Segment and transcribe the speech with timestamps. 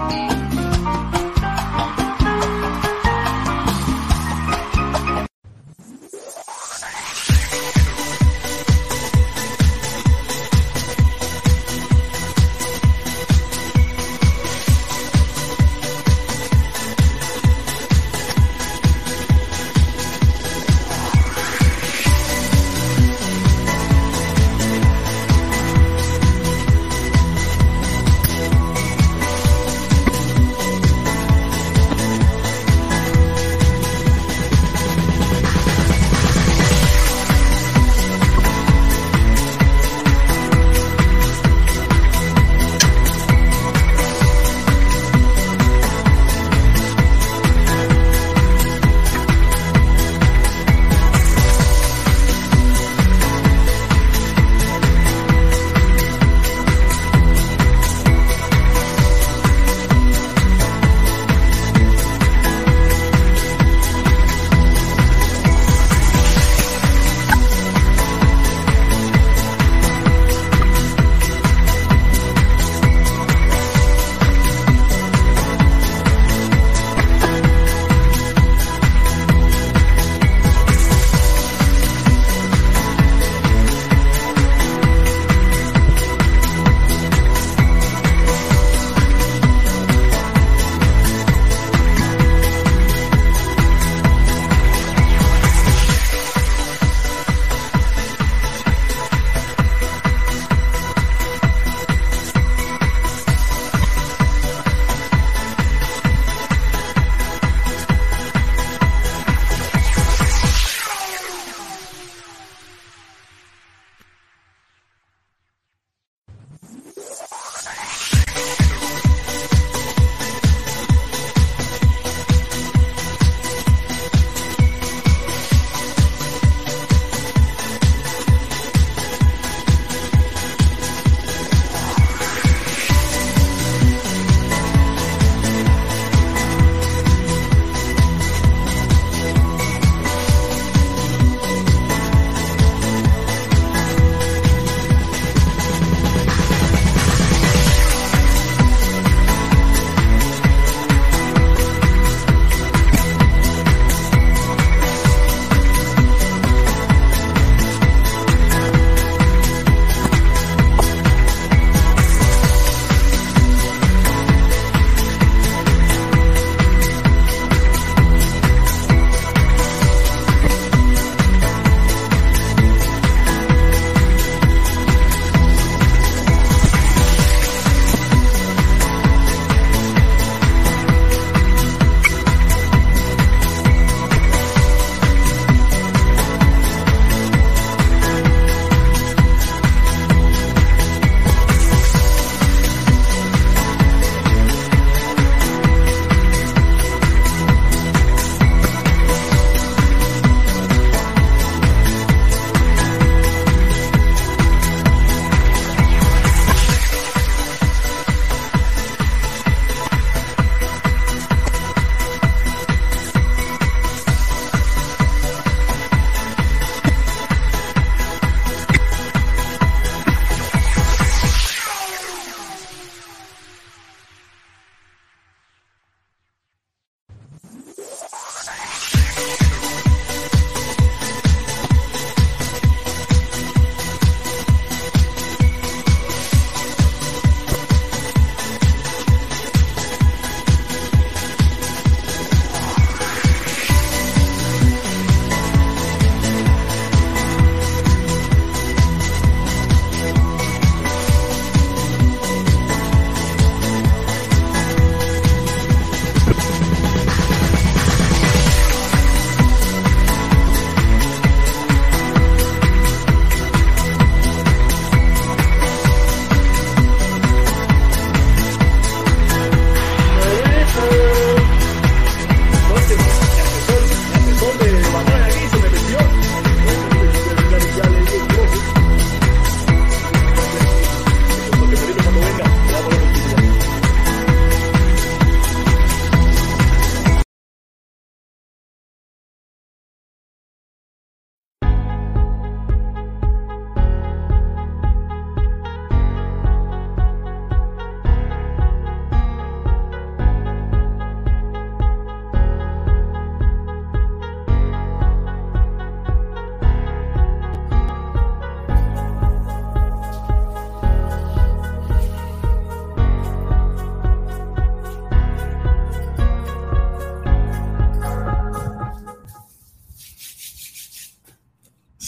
[0.00, 0.39] Bye.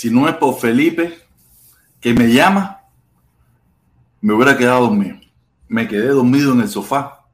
[0.03, 1.17] Si no es por Felipe
[2.01, 2.81] que me llama,
[4.21, 5.17] me hubiera quedado dormido.
[5.69, 7.29] Me quedé dormido en el sofá.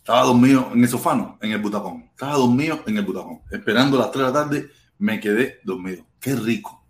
[0.00, 2.10] Estaba dormido en el sofá, no, en el butacón.
[2.10, 3.40] Estaba dormido en el butacón.
[3.50, 6.04] Esperando las 3 de la tarde, me quedé dormido.
[6.20, 6.84] Qué rico.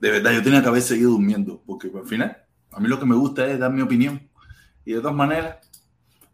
[0.00, 2.36] De verdad, yo tenía que haber seguido durmiendo, porque al final,
[2.72, 4.28] a mí lo que me gusta es dar mi opinión.
[4.84, 5.58] Y de todas maneras,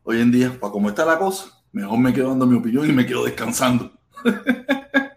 [0.02, 2.92] hoy en día, para cómo está la cosa, mejor me quedo dando mi opinión y
[2.94, 3.92] me quedo descansando.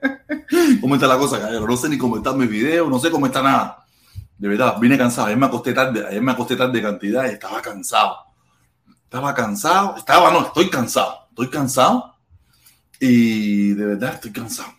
[0.81, 1.67] ¿Cómo está la cosa, caballero?
[1.67, 3.85] No sé ni cómo están mis videos, no sé cómo está nada.
[4.35, 5.27] De verdad, vine cansado.
[5.27, 8.15] Ayer me acosté tarde, ayer me acosté tarde de cantidad y estaba cansado.
[9.03, 11.27] Estaba cansado, estaba, no, estoy cansado.
[11.29, 12.15] Estoy cansado
[12.99, 14.73] y de verdad estoy cansado.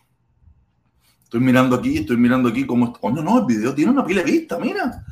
[1.23, 2.93] Estoy mirando aquí, estoy mirando aquí cómo.
[2.93, 5.05] Coño, no, el video tiene una pila de vista, mira.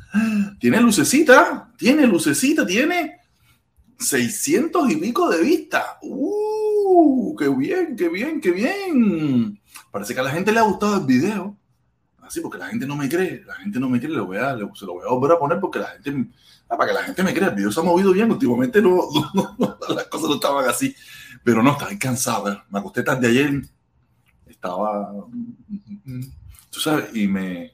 [0.59, 3.21] Tiene lucecita, tiene lucecita, tiene
[3.97, 5.97] 600 y pico de vista.
[6.01, 7.33] ¡Uh!
[7.37, 9.60] ¡Qué bien, qué bien, qué bien!
[9.91, 11.57] Parece que a la gente le ha gustado el video.
[12.21, 13.43] Así, porque la gente no me cree.
[13.45, 14.11] La gente no me cree.
[14.11, 16.29] Lo voy a, se lo voy a volver a poner porque la gente.
[16.69, 17.49] Ah, para que la gente me crea.
[17.49, 18.31] El video se ha movido bien.
[18.31, 19.01] Últimamente no,
[19.89, 20.95] las cosas no estaban así.
[21.43, 22.63] Pero no, estaba cansado.
[22.69, 23.61] Me acosté tarde ayer.
[24.47, 25.13] Estaba.
[26.69, 27.73] Tú sabes, y me.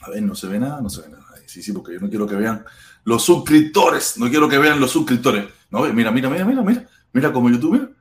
[0.00, 1.24] A ver, no se ve nada, no se ve nada.
[1.46, 2.64] Sí, sí, porque yo no quiero que vean
[3.04, 4.16] los suscriptores.
[4.16, 5.44] No quiero que vean los suscriptores.
[5.70, 6.88] No, mira, mira, mira, mira, mira.
[7.12, 7.94] Mira como YouTube,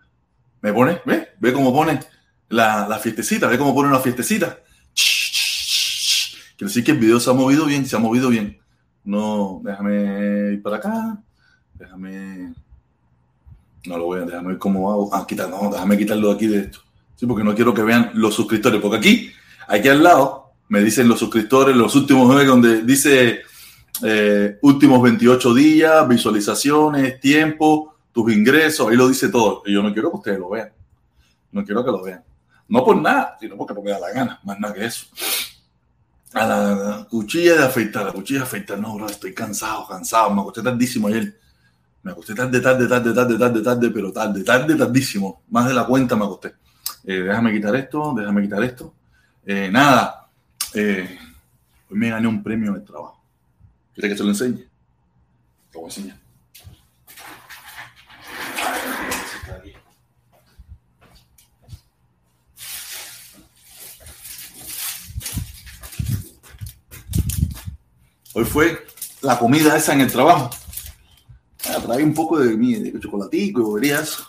[0.62, 2.00] Me pone, ve, ve cómo pone
[2.54, 4.60] la, fiestecita, ve cómo pone una fiestecita.
[6.56, 8.60] Quiero decir que el video se ha movido bien, se ha movido bien.
[9.04, 11.18] No, déjame ir para acá.
[11.74, 12.54] Déjame.
[13.86, 15.10] No lo voy a, déjame ver cómo hago.
[15.14, 16.80] Ah, quitar, no, déjame quitarlo de aquí de esto.
[17.16, 18.80] Sí, porque no quiero que vean los suscriptores.
[18.80, 19.32] Porque aquí,
[19.68, 23.42] aquí al lado, me dicen los suscriptores, los últimos nueve, donde dice
[24.04, 29.64] eh, últimos 28 días, visualizaciones, tiempo, tus ingresos, ahí lo dice todo.
[29.66, 30.70] Y yo no quiero que ustedes lo vean.
[31.52, 32.24] No quiero que lo vean.
[32.68, 35.08] No por nada, sino porque no me da la gana, más nada que eso.
[36.34, 40.42] A la, cuchilla de afeitar, la cuchilla de afeitar, no, bro, estoy cansado, cansado, me
[40.42, 41.40] acosté tardísimo ayer.
[42.02, 45.44] Me acosté tarde, tarde, tarde, tarde, tarde, tarde, pero tarde, tarde, tardísimo.
[45.50, 46.54] Más de la cuenta me acosté.
[47.06, 48.94] Eh, déjame quitar esto, déjame quitar esto.
[49.46, 50.30] Eh, nada,
[50.74, 51.18] eh,
[51.90, 53.24] hoy me gané un premio en el trabajo.
[53.94, 54.68] ¿Quieres que se lo enseñe?
[55.74, 56.23] Lo voy a enseñar.
[68.36, 68.86] Hoy fue
[69.22, 70.50] la comida esa en el trabajo.
[71.70, 74.24] Ah, trae un poco de, de chocolatico y boberías.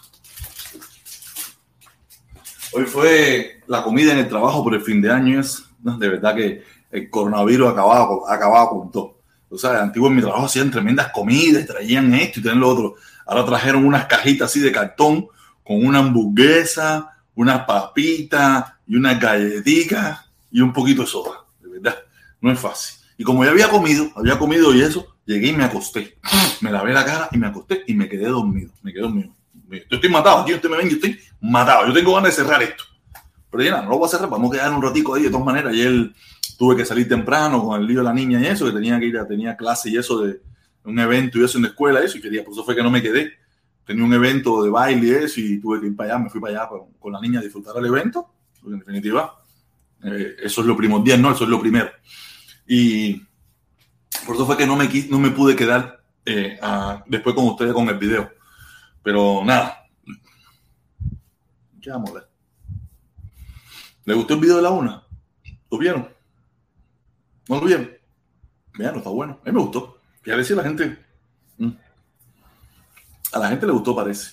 [2.72, 5.40] Hoy fue la comida en el trabajo por el fin de año.
[5.40, 9.20] Es, de verdad que el coronavirus acababa, acababa con todo.
[9.48, 12.94] O sea, antiguo en mi trabajo hacían tremendas comidas, traían esto y traían lo otro.
[13.24, 15.28] Ahora trajeron unas cajitas así de cartón
[15.64, 20.20] con una hamburguesa, unas papitas y unas galletitas
[20.50, 21.44] y un poquito de soda.
[21.60, 21.96] De verdad,
[22.40, 23.03] no es fácil.
[23.16, 26.18] Y como ya había comido, había comido y eso, llegué y me acosté.
[26.60, 28.72] Me lavé la cara y me acosté y me quedé dormido.
[28.82, 29.30] Me quedé dormido.
[29.70, 31.86] Yo estoy matado, aquí usted me ven, yo estoy matado.
[31.86, 32.84] Yo tengo ganas de cerrar esto.
[33.50, 35.46] Pero ya no lo voy a cerrar, vamos a quedar un ratico ahí de todas
[35.46, 35.72] maneras.
[35.72, 36.10] Ayer
[36.58, 39.06] tuve que salir temprano con el lío de la niña y eso, que tenía que
[39.06, 40.40] ir, a, tenía clase y eso de
[40.84, 42.90] un evento y eso en la escuela, eso, y quería, por eso fue que no
[42.90, 43.32] me quedé.
[43.86, 46.40] Tenía un evento de baile y eso, y tuve que ir para allá, me fui
[46.40, 48.28] para allá con, la niña a disfrutar el evento,
[48.66, 49.40] en definitiva,
[50.02, 51.90] eh, eso es lo primordial, no, eso es lo primero.
[52.66, 53.16] Y
[54.26, 56.58] por eso fue que no me, no me pude quedar eh,
[57.06, 58.30] después con ustedes con el video.
[59.02, 59.86] Pero nada.
[61.80, 62.28] ¿Qué vamos a ver?
[64.06, 65.02] ¿Le gustó el video de la una?
[65.70, 66.08] ¿Lo vieron?
[67.48, 67.90] ¿No lo vieron?
[68.78, 69.40] Vean, está bueno.
[69.42, 70.00] A mí me gustó.
[70.24, 70.98] Y a veces la gente.
[71.58, 71.70] Mm,
[73.32, 74.32] a la gente le gustó, parece.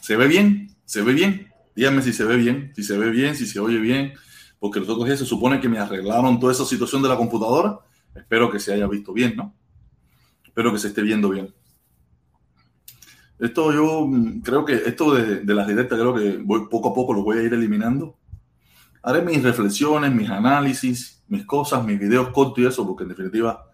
[0.00, 0.76] ¿Se ve bien?
[0.84, 1.52] ¿Se ve bien?
[1.74, 4.14] Díganme si se ve bien, si se ve bien, si se oye bien
[4.60, 7.80] porque los otros días se supone que me arreglaron toda esa situación de la computadora.
[8.14, 9.54] Espero que se haya visto bien, ¿no?
[10.44, 11.52] Espero que se esté viendo bien.
[13.38, 17.14] Esto yo mm, creo que esto de, las directas creo que voy poco a poco
[17.14, 18.18] lo voy a ir eliminando.
[19.02, 23.64] Haré mis reflexiones, mis análisis, mis cosas, mis videos cortos y eso, porque en definitiva,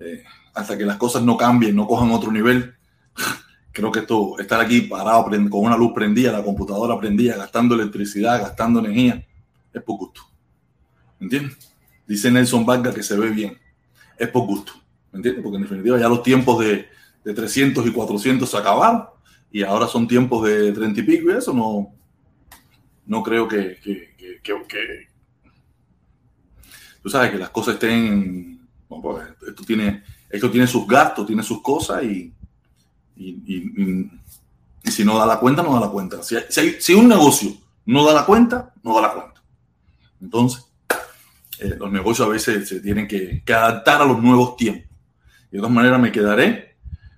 [0.00, 2.74] eh, hasta que las cosas no cambien, no cojan otro nivel,
[3.70, 8.40] creo que esto, estar aquí parado con una luz prendida, la computadora prendida, gastando electricidad,
[8.40, 9.27] gastando energía,
[9.78, 10.22] es por gusto.
[11.18, 11.74] ¿Me entiendes?
[12.06, 13.58] Dice Nelson Vargas que se ve bien.
[14.16, 14.72] Es por gusto.
[15.12, 15.42] ¿Me entiendes?
[15.42, 16.88] Porque en definitiva ya los tiempos de,
[17.24, 19.04] de 300 y 400 se acabaron
[19.50, 21.94] y ahora son tiempos de 30 y pico y eso no,
[23.06, 24.08] no creo que, que,
[27.02, 31.62] tú sabes que las cosas estén pues, esto tiene esto tiene sus gastos tiene sus
[31.62, 32.32] cosas y,
[33.16, 34.10] y,
[34.84, 36.36] si no da la cuenta no da la cuenta si,
[36.78, 37.52] si un negocio
[37.86, 39.37] no da la cuenta no da la cuenta
[40.20, 40.68] entonces,
[41.60, 44.88] eh, los negocios a veces se tienen que, adaptar a los nuevos tiempos.
[45.50, 46.76] De todas maneras, me quedaré,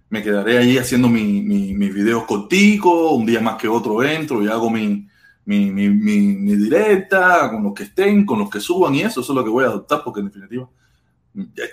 [0.09, 4.49] me quedaré ahí haciendo mi, mis videos corticos, un día más que otro entro y
[4.49, 5.09] hago mi,
[5.45, 9.45] mi, directa con los que estén, con los que suban y eso, eso es lo
[9.45, 10.69] que voy a adoptar porque en definitiva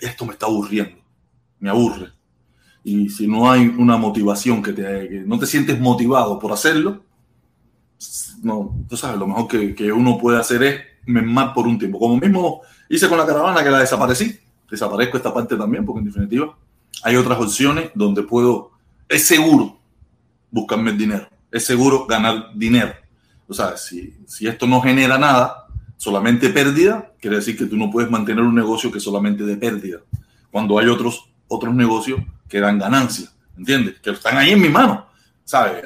[0.02, 0.98] esto me está aburriendo,
[1.60, 2.12] me aburre.
[2.84, 7.04] Y si no hay una motivación que, te, que no te sientes motivado por hacerlo,
[8.44, 12.00] no, tú sabes, lo mejor que uno puede hacer es más por un tiempo.
[12.00, 16.06] Como mismo hice con la caravana que la desaparecí, desaparezco esta parte también, porque en
[16.06, 16.56] definitiva
[17.04, 18.72] hay otras opciones donde puedo,
[19.08, 19.78] es seguro
[20.52, 22.94] buscarme el dinero, es seguro ganar dinero.
[23.48, 27.90] O sea, si, si esto no genera nada, solamente pérdida, quiere decir que tú no
[27.90, 30.00] puedes mantener un negocio que solamente de pérdida,
[30.52, 34.00] cuando hay otros, otros negocios que dan ganancia, ¿entiendes?
[34.00, 35.08] Que están ahí en mi mano,
[35.44, 35.84] ¿sabes?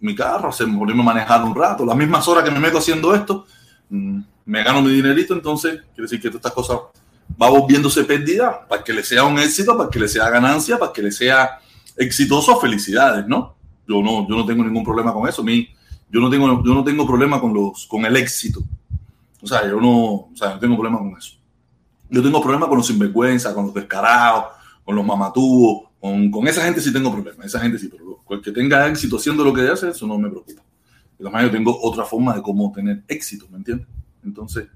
[0.00, 3.14] Mi carro, se me a manejar un rato, las mismas horas que me meto haciendo
[3.14, 3.46] esto,
[3.90, 6.78] mm, me gano mi dinerito, entonces quiere decir que todas estas cosas
[7.40, 10.92] va volviéndose pérdida para que le sea un éxito, para que le sea ganancia, para
[10.92, 11.60] que le sea
[11.96, 13.56] exitoso, felicidades, ¿no?
[13.86, 15.42] Yo no, yo no tengo ningún problema con eso.
[15.42, 15.68] Mi,
[16.10, 18.62] yo no tengo, yo no tengo problema con los, con el éxito.
[19.42, 21.34] O sea, yo no, o sea, no tengo problema con eso.
[22.08, 24.46] Yo tengo problema con los sinvergüenza, con los descarados,
[24.84, 27.46] con los mamatúos, con, con esa gente sí tengo problemas.
[27.46, 30.28] Esa gente sí, pero el que tenga éxito haciendo lo que hace, eso no me
[30.28, 30.62] preocupa.
[31.20, 33.86] Además, yo tengo otra forma de cómo tener éxito, ¿me entiendes?
[34.24, 34.68] Entonces,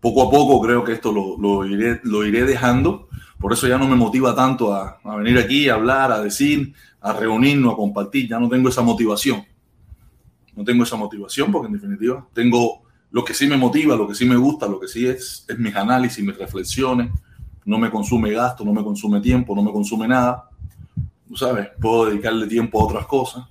[0.00, 3.08] poco a poco creo que esto lo, lo, iré, lo iré dejando.
[3.38, 6.72] Por eso ya no me motiva tanto a, a, venir aquí, a hablar, a decir,
[7.00, 8.28] a reunirnos, a compartir.
[8.28, 9.44] Ya no tengo esa motivación.
[10.54, 14.14] No tengo esa motivación porque en definitiva tengo lo que sí me motiva, lo que
[14.14, 17.10] sí me gusta, lo que sí es, es mis análisis, mis reflexiones.
[17.64, 20.48] No me consume gasto, no me consume tiempo, no me consume nada.
[21.28, 23.44] Tú sabes, puedo dedicarle tiempo a otras cosas.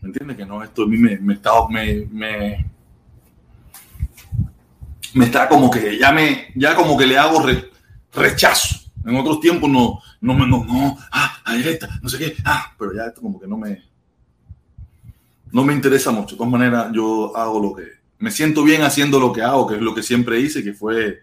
[0.00, 0.36] ¿Me entiendes?
[0.36, 1.38] Que no, esto a mí me, me,
[2.10, 2.71] me
[5.14, 7.44] me está como que ya me, ya como que le hago
[8.12, 8.80] rechazo.
[9.04, 12.72] En otros tiempos no, no me, no, no, ah, ahí está, no sé qué, ah,
[12.78, 13.82] pero ya esto como que no me,
[15.50, 16.34] no me interesa mucho.
[16.34, 17.84] De todas maneras, yo hago lo que,
[18.18, 21.22] me siento bien haciendo lo que hago, que es lo que siempre hice, que fue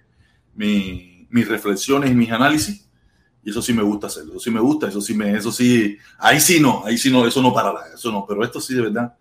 [0.55, 2.85] mi, mis reflexiones mis análisis.
[3.41, 5.97] Y eso sí me gusta hacerlo, eso sí me gusta, eso sí me, eso sí,
[6.17, 8.81] ahí sí no, ahí sí no, eso no para eso no, pero esto sí de
[8.81, 9.15] verdad,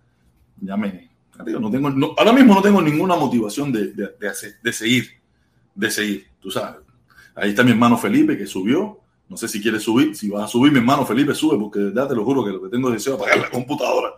[0.61, 1.08] ya me,
[1.39, 5.09] no tengo, ahora mismo no tengo ninguna motivación de, de, hacer, de seguir,
[5.75, 6.81] de seguir, tú sabes.
[7.35, 9.01] Ahí está mi hermano Felipe que subió.
[9.29, 10.17] No sé si quiere subir.
[10.17, 12.51] Si vas a subir, mi hermano Felipe, sube, porque de verdad te lo juro que
[12.51, 14.15] lo que tengo deseo es apagar la computadora.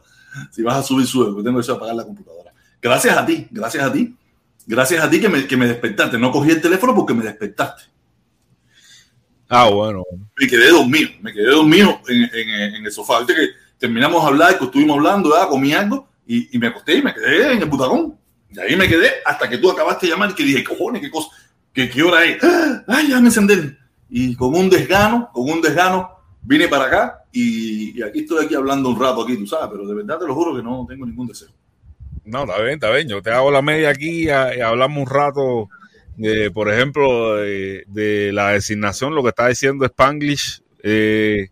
[0.51, 2.53] Si vas a subir, sube, porque tengo deseo de apagar la computadora.
[2.81, 4.17] Gracias a ti, gracias a ti.
[4.67, 6.19] Gracias a ti que me, que me despertaste.
[6.19, 7.83] No cogí el teléfono porque me despertaste.
[9.49, 10.05] Ah, bueno.
[10.39, 13.19] Me quedé dormido, me quedé dormido en, en, en el sofá.
[13.19, 13.49] Viste que
[13.79, 15.49] terminamos de hablar, que estuvimos hablando, ¿verdad?
[15.49, 18.17] comí algo y, me acosté y me quedé en el butacón.
[18.51, 21.11] Y ahí me quedé hasta que tú acabaste de llamar y que dije, cojones, qué
[21.11, 21.29] cosa,
[21.73, 22.39] qué, hora es.
[22.87, 23.77] Ay, ya me encendí.
[24.09, 26.09] Y con un desgano, con un desgano,
[26.43, 29.95] vine para acá y, aquí estoy aquí hablando un rato aquí, tú sabes, pero de
[29.95, 31.49] verdad te lo juro que no tengo ningún deseo.
[32.25, 33.09] No, está bien, está bien.
[33.09, 35.69] Yo te hago la media aquí y hablamos un rato,
[36.17, 40.63] de, por ejemplo, de, la designación, lo que está diciendo Spanglish.
[40.83, 41.49] Eh,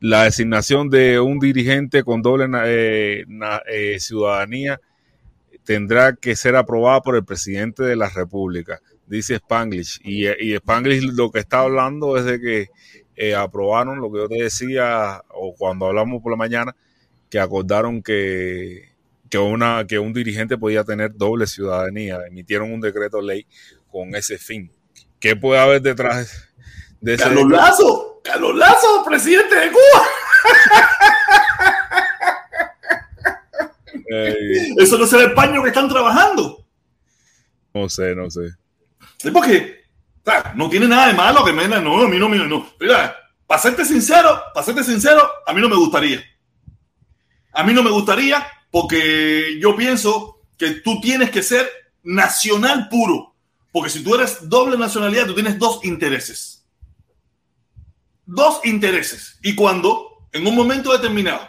[0.00, 3.24] la designación de un dirigente con doble eh,
[3.68, 4.80] eh, ciudadanía
[5.64, 10.00] tendrá que ser aprobada por el presidente de la República, dice Spanglish.
[10.02, 12.68] Y, y Spanglish lo que está hablando es de que
[13.14, 16.74] eh, aprobaron lo que yo te decía, o cuando hablamos por la mañana,
[17.28, 18.88] que acordaron que,
[19.28, 22.20] que, una, que un dirigente podía tener doble ciudadanía.
[22.26, 23.46] Emitieron un decreto ley
[23.92, 24.72] con ese fin.
[25.20, 26.48] ¿Qué puede haber detrás
[27.02, 27.24] de ese?
[27.24, 28.09] Carlos Lazo.
[28.30, 30.06] Carlos Lazo, presidente de Cuba.
[34.78, 36.64] Eso no es el paño que están trabajando.
[37.74, 38.50] No sé, no sé.
[39.24, 39.84] Es porque
[40.54, 42.70] no tiene nada de malo que me no, a mí no, no, no.
[42.78, 43.16] Mira,
[43.48, 46.22] para serte sincero, para serte sincero, a mí no me gustaría.
[47.52, 51.68] A mí no me gustaría porque yo pienso que tú tienes que ser
[52.04, 53.34] nacional puro.
[53.72, 56.59] Porque si tú eres doble nacionalidad, tú tienes dos intereses
[58.30, 59.38] dos intereses.
[59.42, 61.48] Y cuando en un momento determinado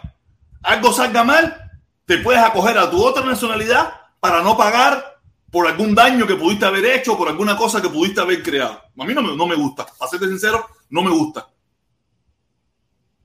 [0.62, 1.70] algo salga mal,
[2.04, 5.20] te puedes acoger a tu otra nacionalidad para no pagar
[5.50, 8.80] por algún daño que pudiste haber hecho, por alguna cosa que pudiste haber creado.
[8.98, 11.48] A mí no me, no me gusta, para serte sincero, no me gusta.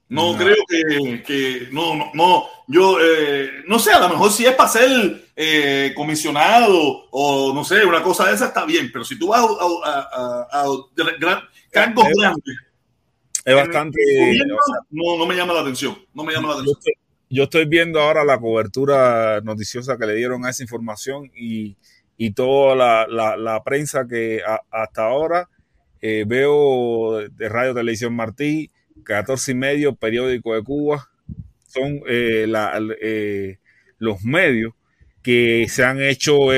[0.10, 4.46] No, creo que, que, no, no, no, yo eh, no sé, a lo mejor si
[4.46, 9.04] es para ser eh, comisionado o no sé, una cosa de esa está bien, pero
[9.04, 10.66] si tú vas a, a,
[11.72, 12.58] cargos grandes
[13.48, 13.98] es bastante.
[14.92, 15.98] no, no me llama la atención.
[16.14, 16.76] No me llama la atención.
[17.30, 21.78] Yo estoy, viendo ahora la cobertura noticiosa que le dieron a esa información y,
[22.18, 22.76] y toda
[23.08, 25.50] la, prensa que hasta ahora
[26.02, 28.70] eh, veo de Radio Televisión Martí,
[29.06, 31.10] 14 y medio, periódico de Cuba,
[31.68, 32.52] son eh,
[33.02, 33.60] eh,
[33.98, 34.74] los medios
[35.24, 36.50] que se han hecho,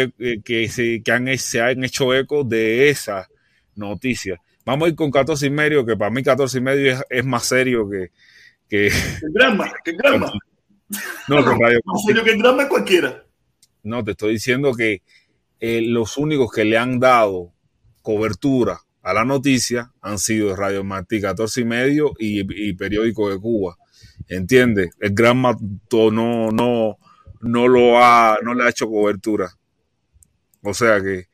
[0.44, 3.30] que, se, que han, se han hecho eco de esa
[3.76, 4.42] noticia.
[4.70, 7.44] Vamos a ir con 14 y medio, que para mí 14 y medio es, más
[7.44, 8.12] serio que...
[8.70, 8.92] que...
[9.34, 10.32] drama, que drama.
[11.28, 13.26] No, no, radio, más serio que drama cualquiera.
[13.82, 15.02] No, te estoy diciendo que
[15.60, 17.52] los únicos que le han dado
[18.04, 23.76] cobertura a la noticia han sido Radio Martí 14 y medio y, Periódico de Cuba.
[24.28, 24.92] ¿Entiendes?
[25.00, 27.00] El Gran Mato no, no,
[27.42, 29.50] no lo ha, no le ha hecho cobertura.
[30.62, 31.29] O sea que,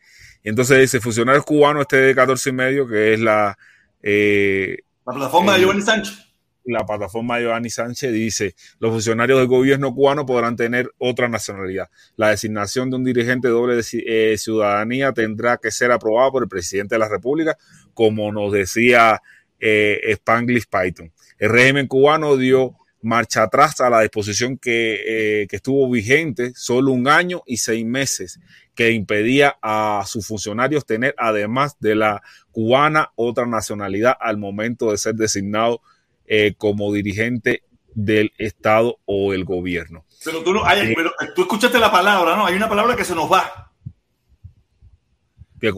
[0.50, 3.58] entonces dice funcionarios cubanos este de 14 y medio, que es la...
[4.02, 6.26] Eh, la plataforma de Giovanni Sánchez
[6.66, 11.90] la plataforma de Giovanni Sánchez dice, los funcionarios del gobierno cubano podrán tener otra nacionalidad.
[12.16, 16.50] La designación de un dirigente de doble eh, ciudadanía tendrá que ser aprobada por el
[16.50, 17.56] presidente de la República,
[17.94, 19.22] como nos decía
[19.60, 21.12] eh, Spanglish Python.
[21.38, 26.92] El régimen cubano dio marcha atrás a la disposición que, eh, que estuvo vigente solo
[26.92, 28.40] un año y seis meses,
[28.76, 34.98] que impedía a sus funcionarios tener, además de la cubana, otra nacionalidad al momento de
[34.98, 35.82] ser designado
[36.26, 40.06] eh, como dirigente del Estado o el gobierno.
[40.24, 42.46] Pero tú, no, hay, pero tú escuchaste la palabra, ¿no?
[42.46, 43.72] Hay una palabra que se nos va.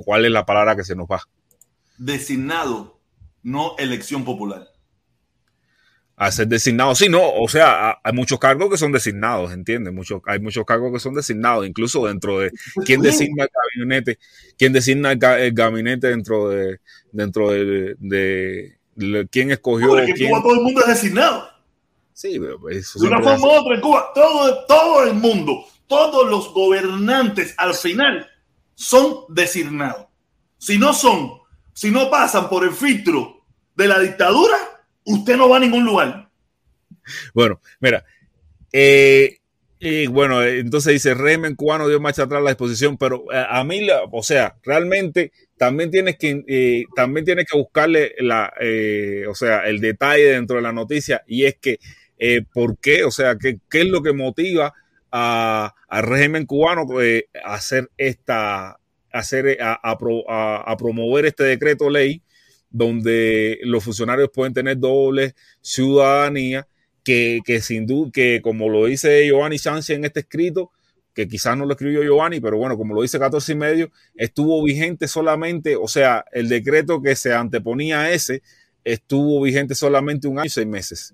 [0.03, 1.21] ¿Cuál es la palabra que se nos va?
[1.97, 2.99] Designado,
[3.43, 4.67] no elección popular.
[6.19, 9.93] A ser designado, sí, no, o sea, hay muchos cargos que son designados, ¿entiendes?
[9.93, 12.51] Muchos, hay muchos cargos que son designados, incluso dentro de
[12.85, 14.17] quién designa el gabinete,
[14.57, 16.79] quién designa el, gabinete dentro de,
[17.11, 18.77] dentro de
[19.29, 19.89] quién escogió.
[19.89, 21.49] Porque en Cuba todo el mundo es designado.
[22.13, 26.27] Sí, pero pues, De una forma u otra en Cuba, todo, todo el mundo, todos
[26.27, 28.27] los gobernantes al final
[28.73, 30.07] son designados.
[30.57, 31.33] Si no son,
[31.73, 34.57] si no pasan por el filtro de la dictadura,
[35.07, 36.29] usted no va a ningún lugar.
[37.33, 38.05] Bueno, mira,
[38.71, 39.37] eh,
[39.79, 43.87] y bueno, entonces dice, régimen cubano dio marcha atrás la exposición, pero eh, a, mí,
[44.11, 49.67] o sea, realmente también tienes que, eh, también tienes que buscarle la, eh, o sea,
[49.67, 51.79] el detalle dentro de la noticia y es que,
[52.53, 53.03] ¿por qué?
[53.03, 54.73] O sea, ¿qué, qué es lo que motiva
[55.11, 56.87] a, al régimen cubano
[57.43, 58.79] a hacer esta,
[59.11, 62.23] hacer, a, a promover este decreto ley
[62.77, 66.67] donde los funcionarios pueden tener doble ciudadanía?
[67.45, 70.71] que, sin duda, que como lo dice Giovanni Sánchez en este escrito,
[71.13, 74.61] que quizás no lo escribió Giovanni, pero bueno, como lo dice 14 y medio, estuvo
[74.63, 78.43] vigente solamente, o sea, el decreto que se anteponía a ese
[78.83, 81.13] estuvo vigente solamente un año y seis meses.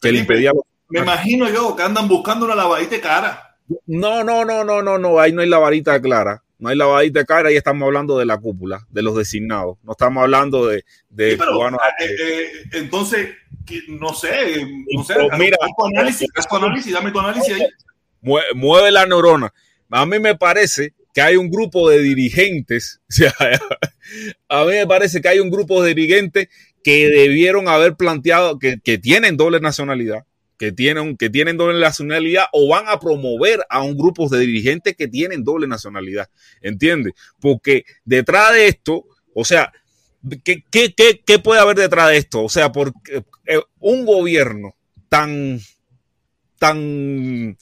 [0.00, 0.52] Que le impedía
[0.88, 3.56] me imagino yo que andan buscando una lavadita cara.
[3.86, 6.44] No, no, no, no, no, no, ahí no hay lavadita clara.
[6.58, 9.76] No hay lavadita de cara, ahí estamos hablando de la cúpula, de los designados.
[9.82, 11.80] No estamos hablando de, de cubanos.
[12.00, 13.30] Eh, eh, entonces,
[13.88, 17.66] no sé, no sé, mira, tu análisis, tu análisis, dame tu análisis ahí.
[18.54, 19.52] Mueve, la neurona.
[19.90, 23.00] A mí me parece que hay un grupo de dirigentes,
[24.48, 26.48] a mí me parece que hay un grupo de dirigentes
[26.82, 30.24] que debieron haber planteado que, que tienen doble nacionalidad,
[30.58, 34.96] que tienen, que tienen doble nacionalidad o van a promover a un grupo de dirigentes
[34.96, 36.28] que tienen doble nacionalidad.
[36.60, 37.14] ¿Entiendes?
[37.40, 39.72] Porque detrás de esto, o sea,
[40.42, 42.44] ¿Qué, qué, qué, puede haber detrás de esto?
[42.44, 44.74] O sea, porque eh, un gobierno
[45.10, 45.60] tan,
[46.58, 47.58] tan,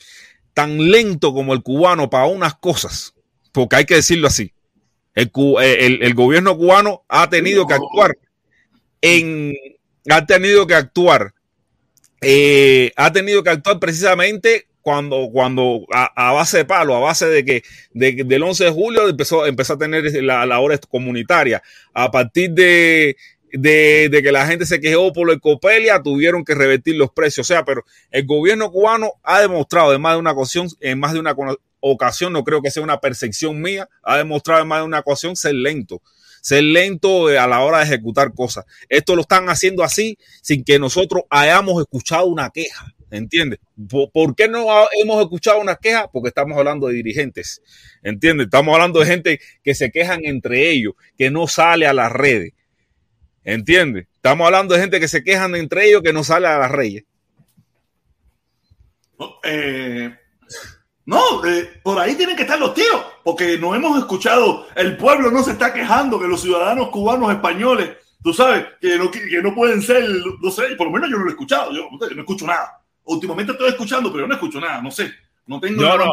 [0.54, 3.14] tan lento como el cubano para unas cosas,
[3.50, 4.52] porque hay que decirlo así,
[5.14, 8.16] el, el, gobierno cubano ha tenido que actuar
[9.00, 9.54] en,
[10.08, 11.34] ha tenido que actuar,
[12.22, 17.44] eh, ha tenido que actuar precisamente cuando, cuando a, base de palo, a base de
[17.44, 21.62] que del 11 de julio empezó, a tener la, la hora comunitaria.
[21.94, 23.16] A partir de,
[23.52, 27.46] de, que la gente se quejó por la Ecopelia, tuvieron que revertir los precios.
[27.46, 31.12] O sea, pero el gobierno cubano ha demostrado en más de una ocasión, en más
[31.12, 31.36] de una
[31.80, 35.36] ocasión, no creo que sea una percepción mía, ha demostrado en más de una ocasión
[35.36, 36.02] ser lento
[36.42, 38.66] ser lento a la hora de ejecutar cosas.
[38.88, 42.92] Esto lo están haciendo así sin que nosotros hayamos escuchado una queja.
[43.10, 43.60] ¿Entiendes?
[44.12, 44.66] ¿Por, qué no
[45.00, 46.10] hemos escuchado una queja?
[46.10, 47.62] Porque estamos hablando de dirigentes.
[48.02, 48.46] ¿Entiendes?
[48.46, 52.52] Estamos hablando de gente que se quejan entre ellos, que no sale a las redes.
[53.44, 54.06] ¿Entiendes?
[54.16, 57.04] Estamos hablando de gente que se quejan entre ellos, que no sale a las redes.
[59.44, 60.16] Eh,
[61.06, 65.30] no, eh, por ahí tienen que estar los tíos, porque no hemos escuchado, el pueblo
[65.30, 67.90] no se está quejando que los ciudadanos cubanos españoles,
[68.22, 70.04] tú sabes, que no, que no pueden ser,
[70.40, 72.78] no sé, por lo menos yo no lo he escuchado, yo no escucho nada.
[73.04, 75.12] Últimamente estoy escuchando, pero no escucho nada, no sé.
[75.44, 76.06] No tengo No, no,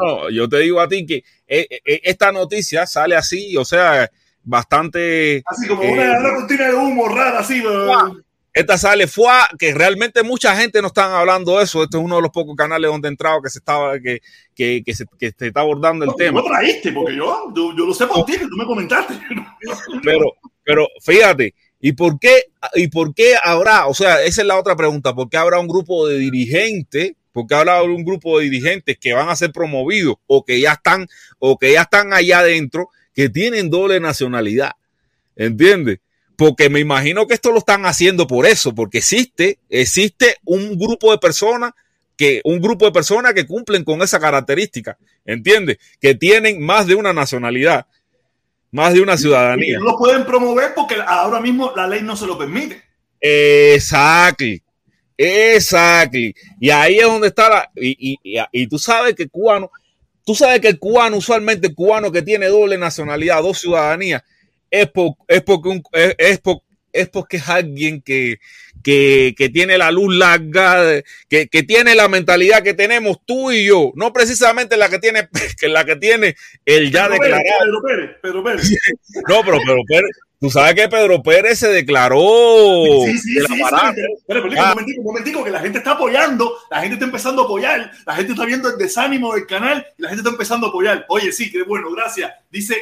[0.00, 0.30] no.
[0.30, 4.10] Yo te digo a ti que eh, eh, esta noticia sale así, o sea,
[4.42, 5.42] bastante.
[5.46, 7.62] Así como Eh, una, una cortina de humo rara, así.
[7.62, 8.22] Guau.
[8.54, 11.82] Esta sale fue que realmente mucha gente no están hablando de eso.
[11.82, 14.20] Este es uno de los pocos canales donde he entrado que se estaba, que,
[14.54, 16.40] que, que se, que se está abordando el No, tema.
[16.40, 19.14] Lo traíste, porque yo, yo, yo lo sé por ti, que tú me comentaste.
[20.04, 24.58] Pero, pero fíjate, ¿y por qué, y por qué habrá, o sea, esa es la
[24.58, 27.14] otra pregunta, ¿por qué habrá un grupo de dirigentes?
[27.32, 30.74] ¿Por qué habrá un grupo de dirigentes que van a ser promovidos o que ya
[30.74, 34.72] están, o que ya están allá adentro, que tienen doble nacionalidad?
[35.34, 35.98] ¿Entiendes?
[36.36, 41.12] Porque me imagino que esto lo están haciendo por eso, porque existe, existe un grupo
[41.12, 41.72] de personas
[42.16, 45.78] que, un grupo de personas que cumplen con esa característica, ¿entiendes?
[46.00, 47.86] Que tienen más de una nacionalidad,
[48.72, 49.78] más de una Y ciudadanía.
[49.78, 52.82] no lo pueden promover porque ahora mismo la ley no se lo permite.
[53.20, 54.62] Exactly.
[55.16, 56.34] Exactly.
[56.60, 57.70] Y ahí es donde está la.
[57.76, 59.70] Y, y, y, y tú sabes que el cubano,
[60.24, 64.22] tú sabes que el cubano, usualmente el cubano que tiene doble nacionalidad, dos ciudadanías,
[64.74, 68.40] es, por, es porque un, es, es, por, es porque es alguien que,
[68.82, 73.66] que, que tiene la luz larga, que, que, tiene la mentalidad que tenemos tú y
[73.66, 75.28] yo, no precisamente la que tiene,
[75.60, 77.82] que la que tiene el ya Pedro declarado.
[77.86, 78.76] Pérez, Pedro Pérez, Pedro Pérez.
[79.28, 80.10] No, pero Pedro Pérez,
[80.40, 82.18] tú sabes que Pedro Pérez se declaró
[83.06, 83.62] Sí, sí, del sí, sí.
[84.26, 84.62] Pero, pero, Ah.
[84.62, 87.92] un momentico, un momentico, que la gente está apoyando, la gente está empezando a apoyar,
[88.04, 91.06] la gente está viendo el desánimo del canal y la gente está empezando a apoyar.
[91.08, 92.32] Oye, sí, qué bueno, gracias.
[92.50, 92.76] Dice,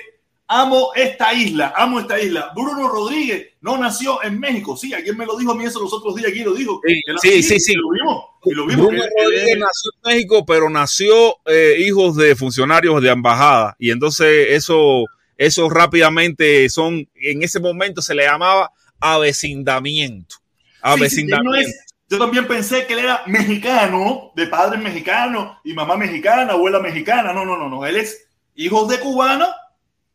[0.48, 2.52] amo esta isla, amo esta isla.
[2.54, 4.76] Bruno Rodríguez no nació en México.
[4.76, 6.80] Sí, alguien me lo dijo a mí eso los otros días, aquí lo dijo.
[7.22, 8.86] Sí, sí, sí, Lo vimos, y lo vimos.
[8.86, 13.76] Bruno Rodríguez nació en México, pero nació eh, hijos de funcionarios de embajada.
[13.78, 15.04] Y entonces eso,
[15.36, 20.36] eso rápidamente son, en ese momento se le llamaba avecindamiento.
[20.36, 20.40] Sí,
[21.08, 21.72] sí, él no Avecindamiento.
[22.08, 27.32] yo también pensé que él era mexicano, de padres mexicanos y mamá mexicana, abuela mexicana.
[27.32, 27.86] No, no, no, no.
[27.86, 29.48] Él es hijo de cubanos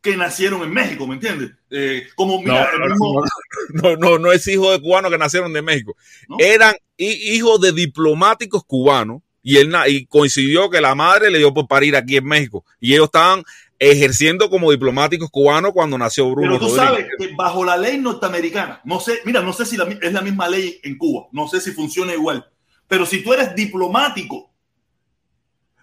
[0.00, 1.50] que nacieron en México, ¿me entiendes?
[1.70, 3.22] Eh, como No, el no, mismo-
[3.70, 5.96] no, no, no es hijo de cubanos que nacieron de México.
[6.28, 6.36] ¿No?
[6.38, 11.52] Eran hi- hijos de diplomáticos cubanos y él y coincidió que la madre le dio
[11.52, 13.42] por parir aquí en México y ellos estaban
[13.80, 16.88] ejerciendo como diplomáticos cubanos cuando nació Bruno Pero tú Rodríguez.
[16.88, 20.20] sabes que bajo la ley norteamericana, no sé, mira, no sé si la es la
[20.20, 22.44] misma ley en Cuba, no sé si funciona igual,
[22.88, 24.50] pero si tú eres diplomático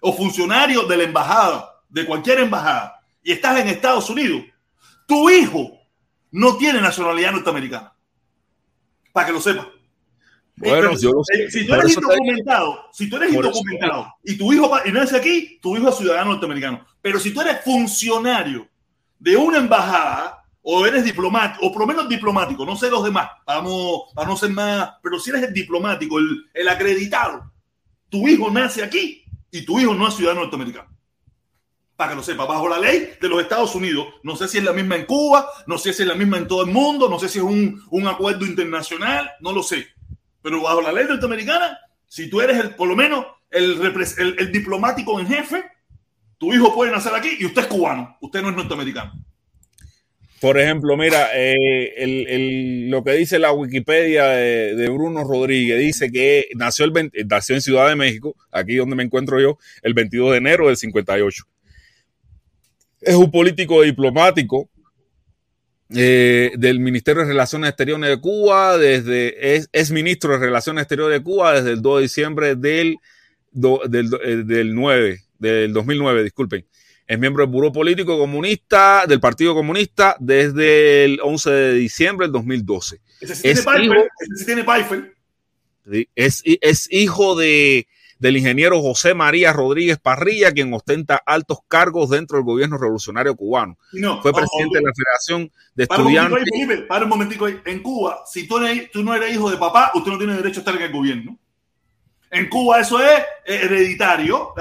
[0.00, 2.95] o funcionario de la embajada, de cualquier embajada,
[3.26, 4.42] y estás en Estados Unidos,
[5.04, 5.80] tu hijo
[6.30, 7.92] no tiene nacionalidad norteamericana.
[9.12, 9.66] Para que lo sepas.
[10.56, 11.42] Bueno, Eh, yo lo sé.
[11.42, 14.92] eh, Si tú eres indocumentado, si tú eres Por eso indocumentado y tu hijo y
[14.92, 16.86] nace aquí, tu hijo es ciudadano norteamericano.
[17.02, 18.68] Pero si tú eres funcionario
[19.18, 23.28] de una embajada o eres diplomático, o por lo menos diplomático, no sé los demás,
[23.44, 27.52] vamos, para no ser más, pero si eres el diplomático, el, el acreditado,
[28.08, 30.95] tu hijo nace aquí y tu hijo no es ciudadano norteamericano.
[31.96, 34.64] Para que lo sepa, bajo la ley de los Estados Unidos, no sé si es
[34.64, 37.18] la misma en Cuba, no sé si es la misma en todo el mundo, no
[37.18, 39.86] sé si es un, un acuerdo internacional, no lo sé.
[40.42, 43.80] Pero bajo la ley norteamericana, si tú eres el, por lo menos el,
[44.18, 45.64] el, el diplomático en jefe,
[46.38, 49.12] tu hijo puede nacer aquí y usted es cubano, usted no es norteamericano.
[50.38, 56.12] Por ejemplo, mira, eh, el- el- lo que dice la Wikipedia de, Bruno Rodríguez dice
[56.12, 59.94] que nació, el 20 nació en Ciudad de México, aquí donde me encuentro yo, el
[59.94, 61.44] 22 de enero del 58.
[63.00, 64.68] Es un político diplomático
[65.94, 71.18] eh, del Ministerio de Relaciones Exteriores de Cuba, desde es, es, ministro de Relaciones Exteriores
[71.18, 72.96] de Cuba desde el 2 de diciembre del,
[73.52, 76.66] do, del, eh, del 9, del 2009, disculpen.
[77.06, 82.32] Es miembro del Buró Político Comunista, del Partido Comunista, desde el 11 de diciembre del
[82.32, 83.00] 2012.
[83.20, 85.14] Ese sí tiene Es Pfeiffer, hijo- ese sí tiene Pfeiffer.
[86.16, 87.86] es hijo de,
[88.18, 93.76] del ingeniero José María Rodríguez Parrilla, quien ostenta altos cargos dentro del gobierno revolucionario cubano.
[93.92, 96.50] No, Fue ojo, presidente de la Federación de Para un ahí, Estudiantes.
[96.50, 97.60] Felipe, para un momentico ahí.
[97.66, 100.60] En Cuba, si tú, eres- tú no eres hijo de papá, usted no tiene derecho
[100.60, 101.38] a estar en el gobierno.
[102.30, 104.52] En Cuba eso es hereditario.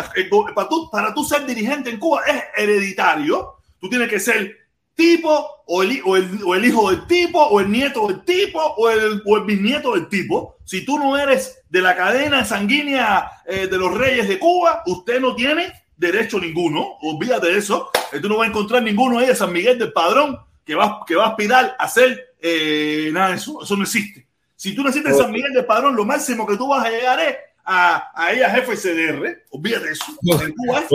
[0.53, 3.55] Para tú, para tú ser dirigente en Cuba es hereditario.
[3.79, 4.55] Tú tienes que ser
[4.93, 8.59] tipo o el, o el- o el hijo del tipo o el nieto del tipo
[8.61, 10.57] o el, o el bisnieto del tipo.
[10.63, 15.19] Si tú no eres de la cadena sanguínea eh, de los reyes de Cuba, usted
[15.19, 16.95] no tiene derecho ninguno.
[17.01, 17.89] Olvídate de eso.
[18.13, 21.01] Eh, Tú no vas a encontrar ninguno ahí de San Miguel del Padrón que va,
[21.05, 23.61] que va a aspirar a ser eh, nada de eso.
[23.61, 24.25] Eso no existe.
[24.55, 27.19] Si tú naciste en San Miguel del Padrón, lo máximo que tú vas a llegar
[27.19, 27.35] es
[27.65, 29.43] a, a ella jefe CDR.
[29.49, 30.05] Olvídate de eso.
[30.21, 30.87] En Cuba es.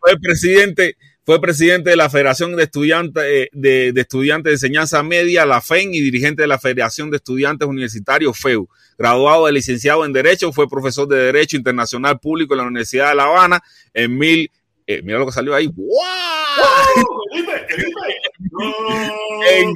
[0.00, 0.96] Fue presidente,
[1.28, 5.60] Fue presidente de la Federación de Estudiantes eh, de, de, Estudiantes de Enseñanza Media, la
[5.60, 8.66] FEN, y dirigente de la Federación de Estudiantes Universitarios, FEU.
[8.96, 13.16] Graduado de licenciado en Derecho, fue profesor de Derecho Internacional Público en la Universidad de
[13.16, 13.62] La Habana
[13.92, 14.50] en mil.
[14.86, 15.66] Eh, mira lo que salió ahí.
[15.66, 15.98] ¡Wow!
[19.50, 19.74] en,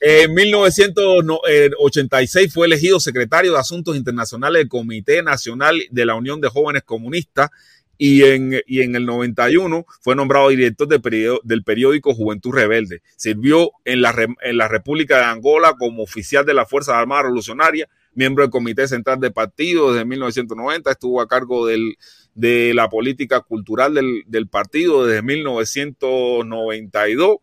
[0.00, 6.48] en 1986 fue elegido secretario de Asuntos Internacionales del Comité Nacional de la Unión de
[6.48, 7.50] Jóvenes Comunistas
[7.98, 13.02] y en, y en el 91 fue nombrado director del, periódico, del periódico Juventud Rebelde.
[13.16, 17.88] Sirvió en la, en la República de Angola como oficial de las Fuerzas Armadas Revolucionarias,
[18.14, 21.96] miembro del Comité Central del Partido desde 1990, estuvo a cargo del,
[22.34, 27.38] de la política cultural del, del partido desde 1992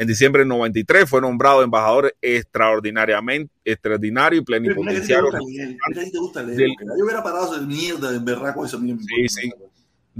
[0.00, 5.30] en diciembre del 93 fue nombrado embajador extraordinariamente extraordinario y plenipotenciario.
[5.30, 8.80] Yo hubiera parado de mierda de berraco eso.
[8.80, 9.52] Sí, sí.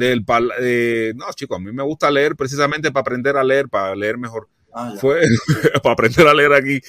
[0.00, 0.24] Del,
[0.62, 4.16] eh, no, chicos, a mí me gusta leer precisamente para aprender a leer, para leer
[4.16, 4.48] mejor.
[4.72, 5.20] Ah, fue
[5.82, 6.80] para aprender a leer aquí.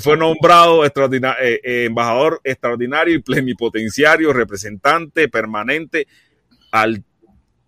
[0.00, 6.06] fue nombrado extraordinario, eh, eh, embajador extraordinario y plenipotenciario, representante permanente
[6.70, 7.02] al,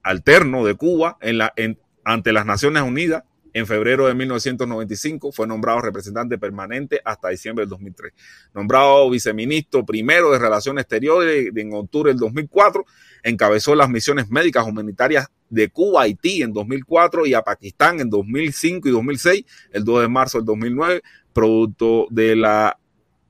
[0.02, 3.24] alterno de Cuba en la, en, ante las Naciones Unidas
[3.56, 8.12] en febrero de 1995 fue nombrado representante permanente hasta diciembre del 2003.
[8.52, 12.84] Nombrado viceministro primero de Relaciones Exteriores en octubre del 2004,
[13.22, 18.10] encabezó las misiones médicas humanitarias de Cuba a Haití en 2004 y a Pakistán en
[18.10, 22.78] 2005 y 2006, el 2 de marzo del 2009, producto de la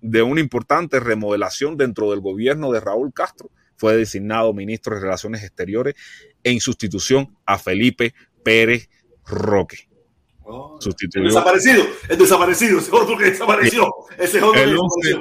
[0.00, 3.52] de una importante remodelación dentro del gobierno de Raúl Castro.
[3.76, 5.94] Fue designado ministro de Relaciones Exteriores
[6.42, 8.12] en sustitución a Felipe
[8.42, 8.90] Pérez
[9.24, 9.86] Roque.
[10.48, 10.78] Oh,
[11.14, 13.92] el desaparecido, el desaparecido, ese otro que desapareció.
[14.16, 15.18] Ese otro el, 11,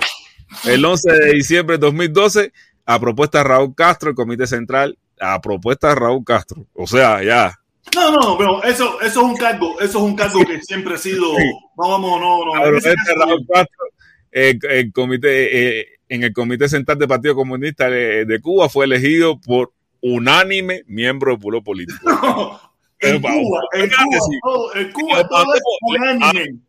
[0.65, 2.53] el 11 de diciembre de 2012,
[2.85, 6.67] a propuesta de Raúl Castro, el Comité Central, a propuesta de Raúl Castro.
[6.73, 7.59] O sea, ya.
[7.95, 10.97] No, no, pero eso, eso es un cargo, eso es un cargo que siempre ha
[10.99, 11.33] sido.
[11.75, 12.77] No, vamos, no, no.
[12.77, 13.85] Este Raúl Castro,
[14.31, 18.85] el, el comité, eh, en el Comité Central del Partido Comunista de, de, Cuba fue
[18.85, 22.61] elegido por unánime miembro del pueblo político.
[23.05, 26.59] En Cuba, en Cuba, todo, en Cuba todo es unánime.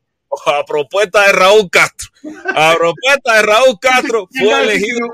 [0.46, 2.10] A, propuesta de Raúl Castro.
[2.54, 5.08] A propuesta de Raúl Castro fue elegido.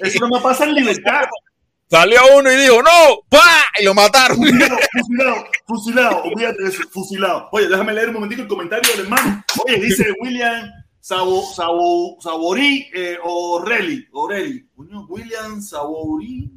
[0.00, 1.24] Eso no me pasa en libertad.
[1.88, 3.64] Salió uno y dijo, no, ¡pa!
[3.78, 4.38] Y lo mataron.
[4.38, 7.48] Fusilado, fusilado, olvídate de eso, fusilado.
[7.52, 9.44] Oye, déjame leer un momentito el comentario del hermano.
[9.64, 14.08] Oye, dice William Sabo, Sabo, Saborí eh, O'Reilly.
[14.10, 14.68] O'Reilly.
[14.76, 16.50] William Saborí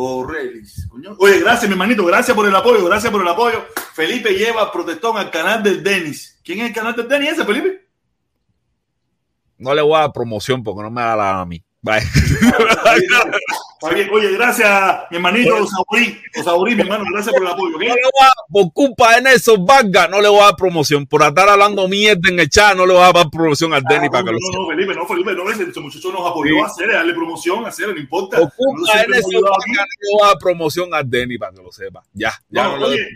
[0.00, 0.62] O'Reilly.
[1.18, 2.04] Oye, gracias, mi hermanito.
[2.04, 2.84] Gracias por el apoyo.
[2.84, 3.66] Gracias por el apoyo.
[3.94, 6.38] Felipe lleva protestón al canal del Denis.
[6.44, 7.84] ¿Quién es el canal del Denis ese, Felipe?
[9.56, 11.60] No le voy a dar promoción porque no me da la a mí.
[13.80, 14.10] Bye.
[14.10, 14.70] Oye, gracias,
[15.10, 16.20] mi hermanito Osaburí.
[16.40, 17.76] Osaburí, mi hermano, gracias por el apoyo.
[17.76, 17.88] ¿okay?
[17.88, 21.06] No le voy a, por culpa de Nelson Vargas, no le voy a dar promoción.
[21.06, 24.06] Por estar hablando mierda en el chat, no le voy a dar promoción al Denny
[24.06, 26.54] ah, para no, que no, lo no, Felipe, no, Felipe, no, ese muchacho nos apoyó
[26.54, 26.60] sí.
[26.60, 28.38] a hacer, a darle promoción, a hacer, no importa.
[28.38, 31.62] Por culpa de Nelson Vargas, no le voy a dar promoción al Denny para que
[31.62, 32.02] lo sepa.
[32.12, 32.64] Ya, ya.
[32.64, 33.06] No, oye,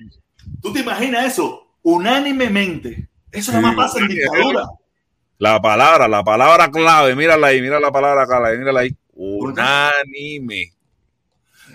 [0.62, 1.66] ¿tú te imaginas eso?
[1.83, 3.09] Unánimemente.
[3.33, 4.66] Eso sí, nada más pasa en dictadura.
[5.38, 8.96] La palabra, la palabra clave, mírala ahí, mira la palabra clave, mírala ahí.
[9.14, 10.72] Unánime.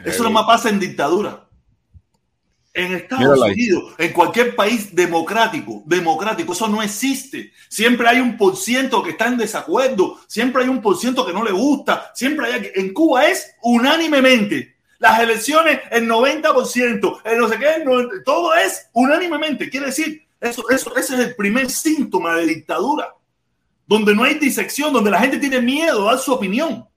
[0.05, 1.43] Eso no más pasa en dictadura.
[2.73, 4.05] En Estados Mírala Unidos, ahí.
[4.05, 7.51] en cualquier país democrático, democrático, eso no existe.
[7.69, 11.33] Siempre hay un por ciento que está en desacuerdo, siempre hay un por ciento que
[11.33, 12.71] no le gusta, siempre hay.
[12.75, 14.75] En Cuba es unánimemente.
[14.99, 19.69] Las elecciones, el 90%, el no sé qué, no, todo es unánimemente.
[19.71, 23.15] Quiere decir, eso, eso, ese es el primer síntoma de dictadura,
[23.87, 26.87] donde no hay disección, donde la gente tiene miedo a dar su opinión.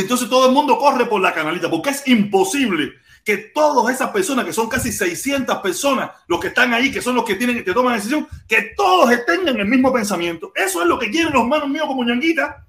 [0.00, 4.44] Entonces todo el mundo corre por la canalita, porque es imposible que todas esas personas,
[4.44, 7.72] que son casi 600 personas, los que están ahí, que son los que tienen que
[7.72, 10.52] toman decisión, que todos tengan el mismo pensamiento.
[10.56, 12.66] Eso es lo que quieren los hermanos míos como ñanguita.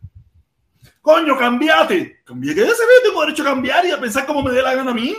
[1.01, 2.21] Coño, cambiate.
[2.23, 4.91] Cambié, que ese tengo derecho a cambiar y a pensar como me dé la gana
[4.91, 5.15] a mí.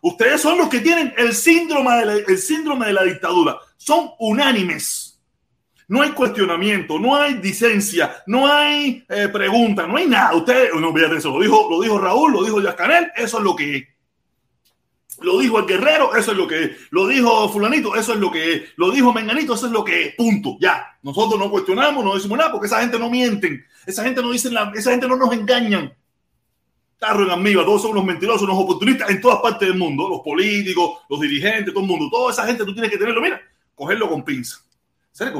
[0.00, 3.58] Ustedes son los que tienen el síndrome de la, el síndrome de la dictadura.
[3.76, 5.03] Son unánimes.
[5.88, 10.34] No hay cuestionamiento, no hay dicencia, no hay eh, pregunta, no hay nada.
[10.34, 13.54] Usted, no olvídate eso, lo dijo, lo dijo Raúl, lo dijo Yascanel, eso es lo
[13.54, 13.84] que es.
[15.20, 16.70] Lo dijo el guerrero, eso es lo que es.
[16.90, 18.62] Lo dijo fulanito, eso es lo que es.
[18.76, 20.14] Lo dijo Menganito, eso es lo que es.
[20.16, 20.56] Punto.
[20.60, 20.98] Ya.
[21.02, 23.64] Nosotros no cuestionamos, no decimos nada, porque esa gente no mienten.
[23.86, 25.94] Esa gente no dice la, esa gente no nos engañan.
[26.98, 30.08] Tarro en amiga, todos son unos mentirosos, unos oportunistas en todas partes del mundo.
[30.08, 32.08] Los políticos, los dirigentes, todo el mundo.
[32.10, 33.40] Toda esa gente tú tienes que tenerlo, mira,
[33.74, 34.63] cogerlo con pinza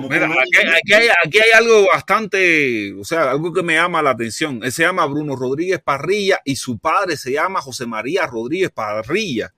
[0.09, 4.61] Mira, aquí, hay, aquí, hay, algo bastante, o sea, algo que me llama la atención.
[4.63, 9.53] Él se llama Bruno Rodríguez Parrilla y su padre se llama José María Rodríguez Parrilla.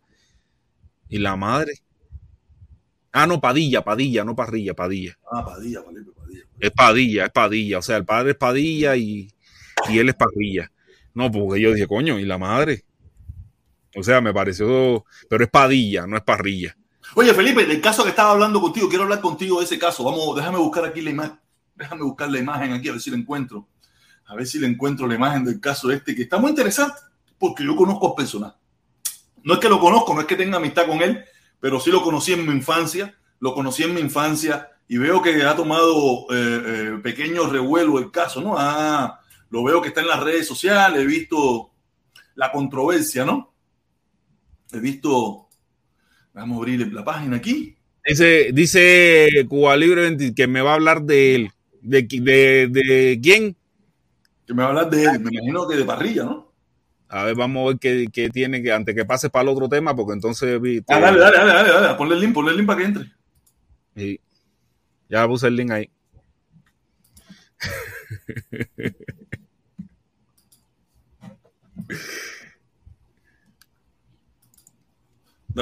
[1.11, 1.75] ¿Y la madre?
[3.13, 5.19] Ah, no, Padilla, Padilla, no Parrilla, Padilla.
[5.31, 6.43] Ah, Padilla, Padilla.
[6.61, 7.79] Es Padilla, es Padilla.
[7.79, 9.31] O sea, el padre es Padilla y,
[9.91, 10.73] y él es Parrilla.
[11.13, 12.85] No, porque yo dije, coño, ¿y la madre?
[13.95, 16.77] O sea, me pareció, pero es Padilla, no es Parrilla.
[17.19, 20.05] Oye, Felipe, del caso que estaba hablando contigo, quiero hablar contigo de ese caso.
[20.05, 21.41] Vamos, déjame buscar aquí la imagen.
[21.75, 23.67] Déjame buscar la imagen aquí, a ver si la encuentro.
[24.27, 27.01] A ver si le encuentro la imagen del caso este, que está muy interesante,
[27.39, 28.55] porque yo conozco al personal.
[29.43, 31.25] No es que lo conozco, no es que tenga amistad con él,
[31.59, 35.43] pero sí lo conocí en mi infancia, lo conocí en mi infancia y veo que
[35.43, 36.35] ha tomado eh,
[36.67, 38.57] eh, pequeño revuelo el caso, ¿no?
[38.59, 41.71] Ah, lo veo que está en las redes sociales, he visto
[42.35, 43.55] la controversia, ¿no?
[44.71, 45.46] He visto
[46.37, 47.75] Vamos a abrir la página aquí.
[48.07, 51.51] Dice, dice Cuba Libre que me va a hablar de él.
[51.81, 53.57] ¿De, de, de quién?
[54.47, 55.21] Que me va a hablar de él.
[55.21, 56.53] Me imagino que de parrilla, ¿no?
[57.09, 59.67] A ver, vamos a ver qué, qué tiene que, antes que pase para el otro
[59.67, 60.61] tema, porque entonces.
[60.89, 63.13] Ah, dale, dale, dale, dale, ponle el link, ponle el link para que entre.
[63.97, 64.21] Sí.
[65.09, 65.91] Ya puse el link ahí.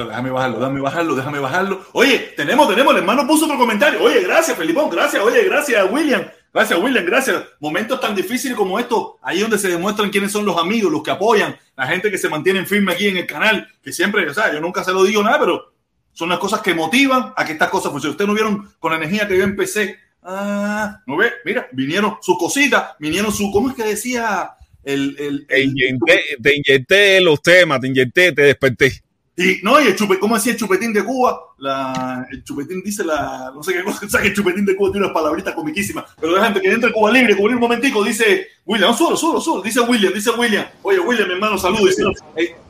[0.03, 1.85] déjame bajarlo, déjame bajarlo, déjame bajarlo.
[1.93, 4.01] Oye, tenemos, tenemos, el hermano puso otro comentario.
[4.03, 6.25] Oye, gracias, Felipón, gracias, oye, gracias, William.
[6.53, 7.43] Gracias, William, gracias.
[7.59, 11.11] Momentos tan difíciles como estos, ahí donde se demuestran quiénes son los amigos, los que
[11.11, 14.53] apoyan, la gente que se mantiene firme aquí en el canal, que siempre, o sea,
[14.53, 15.73] yo nunca se lo digo nada, pero
[16.13, 18.11] son las cosas que motivan a que estas cosas funcionen.
[18.11, 19.97] Ustedes no vieron con la energía que yo empecé.
[20.23, 24.51] Ah, no ve, mira, vinieron sus cositas, vinieron su, ¿cómo es que decía?
[24.83, 29.03] El, el, inyecté, te inyecté los temas, te inyecté, te desperté.
[29.37, 31.37] Y no, y el chupetín, ¿cómo decía el chupetín de Cuba?
[31.57, 35.13] La, el chupetín dice la, no sé qué cosa, el chupetín de Cuba tiene unas
[35.13, 39.17] palabritas comiquísimas, pero déjame que entre Cuba Libre, Cuba un momentico, dice William, no, solo,
[39.17, 41.95] solo, solo, dice William, dice William, oye William, mi hermano, saludos,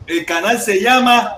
[0.07, 1.35] el, canal se llama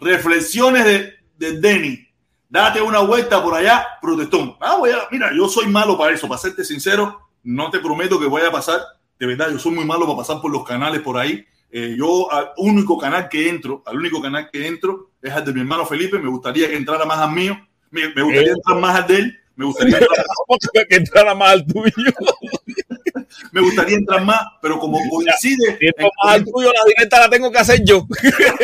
[0.00, 2.08] Reflexiones de, de Denny,
[2.48, 4.56] date una vuelta por allá, protestón.
[4.60, 8.18] Ah, voy a, mira, yo soy malo para eso, para serte sincero, no te prometo
[8.18, 8.80] que voy a pasar,
[9.16, 11.46] de verdad, yo soy muy malo para pasar por los canales por ahí,
[11.78, 15.52] eh, yo al único canal que entro, al único canal que entro es al de
[15.52, 16.18] mi hermano Felipe.
[16.18, 17.54] Me gustaría que entrara más al mío.
[17.90, 18.54] Me, gustaría eh.
[18.56, 19.38] entrar más al de él.
[19.56, 20.16] Me gustaría entrar,
[20.88, 21.92] que entrara más al tuyo.
[23.52, 25.78] me gustaría entrar más, pero como coincide.
[25.98, 28.06] más al tuyo, la directa la tengo que hacer yo.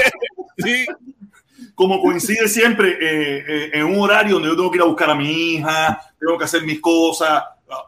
[0.57, 0.87] sí.
[1.75, 5.15] Como coincide siempre eh, en un horario donde yo tengo que ir a buscar a
[5.15, 7.43] mi hija, tengo que hacer mis cosas.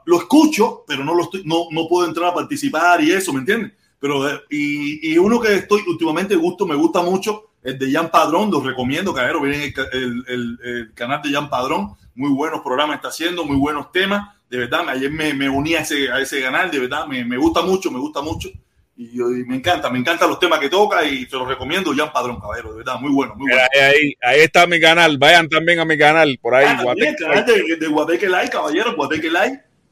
[0.04, 3.38] Lo escucho, pero no, lo estoy, no, no puedo entrar a participar y eso, ¿me
[3.40, 3.72] entiendes?
[4.04, 8.50] Pero, eh, y, uno que estoy últimamente gusto, me gusta mucho, es de Jan Padrón,
[8.50, 13.46] los recomiendo, caballero, miren el, el, canal de Jan Padrón, muy buenos programas está haciendo,
[13.46, 16.80] muy buenos temas, de verdad, ayer me, me uní a ese, a ese canal, de
[16.80, 18.50] verdad, me, me gusta mucho, me gusta mucho.
[18.94, 22.38] Y, me encanta, me encantan los temas que toca y se los recomiendo, Jan Padrón,
[22.38, 23.66] caballero, de verdad, muy bueno, muy bueno.
[23.72, 26.66] Ahí, ahí, está mi canal, vayan también a mi canal, por ahí.
[26.68, 29.30] Ah, el canal de, de Guateque Like, caballero, Guateque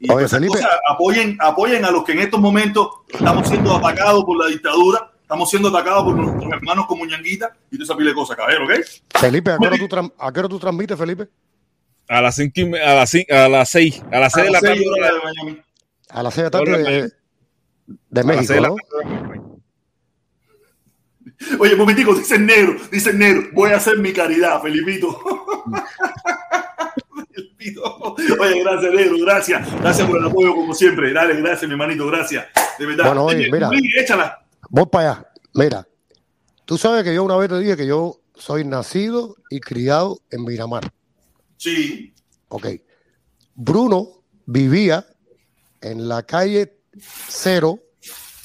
[0.03, 5.11] Like apoyen, apoyen a los que en estos momentos estamos siendo atacados por la dictadura,
[5.21, 8.63] estamos siendo atacados por nuestros hermanos como Ñanguita y toda esa pila de cosas, cabrón,
[8.63, 8.79] ¿ok?
[9.17, 11.29] Felipe, ¿a qué hora tú, a qué hora tú transmites, Felipe?
[12.09, 15.63] A las, cinco a las, a las seis, a las seis de la tarde.
[16.09, 17.11] A las seis de la tarde de,
[18.09, 18.75] de México, ¿no?
[21.59, 25.17] Oye, momentico, dice negro, dice negro, voy a hacer mi caridad, Felipito.
[28.39, 29.81] Oye, gracias, Negro, gracias.
[29.81, 31.13] Gracias por el apoyo, como siempre.
[31.13, 32.47] Dale, gracias, mi hermanito, gracias.
[32.77, 33.05] De verdad.
[33.05, 33.69] Bueno, oye, mira.
[33.97, 34.45] Échala.
[34.69, 35.31] Vos para allá.
[35.53, 35.87] Mira,
[36.65, 40.43] tú sabes que yo una vez te dije que yo soy nacido y criado en
[40.43, 40.91] Miramar.
[41.57, 42.13] Sí.
[42.49, 42.67] Ok.
[43.55, 45.05] Bruno vivía
[45.81, 46.79] en la calle
[47.29, 47.79] Cero,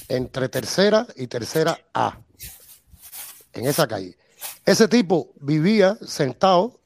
[0.09, 2.21] entre tercera y tercera A.
[3.53, 4.17] En esa calle.
[4.65, 6.78] Ese tipo vivía sentado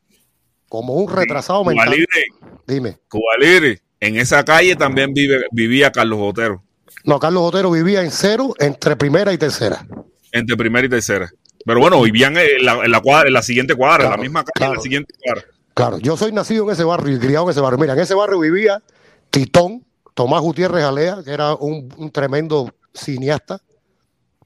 [0.73, 1.85] como un retrasado mental.
[1.85, 2.25] Cuba Libre,
[2.67, 2.99] Dime.
[3.07, 3.83] Cuba Libre.
[4.01, 6.63] En esa calle también vive, vivía Carlos Otero.
[7.05, 9.87] No, Carlos Otero vivía en cero entre primera y tercera.
[10.33, 11.31] Entre primera y tercera.
[11.67, 14.45] Pero bueno, vivían en la, en la, cuadra, en la siguiente cuadra, en la misma
[14.45, 15.45] calle, en la siguiente cuadra.
[15.75, 17.79] Claro, yo soy nacido en ese barrio y criado en ese barrio.
[17.79, 18.83] Mira, en ese barrio vivía
[19.29, 23.61] Titón, Tomás Gutiérrez Alea, que era un, un tremendo cineasta.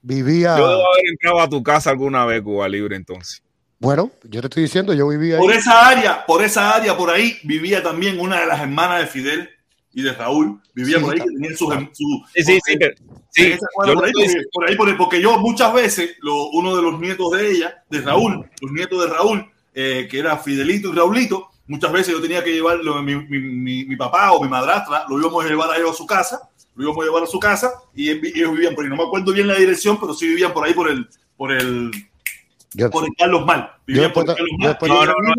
[0.01, 0.57] Vivía.
[0.57, 3.41] Yo debo haber entrado a tu casa alguna vez, Cuba Libre, entonces.
[3.79, 5.41] Bueno, yo te estoy diciendo, yo vivía ahí.
[5.41, 9.07] Por esa área, por esa área, por ahí, vivía también una de las hermanas de
[9.07, 9.49] Fidel
[9.93, 10.61] y de Raúl.
[10.73, 11.73] Vivía por ahí, que tenían sus...
[11.93, 12.77] Su, sí, sí, sí.
[13.29, 14.11] sí por, ahí,
[14.51, 16.15] por, ahí, porque, yo muchas veces,
[16.53, 20.37] uno de los nietos de ella, de Raúl, los nietos de Raúl, eh, que era
[20.37, 24.41] Fidelito y Raulito, Muchas veces yo tenía que llevarlo, mi, mi, mi, mi papá o
[24.41, 27.23] mi madrastra, lo íbamos a llevar a ellos a su casa, lo íbamos a llevar
[27.23, 28.89] a su casa y ellos vivían por ahí.
[28.89, 31.91] No me acuerdo bien la dirección, pero sí vivían por ahí, por el, por el,
[32.77, 33.71] Yo- por el Carlos Mal.
[33.85, 34.77] Vivían por el Carlos yo Mal.
[34.81, 35.33] No, no, no,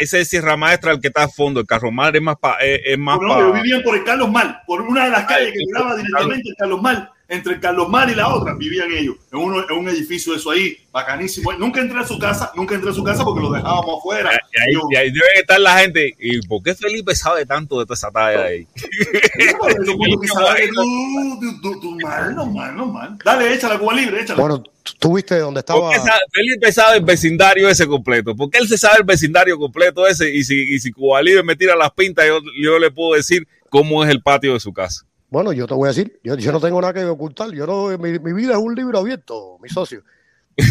[0.00, 1.60] ese, es Sierra Maestra el que está a fondo.
[1.60, 2.58] El Carro Mar es más para.
[2.64, 5.10] Es, es más No, no, pa- ellos vivían por el Carlos Mal, por una de
[5.10, 7.10] las calles que sí, directamente el Carlos Mal.
[7.30, 10.78] Entre Carlos Mal y la otra vivían ellos, en, uno, en un edificio eso ahí,
[10.90, 11.52] bacanísimo.
[11.52, 14.30] Nunca entré a su casa, nunca entré a su casa porque lo dejábamos afuera.
[14.32, 16.14] Y ahí, Yo- y ahí debe estar la gente.
[16.18, 18.66] ¿Y por qué Felipe sabe tanto de toda esa talla ahí?
[23.24, 24.40] Dale, échala, Cuba Libre, échala.
[24.40, 24.62] Bueno,
[24.98, 25.90] tú- viste dónde ¿Por estaba.
[25.90, 28.34] qué sabe- Felipe sabe el vecindario ese completo.
[28.34, 30.34] Porque él se sabe el vecindario completo ese.
[30.34, 33.46] Y si, y si Cuba Libre me tira las pintas, yo, yo le puedo decir
[33.68, 35.04] cómo es el patio de su casa.
[35.30, 37.50] Bueno, yo te voy a decir, yo, yo no tengo nada que ocultar.
[37.52, 40.02] Yo no, mi, mi vida es un libro abierto, mi socio.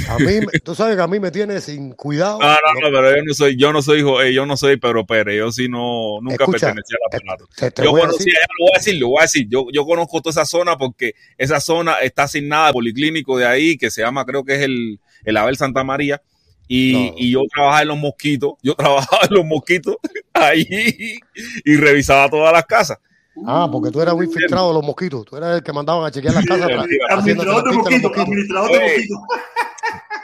[0.09, 2.39] A mí, tú sabes que a mí me tiene sin cuidado.
[2.39, 4.75] No, no, no, pero yo no soy, yo no soy hijo, eh, yo no soy
[4.77, 7.47] Pedro Pérez, yo sí no, nunca Escucha, pertenecí al aparato.
[7.55, 9.21] Te, te Yo voy a conocí, decir, ya lo voy a decir, lo voy a
[9.21, 13.45] decir, yo, yo conozco toda esa zona porque esa zona está asignada al policlínico de
[13.45, 16.21] ahí, que se llama, creo que es el, el Abel Santa María,
[16.67, 17.13] y, No.
[17.17, 19.95] y yo trabajaba en los mosquitos, yo trabajaba en los mosquitos
[20.33, 21.17] ahí
[21.63, 22.97] y revisaba todas las casas.
[23.45, 25.25] Ah, porque tú eras un infiltrado de los mosquitos.
[25.25, 26.69] Tú eras el que mandaban a chequear las casas.
[27.09, 28.17] Administrador de mosquitos, mosquitos.
[28.23, 28.87] administrador de Oye.
[28.93, 29.19] mosquitos.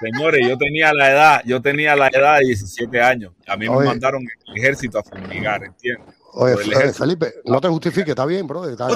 [0.01, 3.31] Señores, yo tenía la edad, yo tenía la edad de 17 años.
[3.47, 6.13] A mí me mandaron el ejército a fumigar, ¿entiendes?
[6.35, 6.91] Oye.
[6.93, 8.67] Felipe, no te justifiques, está bien, bro.
[8.67, 8.95] Está, No,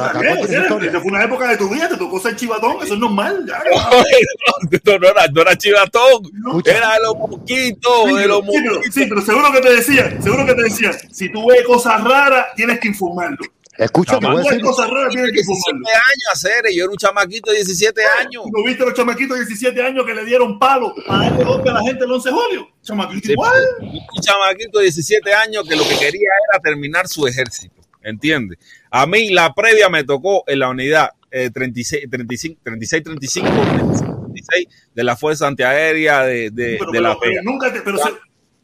[0.99, 3.45] fue una época de tu vida, te tocó ser chivatón, eso es normal.
[3.47, 3.59] ya.
[4.86, 6.24] no, no era, no era chivatón,
[6.65, 8.93] era de los mosquitos, Sí, de los sí, pero- mosquitos.
[8.93, 12.47] sí, pero seguro que te decían, seguro que te decían, si tú ves cosas raras,
[12.55, 13.38] tienes que informarlo.
[13.78, 15.88] Escucha, ves decir, cosas raras, tienes que 17 informarlo.
[15.88, 18.43] años hacer, yo era un chamaquito de 17 años.
[18.51, 21.73] ¿No viste los chamaquitos de 17 años que le dieron palo a darle golpe a
[21.73, 22.67] la gente el 11 de julio?
[22.82, 23.53] Chamaquito Sí, igual.
[23.82, 28.57] Un chamaquito de 17 años que lo que quería era terminar su ejército, ¿entiendes?
[28.89, 34.67] A mí la previa me tocó en la unidad eh, 36, 35, 36, 35, 36
[34.95, 37.41] de la Fuerza Antiaérea de, de, Pero, de la pero- pero PEA.
[37.43, 38.13] nunca te, pero, se-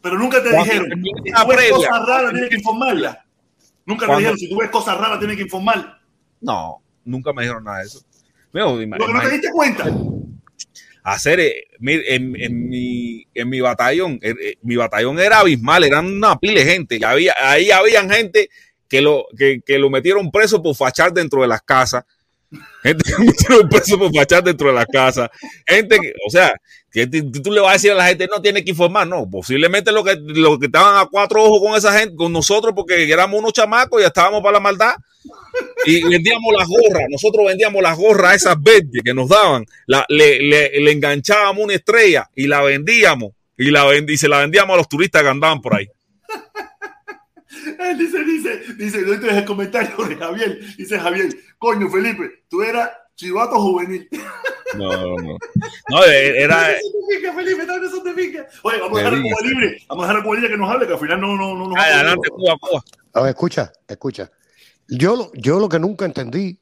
[0.02, 1.76] pero nunca te dijeron, la tú ves previa.
[1.76, 3.23] cosas raras, tienes que informarla.
[3.86, 6.00] Nunca te Cuando- dijeron, si tú ves cosas raras, tienes que informar.
[6.42, 8.02] No, nunca me dijeron nada de eso.
[8.52, 9.86] Lo que no te diste cuenta.
[11.04, 15.84] hacer eh, mire, en, en mi en mi batallón eh, eh, mi batallón era abismal
[15.84, 18.50] eran una pila de gente y había ahí habían gente
[18.88, 22.06] que lo que, que lo metieron preso por fachar dentro de las casas
[22.84, 25.30] gente que lo metieron preso por fachar dentro de las casas
[25.68, 26.54] gente que, o sea
[26.94, 29.92] que tú le vas a decir a la gente no tiene que informar no posiblemente
[29.92, 33.40] lo que lo que estaban a cuatro ojos con esa gente con nosotros porque éramos
[33.40, 34.96] unos chamacos y estábamos para la maldad.
[35.86, 39.66] Y vendíamos las gorras, nosotros vendíamos las gorras esas verdes que nos daban,
[40.10, 44.74] le, le- enganchábamos una estrella y la vendíamos y, la vend- y se la vendíamos
[44.74, 45.88] a los turistas que andaban por ahí.
[47.80, 52.90] Él dice, dice, dice, dentro del comentario de Javier, dice Javier, coño Felipe, tú eras
[53.16, 54.08] chivato juvenil.
[54.76, 55.38] No, no, no.
[55.90, 56.68] No, eh, era,
[57.36, 58.48] Felipe, no, te pica.
[58.64, 59.22] Oye, vamos a dejar a.
[59.22, 61.36] Cuba libre, vamos a dejar a Cuba libre que nos hable, que al final no,
[61.36, 62.84] no, no nos Ay, adelante, Cuba, Cuba.
[63.14, 64.32] A ver, escucha, escucha.
[64.88, 66.60] Yo, lo- yo lo que nunca entendí,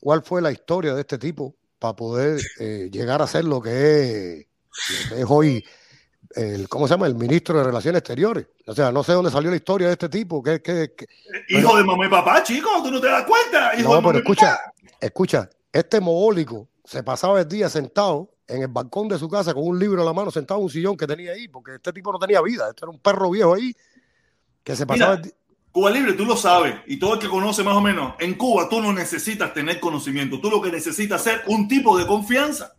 [0.00, 3.70] cuál fue la historia de este tipo para poder eh, llegar a ser lo que
[4.40, 4.46] es,
[5.10, 5.64] lo que es hoy,
[6.34, 7.06] el, ¿cómo se llama?
[7.06, 8.46] El ministro de Relaciones Exteriores.
[8.66, 10.42] O sea, no sé dónde salió la historia de este tipo.
[10.42, 11.06] Que, que, que-
[11.48, 13.72] Hijo de mamá y papá, chico, tú no te das cuenta.
[13.74, 14.72] Hijo de No, mamá pero y escucha, papá.
[15.00, 19.66] escucha, este mogólico se pasaba el día sentado en el balcón de su casa con
[19.66, 22.12] un libro en la mano, sentado en un sillón que tenía ahí, porque este tipo
[22.12, 23.74] no tenía vida, este era un perro viejo ahí
[24.62, 25.34] que se pasaba Mira, el
[25.72, 28.68] Cuba Libre, tú lo sabes, y todo el que conoce más o menos, en Cuba
[28.68, 32.74] tú no necesitas tener conocimiento, tú lo que necesitas es ser un tipo de confianza.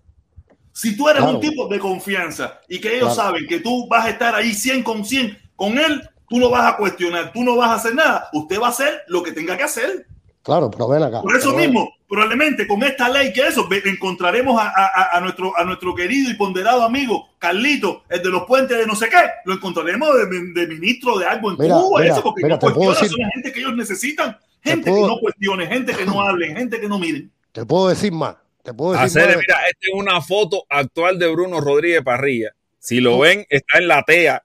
[0.71, 1.37] Si tú eres Claro.
[1.37, 3.29] un tipo de confianza y que ellos Claro.
[3.29, 6.71] saben que tú vas a estar ahí 100 con 100 con él, tú no vas
[6.71, 9.57] a cuestionar, tú no vas a hacer nada, usted va a hacer lo que tenga
[9.57, 10.07] que hacer.
[10.43, 11.21] Claro, pero ven acá.
[11.21, 15.21] Por eso pero ven- mismo, probablemente con esta ley que eso, encontraremos a, a- a
[15.21, 19.07] nuestro, a nuestro querido y ponderado amigo Carlito, el de los puentes de no sé
[19.09, 20.25] qué, lo encontraremos de,
[20.61, 23.01] de ministro de algo en Mira, Cuba, mira, eso, porque mira, no te puedo cuestiona,
[23.01, 26.05] decir- son la gente que ellos necesitan, Te gente puedo- que no cuestione, gente que
[26.05, 27.31] no hablen, gente que no miren.
[27.53, 28.35] Te puedo decir más.
[28.63, 29.37] Te puedo decir Hacer, más.
[29.45, 32.51] mira, esta es una foto actual de Bruno Rodríguez Parrilla.
[32.79, 34.43] Si lo ven, está en la TEA.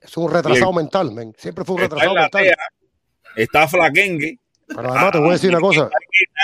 [0.00, 1.34] Es un retrasado mental, men.
[1.38, 2.42] Siempre fue un Está en retrasado la mental.
[2.42, 2.56] TEA.
[3.36, 4.38] Está flaquengue.
[4.74, 5.88] Pero además te voy a decir una cosa.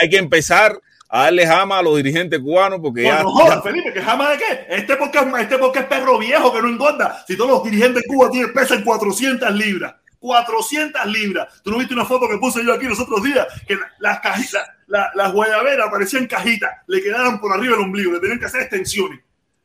[0.00, 3.92] Hay que empezar a darle jama a los dirigentes cubanos porque ya, no jodas, Felipe,
[3.92, 4.66] que jamás de qué.
[4.68, 7.24] Este porque, este porque es perro viejo que no engorda.
[7.26, 9.94] Si todos los dirigentes de Cuba tienen, pesan 400 libras.
[10.20, 11.62] 400 libras.
[11.62, 14.20] Tú no viste una foto que puse yo aquí los otros días, que la- las
[14.20, 18.46] cajitas, la- las guayaberas parecían cajitas, le quedaban por arriba del ombligo, le tenían que
[18.46, 19.20] hacer extensiones.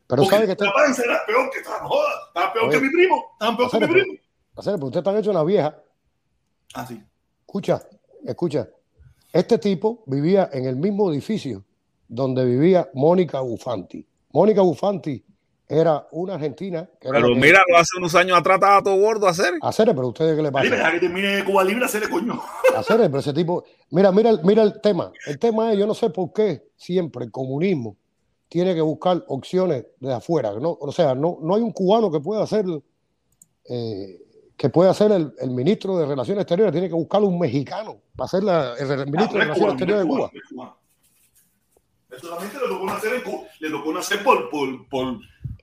[0.08, 2.90] Pero sabe que la panza era peor que, no jodas, estaba peor Oye, que mi
[2.92, 4.20] primo, estaba peor que mi Hacer, primo.
[4.58, 5.76] hacer, porque ustedes están hechos una vieja
[6.76, 7.02] Ah, sí.
[7.48, 7.82] Escucha,
[8.26, 8.68] escucha.
[9.32, 11.64] Este tipo vivía en el mismo edificio
[12.08, 14.06] donde vivía Mónica Bufanti.
[14.32, 15.24] Mónica Bufanti
[15.68, 16.88] era una argentina.
[17.00, 19.54] Que era Pero la que- hace unos años atrás estaba todo gordo a hacer.
[19.62, 20.70] Hacer, pero ustedes qué le Dime, pasa?
[20.76, 22.40] deja que termine Cuba Libre, hacerle coño.
[22.76, 23.64] Hacer, pero ese tipo.
[23.90, 25.12] Mira, mira, el- mira el tema.
[25.26, 27.96] El tema es, yo no sé por qué siempre el comunismo
[28.50, 30.54] tiene que buscar opciones de afuera.
[30.60, 30.78] ¿no?
[30.80, 32.66] O sea, no, no hay un cubano que pueda hacer,
[33.66, 34.20] eh,
[34.64, 38.30] que pueda ser el, el ministro de Relaciones Exteriores, tiene que buscar un mexicano para
[38.30, 40.32] ser la- el, el ministro de Ah, Relaciones Exteriores de Cuba.
[42.10, 45.18] Eso solamente le tocó nacer en Cuba, le tocó nacer por, por, por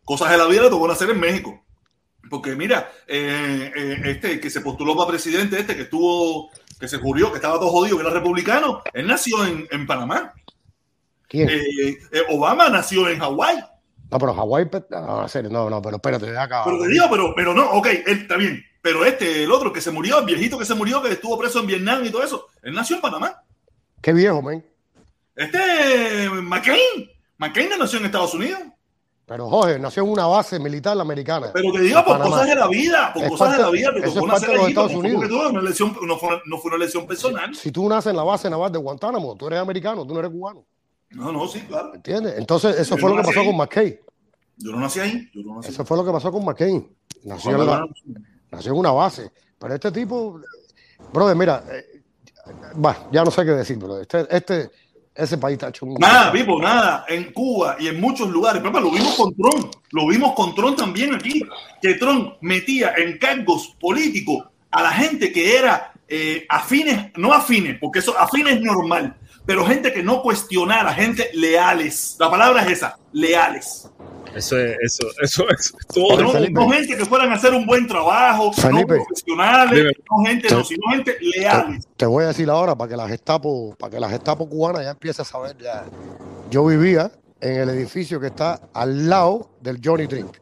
[0.04, 1.64] cosas de la vida, le tocó nacer en México.
[2.28, 6.98] Porque mira, eh, eh, este que se postuló para presidente, este que estuvo, que se
[6.98, 10.34] murió, que estaba todo jodido, que era republicano, él nació en, en Panamá.
[11.26, 11.48] ¿Quién?
[11.48, 11.96] Eh,
[12.28, 13.60] Obama nació en Hawái.
[14.10, 14.68] No, pero Hawái.
[15.50, 16.64] No, no, pero espérate, acá.
[16.66, 18.62] Pero te digo, pero, pero no, ok, él está bien.
[18.82, 21.60] Pero este, el otro que se murió, el viejito que se murió, que estuvo preso
[21.60, 23.42] en Vietnam y todo eso, él nació en Panamá.
[24.00, 24.64] Qué viejo, men.
[25.36, 28.60] Este McCain, McCain no nació en Estados Unidos.
[29.26, 31.50] Pero Jorge nació en una base militar americana.
[31.52, 32.30] Pero te digo, por Panamá.
[32.30, 34.56] cosas de la vida, por Es cosas de parte- la vida, eso tocó nacer de
[34.56, 35.28] allí, Estados Unidos.
[35.28, 37.54] tú- una elección, no, fue, no fue una elección personal.
[37.54, 40.32] Si tú naces en la base naval de Guantánamo, tú eres americano, tú no eres
[40.32, 40.64] cubano.
[41.10, 41.94] No, no, sí, claro.
[41.94, 42.34] ¿Entiendes?
[42.38, 43.46] Entonces, eso Yo fue no lo que pasó ahí.
[43.46, 44.00] con McCain.
[44.56, 46.88] Yo no nací ahí, yo no nací Eso fue lo que pasó con McCain.
[47.24, 47.86] Nació, en, la-
[48.50, 49.30] nació en una base.
[49.58, 50.40] Pero este tipo,
[51.12, 52.02] brother, mira, eh,
[52.74, 54.00] bah, ya no sé qué decir, bro.
[54.00, 54.70] Este, este,
[55.14, 55.94] ese país está hecho un.
[55.94, 57.04] Nada, Pipo, nada.
[57.08, 58.62] En Cuba y en muchos lugares.
[58.62, 59.74] Papá, lo vimos con Trump.
[59.90, 61.42] Lo vimos con Trump también aquí.
[61.82, 67.78] Que Trump metía en cargos políticos a la gente que era eh, afines, no afines,
[67.80, 72.16] porque eso afines es normal, pero gente que no cuestionara, gente leales.
[72.18, 73.88] La palabra es esa, leales.
[74.34, 76.22] Eso es, eso, eso es todo.
[76.50, 78.96] No, gente que fueran a hacer un buen trabajo, Felipe.
[78.98, 79.90] no profesionales, Dime.
[80.08, 81.88] no gente, no, sino gente leales.
[81.96, 84.90] Te voy a decir ahora para que la Gestapo, para que la Gestapo cubana ya
[84.90, 85.84] empiece a saber ya.
[86.50, 87.10] Yo vivía
[87.40, 90.36] en el edificio que está al lado del Johnny Drink.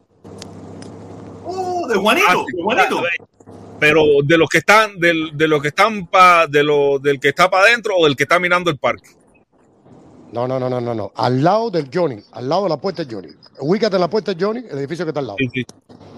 [1.45, 3.01] Oh, de Juanito, Ah, de Juanito.
[3.79, 7.29] Pero de los que están, del, de los que están pa, de lo, del que
[7.29, 9.09] está para adentro o del que está mirando el parque.
[10.31, 11.11] No, no, no, no, no, no.
[11.15, 13.29] Al lado del Johnny, al lado de la puerta de Johnny.
[13.61, 15.37] Ubícate en la puerta de Johnny, el edificio que está al lado.
[15.39, 15.65] Sí, sí.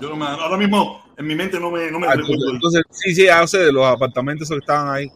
[0.01, 2.51] Yo no me, ahora mismo en mi mente no me, no me Ah, recuerdo.
[2.51, 5.07] entonces, entonces, sí, sí, sé de los apartamentos que estaban ahí.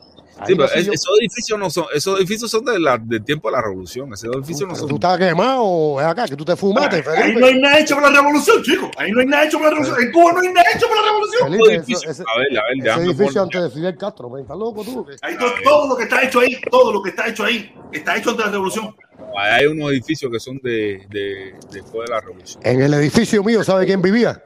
[0.46, 3.54] Sí, pero es- esos edificios no son, esos edificios son de la, del tiempo de
[3.54, 4.12] la revolución.
[4.14, 4.90] Esos edificios no son.
[4.90, 8.04] tú estás quemado, es acá, que tú te fumaste, Ahí no hay nada hecho por
[8.04, 8.90] la revolución, chicos.
[8.98, 10.02] Ahí no hay nada hecho por la revolución.
[10.02, 11.52] En Cuba no hay nada hecho por la revolución.
[11.52, 14.58] Felipe, eso- ese, a ver, a ver, ese edificio antes de Fidel Castro, men, ¿estás
[14.58, 15.06] loco tú?
[15.22, 18.18] Ahí todo, todo lo que está hecho ahí, todo lo que está hecho ahí, está
[18.18, 18.96] hecho antes de la revolución.
[19.38, 22.62] Ahí hay unos edificios que son de, de, después de la revolución.
[22.66, 24.44] En el edificio mío, ¿sabe quién vivía?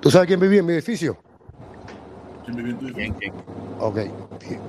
[0.00, 1.16] ¿Tú sabes quién vivía en mi edificio?
[2.44, 3.32] ¿Quién, quién?
[3.80, 3.98] Ok.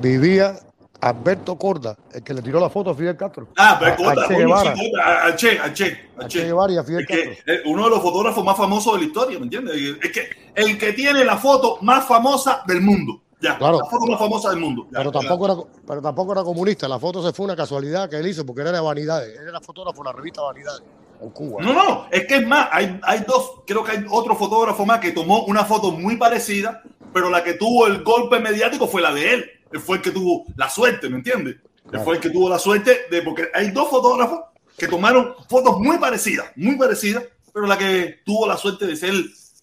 [0.01, 0.55] Vivía
[1.01, 3.49] Alberto Corda, el que le tiró la foto a Fidel Castro.
[3.57, 4.71] Ah, pero A- corta, a Che Guevara.
[4.71, 6.45] a- Che, a Che, a A Che Che.
[6.45, 7.71] Guevara y a Fidel que Castro.
[7.71, 9.75] uno de los fotógrafos más famosos de la historia, ¿me entiendes?
[10.01, 13.21] Es que el que tiene la foto más famosa del mundo.
[13.41, 13.79] Ya, Claro.
[13.79, 14.87] la foto más famosa del mundo.
[14.89, 15.55] Ya, Pero tampoco, era,
[15.85, 16.87] pero tampoco era comunista.
[16.87, 19.37] La foto se fue una casualidad que él hizo porque era de Vanidades.
[19.37, 20.81] Él era fotógrafo de la revista Vanidades
[21.21, 21.61] en Cuba.
[21.61, 24.99] No, no, es que es más, hay, hay dos, creo que hay otro fotógrafo más
[24.99, 26.81] que tomó una foto muy parecida,
[27.15, 29.51] pero la que tuvo el golpe mediático fue la de él.
[29.71, 31.55] Él fue el que tuvo la suerte, ¿me entiendes?
[31.89, 34.41] Él fue el que tuvo la suerte de, porque hay dos fotógrafos
[34.77, 39.13] que tomaron fotos muy parecidas, muy parecidas, pero la que tuvo la suerte de ser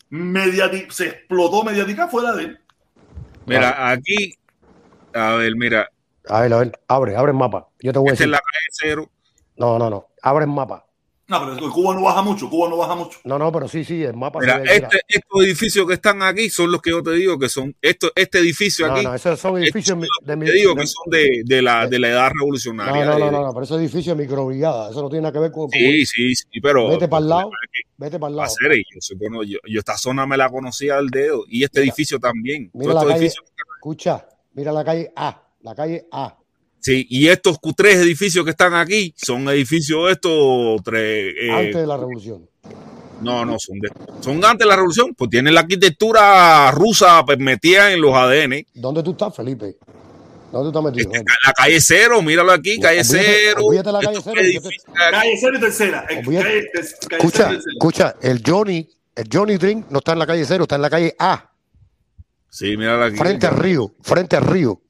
[0.08, 2.60] mediática, se explotó mediática fue la de él.
[3.44, 4.34] Mira, aquí,
[5.12, 5.90] a ver, mira,
[6.30, 7.68] A ver, a ver, abre, abre el mapa.
[7.80, 8.30] Yo te voy a es decir.
[8.30, 9.10] la calle cero.
[9.58, 10.08] No, no, no.
[10.22, 10.86] Abre el mapa.
[11.28, 13.18] No, pero Cuba no baja mucho, Cuba no baja mucho.
[13.24, 14.40] No, no, pero sí, sí, el mapa.
[14.40, 14.72] se Mira, mira.
[14.74, 18.10] este, estos edificios que están aquí son los que yo te digo que son, esto,
[18.14, 20.46] este edificio No, aquí, no, esos son estos edificios los de mi.
[20.46, 23.04] te digo de- que son de, de la, de la edad no, revolucionaria.
[23.06, 24.90] no, no, de- no, no, pero esos edificios de microbrigada.
[24.90, 25.70] Eso no tiene nada que ver con.
[25.70, 26.88] Sí, sí, sí, pero.
[26.88, 27.50] Vete pa'l lado.
[27.72, 28.52] que Vete para el lado.
[28.60, 32.18] yo, supongo, yo, yo esta zona me la conocía al dedo y este Mira, edificio
[32.18, 32.68] también.
[32.74, 33.24] Mira la estos calle.
[33.26, 33.44] edificios-
[33.76, 35.42] Escucha, mira la calle A.
[35.62, 36.36] La calle A.
[36.82, 41.34] sí, y estos tres edificios que están aquí son edificios estos tres.
[41.40, 42.46] eh, Antes de la revolución.
[43.22, 43.88] No, no, son, de,
[44.20, 48.66] son antes de la revolución, pues tienen la arquitectura rusa pues, metida en los ADN.
[48.74, 49.76] ¿Dónde tú estás, Felipe?
[50.50, 51.12] ¿Dónde tú estás metido?
[51.14, 53.60] Este, la calle cero, míralo aquí, calle Olvídate- cero.
[53.64, 54.76] olvídate la calle cero, te- aquí.
[54.92, 56.06] Calle cero y tercera.
[56.10, 60.26] eh, calle- cero Escucha, y escucha, el Johnny, el Johnny Drink no está en la
[60.26, 61.48] calle cero, está en la calle A,
[62.50, 63.16] Sí, míralo aquí.
[63.16, 64.80] frente al río, frente al río.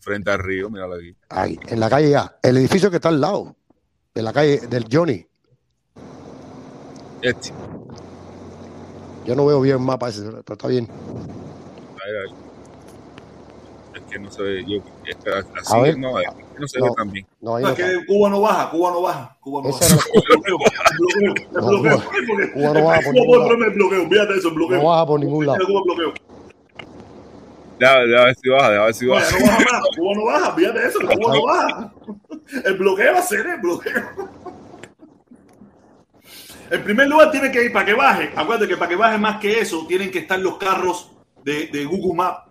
[0.00, 1.14] Frente al río, míralo aquí.
[1.28, 2.38] Ahí, en la calle A.
[2.42, 3.54] El edificio que está al lado
[4.14, 5.26] de la calle del Johnny.
[7.22, 7.52] Este.
[9.26, 10.88] Yo no veo bien el mapa ese, pero está bien.
[12.02, 14.02] Ahí, ahí.
[14.10, 14.64] que no se ve.
[14.66, 14.80] Yo,
[15.58, 16.94] así, A ver, no, es que no se ve no.
[16.94, 17.26] tan bien.
[17.42, 17.92] No, ahí No, no es está.
[18.00, 20.06] que Cuba no baja, Cuba no baja, Cuba no Ese baja.
[22.54, 23.48] Cuba- no baja por ningún lado.
[24.78, 25.58] No baja por ningún lado.
[27.80, 28.06] Cuba bloqueo.
[28.06, 29.38] Ya, ya a ver si baja, ya a ver si baja.
[29.38, 31.92] no baja más, Cuba no baja, fíjate eso, Cuba no baja.
[32.64, 34.30] El bloqueo va a ser el bloqueo.
[36.70, 38.32] En primer lugar, tiene que ir para que baje.
[38.36, 41.10] Acuérdate que para que baje más que eso, tienen que estar los carros
[41.44, 42.44] de, de Google Maps.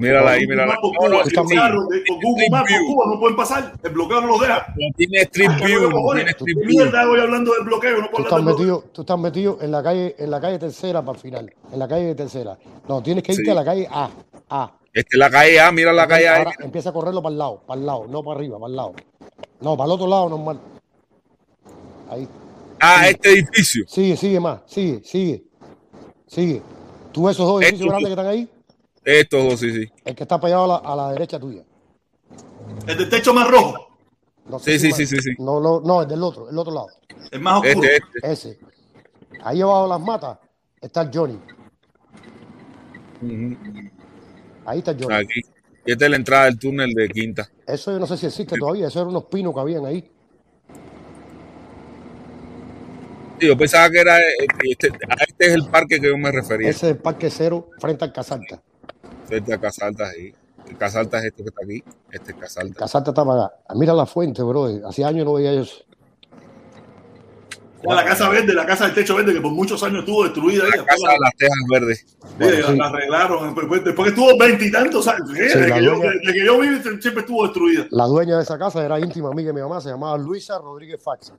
[0.00, 0.74] Mírala ahí, mírala.
[0.82, 2.94] No, está de- con Google Maps por View.
[2.94, 3.72] Cuba no pueden pasar.
[3.82, 4.66] El bloqueo no los deja.
[4.96, 5.90] tiene Street ¿Qué View,
[6.66, 7.98] mierda voy hablando del bloqueo?
[8.00, 8.56] No Tú estás bloqueo.
[8.58, 11.52] metido, tú estás metido en la calle, en la calle tercera para el final.
[11.72, 12.58] En la calle tercera.
[12.88, 13.50] No, tienes que irte Sí.
[13.50, 14.10] a la calle A.
[14.48, 14.72] A.
[14.92, 16.36] Este es la calle A, mira la calle A.
[16.38, 18.76] Ahora empieza a correrlo para el lado, para el lado, no para arriba, para el
[18.76, 18.92] lado.
[19.60, 20.58] No, para el otro lado normal.
[22.10, 22.26] Ahí.
[22.80, 23.84] Ah, este edificio.
[23.86, 24.60] Sigue, sigue más.
[24.66, 25.44] Sigue, sigue.
[26.26, 26.62] Sigue.
[27.12, 28.48] ¿Tú ves esos dos edificios grandes que están ahí?
[29.04, 29.92] Estos dos, sí, sí.
[30.04, 31.62] El que está pegado a la, a la derecha tuya.
[32.86, 33.88] El del techo más rojo,
[34.46, 35.30] No Sí, si sí, más- sí, sí, sí.
[35.38, 36.88] No, no, no, el del otro, el otro lado.
[37.30, 37.88] el más oscuro.
[37.88, 38.32] Este, este.
[38.32, 38.58] Ese.
[39.42, 40.38] Ahí abajo de las matas
[40.80, 41.38] está el Johnny.
[44.66, 45.14] Ahí está el Johnny.
[45.14, 45.40] Aquí.
[45.86, 47.48] Y esta es la entrada del túnel de Quinta.
[47.66, 48.88] Eso yo no sé si existe todavía.
[48.88, 50.10] Eso eran unos pinos que habían ahí.
[53.40, 54.18] Sí, yo pensaba que era.
[54.18, 54.22] eh,
[54.64, 56.68] Este, a este es el parque que yo me refería.
[56.68, 58.62] Ese es el Parque Cero frente al Casalta.
[59.30, 60.34] Frente a Casaltas ahí.
[60.68, 61.84] El Casaltas es esto que está aquí.
[62.10, 62.76] Este es Casaltas.
[62.76, 63.54] Casalta está para acá.
[63.76, 64.66] Mira la fuente, bro.
[64.86, 65.76] Hace años no veía eso.
[67.84, 70.64] La casa verde, la casa del techo verde, que por muchos años estuvo destruida.
[70.64, 72.06] La casa de las tejas verdes.
[72.38, 72.76] Bueno, Sí, sí.
[72.76, 73.54] la arreglaron.
[73.54, 75.30] Después, que estuvo veintitantos años.
[75.32, 77.86] Sí, desde, la que yo, dueña- desde que yo viví siempre estuvo destruida.
[77.90, 79.80] La dueña de esa casa era íntima amiga de mi mamá.
[79.80, 81.32] Se llamaba Luisa Rodríguez Faxa.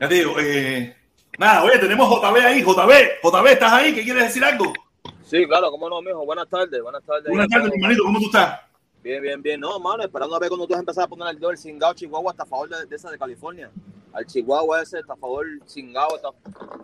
[0.00, 0.96] Ya te digo, eh,
[1.40, 2.62] nada, oye, tenemos JB ahí.
[2.62, 3.94] JB, JB, ¿estás ahí?
[3.94, 4.72] ¿Qué quieres decir algo?
[5.24, 6.24] Sí, claro, cómo no, mijo.
[6.24, 7.28] Buenas tardes, buenas tardes.
[7.28, 7.76] Buenas tardes, estamos.
[7.76, 8.60] hermanito, ¿cómo tú estás?
[9.02, 9.60] Bien, bien, bien.
[9.60, 11.58] No, mano, esperando a ver cuando tú vas a empezar a poner el dedo del
[11.58, 13.70] cingado Chihuahua hasta a favor de, de esa de California.
[14.12, 16.28] Al Chihuahua ese, está a favor cingado, está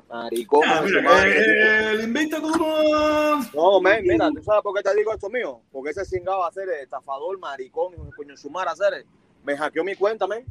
[0.08, 0.62] maricón.
[0.64, 3.80] Ah, mira, eh, el invento tú no...
[3.80, 5.60] Men, mira, ¿tú sabes por qué te digo esto mío?
[5.72, 9.04] Porque ese cingado va a ser estafador, maricón, hijo de coño su madre, hacer.
[9.44, 10.44] Me hackeó mi cuenta, men.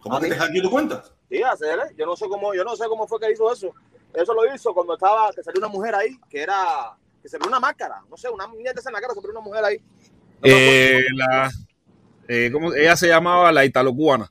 [0.00, 1.04] ¿Cómo A que mí- te hackeó tu cuenta?
[1.40, 3.72] Hacer, yo no sé cómo, yo no sé cómo fue que hizo eso.
[4.12, 7.58] Eso lo hizo cuando estaba, que salió una mujer ahí, que era, que se una
[7.58, 9.78] máscara, no sé, una mierda esa en la cara, se una mujer ahí.
[9.78, 10.40] No.
[10.42, 11.50] Eh, la,
[12.28, 12.74] eh, ¿cómo?
[12.74, 14.30] Ella se llamaba la italo-cubana.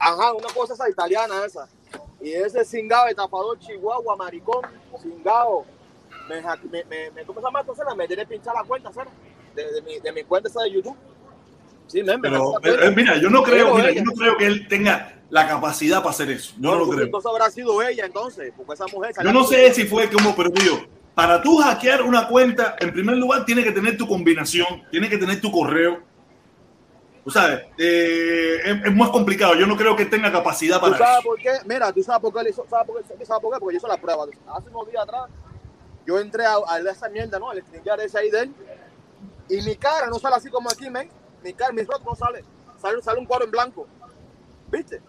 [0.00, 1.68] Ajá, una cosa esa italiana esa.
[2.20, 4.62] Y ese cingado estafador chihuahua, maricón,
[5.00, 5.64] cingado.
[6.28, 6.42] Me,
[6.84, 7.94] me, me, ¿cómo se llama esto, Cena?
[7.94, 9.10] Me tiene pinchar la cuenta, Cena,
[9.54, 10.96] de, de, mi, de mi cuenta esa de YouTube.
[11.94, 12.90] Sí, men, me Pero, eh, cuenta.
[12.90, 16.28] mira, yo no creo, mira, yo no creo que él tenga la capacidad para hacer
[16.28, 16.52] eso.
[16.58, 17.04] Yo no lo creo.
[17.04, 20.50] Entonces habrá sido ella entonces, porque esa mujer Yo no sé si fue como, pero
[20.50, 20.72] tío,
[21.14, 25.18] para tú hackear una cuenta, en primer lugar tiene que tener tu combinación, tiene que
[25.18, 26.02] tener tu correo.
[27.22, 29.54] Tú sabes, eh, es, es más complicado.
[29.54, 31.28] Yo no creo que tenga capacidad ¿Tú para sabes eso.
[31.28, 31.52] por qué?
[31.64, 33.60] Mira, tú sabes por qué le hizo, sabes por qué, sabes por qué?
[33.60, 34.24] Porque yo hice la prueba.
[34.24, 35.30] Hace unos días atrás,
[36.04, 37.50] yo entré a, a esa mierda, ¿no?
[37.50, 38.54] Al ese ahí de él.
[39.48, 41.08] Y mi cara no sale así como aquí, men.
[41.44, 42.42] Mi cara, mi rostro no sale.
[42.80, 43.86] Sale, sale un cuadro en blanco.
[44.72, 45.00] ¿Viste?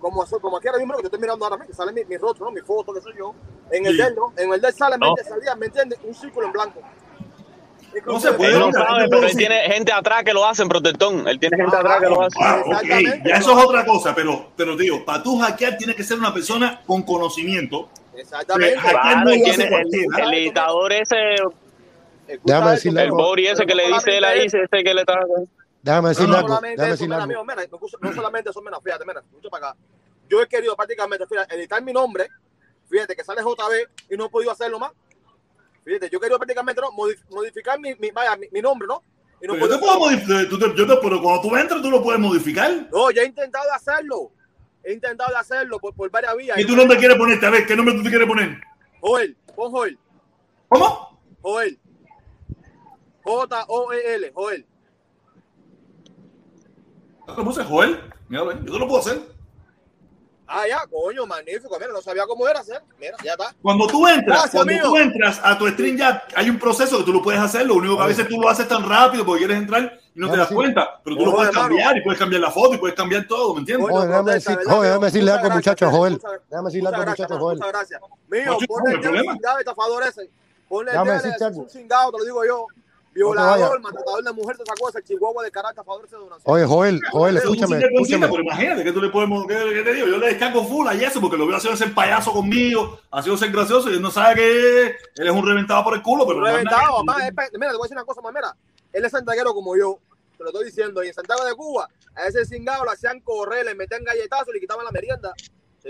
[0.00, 2.16] Como, como aquí ahora mismo que te estoy mirando ahora mismo, que sale mi, mi
[2.16, 2.52] rostro, ¿no?
[2.52, 3.32] Mi foto, que soy yo.
[3.70, 4.02] En el Sí.
[4.02, 4.32] del, ¿no?
[4.36, 5.06] En el del sale, No.
[5.06, 5.98] mente, salía, ¿me entiendes?
[6.02, 6.80] Un círculo en blanco.
[8.06, 11.26] No se puede, Él no sabe, pero él tiene gente atrás que lo hacen, protectón.
[11.26, 12.36] Él tiene gente atrás que lo hace.
[12.40, 13.28] Ah, ok, Exactamente.
[13.28, 16.32] ya eso es otra cosa, pero, pero tío, para tú hackear tiene que ser una
[16.34, 17.88] persona con conocimiento.
[18.14, 18.76] Exactamente.
[18.78, 21.16] Hackear Claro, no tiene el, el editador ese,
[22.44, 23.10] Déjame decirle el.
[23.10, 25.18] Bori ese que le dice él ahí, ese que le está.
[25.82, 26.48] Déjame No, decirle no algo.
[26.48, 27.24] solamente Déjame eso, mira, algo.
[27.24, 29.78] amigo, mira, no, no solamente eso, mira, fíjate, mira, escucha para acá.
[30.28, 32.28] Yo he querido prácticamente, fíjate, editar mi nombre,
[32.88, 34.92] fíjate que sale JB y no he podido hacerlo más.
[35.84, 39.02] Fíjate, yo he querido prácticamente no, modif- modificar mi, mi, vaya, mi, mi nombre, ¿no?
[39.40, 41.56] Y no, Pero yo puedo te puedo modificar, tú te- yo te- pero cuando tú
[41.56, 42.88] entras, tú lo puedes modificar.
[42.92, 44.32] No, ya he intentado hacerlo.
[44.82, 46.58] He intentado hacerlo por, por varias vías.
[46.58, 47.46] ¿Y tu nombre quieres ponerte?
[47.46, 48.60] A ver, ¿qué nombre tú te quieres poner?
[49.00, 49.98] Joel, pon Joel,
[50.68, 51.20] ¿Cómo?
[51.40, 51.78] Joel.
[53.24, 54.66] J-O-E-L, Joel.
[57.36, 58.00] ¿Lo puse Joel?
[58.28, 59.20] Ven, yo te lo puedo hacer.
[60.50, 61.76] Ah, ya, coño, magnífico.
[61.78, 62.82] Mira, no sabía cómo era hacer.
[62.98, 63.54] Mira, ya está.
[63.60, 64.88] Cuando tú entras, Gracias, cuando amigo.
[64.88, 67.66] tú entras a tu stream ya hay un proceso que tú lo puedes hacer.
[67.66, 70.30] Lo único que a veces tú lo haces tan rápido porque quieres entrar y no
[70.30, 70.54] te das sí.
[70.54, 71.00] cuenta.
[71.04, 71.68] Pero tú No, lo puedes hermano.
[71.68, 73.88] cambiar y puedes cambiar la foto y puedes cambiar todo, ¿me entiendes?
[73.88, 74.82] Déjame decir- ¿verdad, joder, amigo?
[74.84, 76.18] déjame decirle algo, gracias, muchacho, muchas Joel.
[76.18, 76.42] gracias.
[76.50, 77.58] Déjame decirle algo, gracias, muchacho, mano, Joel.
[77.58, 78.00] Muchas gracias.
[78.28, 80.30] Mío, ponle el cingado estafador ese.
[80.66, 82.66] Ponle el cingado, te lo digo yo.
[83.14, 86.42] Violador, matador de mujer, todas esas cosas, chihuahua de carácter, favor de donación.
[86.44, 88.28] Oye, Joel, Joel, escúchame, escúchame.
[88.28, 90.94] Pero imagínate que tú le podemos, que, que te digo, yo le descargo full a
[90.94, 94.34] eso porque lo veo haciendo ser payaso conmigo, haciendo ser gracioso y él no sabe
[94.36, 97.02] que él es un reventado por el culo, pero no Reventado, nada.
[97.04, 98.54] mamá, mira, te voy a decir una cosa más, mira,
[98.92, 99.98] él es santiaguero como yo,
[100.36, 103.64] te lo estoy diciendo, y en Santiago de Cuba, a ese cingado lo hacían correr,
[103.64, 105.32] le metían galletazos y le quitaban la merienda.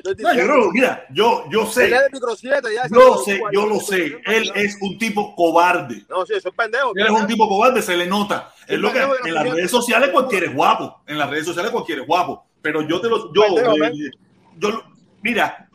[0.04, 3.40] No, yo creo, mira, yo, yo sé, es de micro 7, ya de yo sé,
[3.52, 6.04] yo lo sé, él es un tipo cobarde.
[6.08, 6.92] No, sí, eso es pendejo.
[6.94, 8.52] Él es un tipo cobarde, se le nota.
[8.66, 11.00] Es lo que en las redes sociales cualquiera es guapo.
[11.06, 12.44] En las redes sociales cualquiera es guapo.
[12.60, 13.32] Pero yo te lo.
[13.32, 13.42] Yo,
[13.86, 14.10] eh,
[14.58, 14.82] yo
[15.22, 15.68] mira,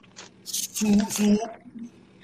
[0.44, 1.40] su, su,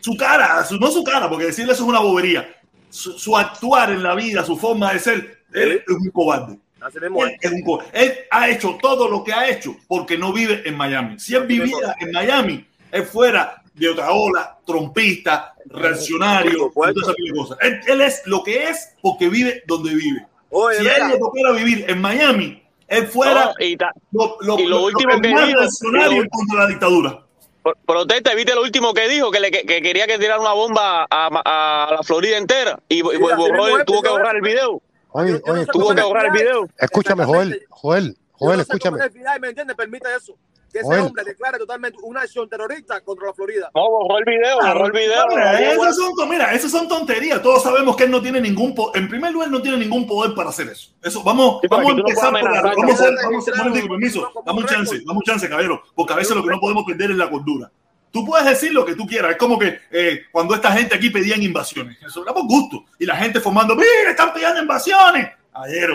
[0.01, 2.47] su cara, su- no su cara, porque decirle eso es una bobería.
[2.89, 6.59] Su, su actuar en la vida, su forma de ser, él es un cobarde.
[6.81, 7.51] Él, es.
[7.51, 11.19] un él ha hecho todo lo que ha hecho porque no vive en Miami.
[11.19, 17.01] Si él viviera en Miami, él fuera de otra ola, trompista, reaccionario, Por supuesto.
[17.01, 17.57] toda esa pila de cosas.
[17.61, 20.25] Él, él es lo que es porque vive donde vive.
[20.49, 24.37] Oye, Si mira, él le tocara vivir en Miami, él fuera No, y ta- lo,
[24.41, 27.19] lo- y lo lo- último que más reaccionario y contra de la dictadura.
[27.63, 29.29] pro- protesta, ¿viste lo último que dijo?
[29.31, 32.97] Que, le, que, que quería que tirara una bomba a, a la Florida entera y,
[32.99, 34.81] y borró- es, tuvo que borrar el video.
[35.11, 36.69] Oye, Yo- yo no sé Tuvo cómo que escúchame, borrar el video.
[36.77, 37.65] escúchame, Joel.
[37.69, 38.97] Joel, Yo Joel, no sé cómo escúchame.
[39.03, 39.75] el FBI, ¿me entiendes?
[39.75, 40.35] Permite eso.
[40.71, 40.99] Que ese Joel.
[41.01, 43.71] hombre declare totalmente una acción terrorista contra la Florida.
[43.73, 45.25] No, borró el video, borró el video.
[45.29, 47.41] Mira, esas son, mira, esas son tonterías.
[47.41, 50.35] Todos sabemos que él no tiene ningún po- en primer lugar no tiene ningún poder
[50.35, 50.91] para hacer eso.
[51.01, 53.87] Eso vamos, Sí, vamos a no empezar puedes por la- vamos a hacer, vamos a
[53.87, 56.83] permiso, dame un chance, dame un chance, caballero, porque a veces lo que no podemos
[56.85, 57.71] perder es la cordura.
[58.11, 61.09] Tú puedes decir lo que tú quieras, es como que eh, cuando esta gente aquí
[61.09, 65.29] pedían invasiones, eso era por gusto, y la gente formando, mira, están pidiendo invasiones.
[65.53, 65.89] Ayer,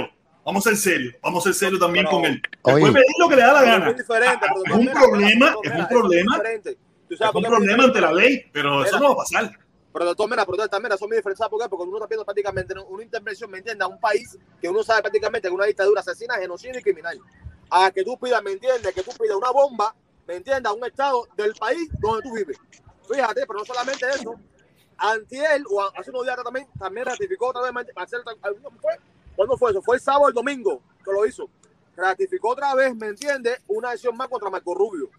[0.44, 2.40] vamos a ser serios, vamos a ser serios también Pero- con él.
[2.64, 3.90] Después pedir lo que le da la Pero gana.
[3.90, 6.36] Es diferente, Ah, pero es un problema, es un problema,
[7.10, 9.58] es un problema ante la ley, pero eso no va a pasar.
[9.92, 11.38] Pero doctor, mira, protesta, mira, son muy diferentes.
[11.38, 11.68] ¿Sabes por qué?
[11.68, 13.84] Porque uno está viendo prácticamente una intervención, ¿me entiendes?
[13.84, 17.18] A un país que uno sabe prácticamente que una dictadura asesina, genocida y criminal.
[17.70, 18.92] A que tú pidas, ¿me entiendes?
[18.92, 19.94] Que tú pidas una bomba,
[20.26, 20.72] ¿me entiendes?
[20.72, 22.58] Un estado del país donde tú vives.
[23.08, 24.34] Fíjate, pero no solamente eso.
[24.96, 27.86] Antiel, o hace unos días también, también ratificó otra vez,
[28.40, 28.92] ¿cuándo fue?
[29.36, 29.82] ¿Cuándo fue eso?
[29.82, 31.48] Fue el sábado el domingo que lo hizo.
[31.96, 33.60] Ratificó otra vez, ¿me entiendes?
[33.68, 35.10] Una acción más contra Marco Rubio.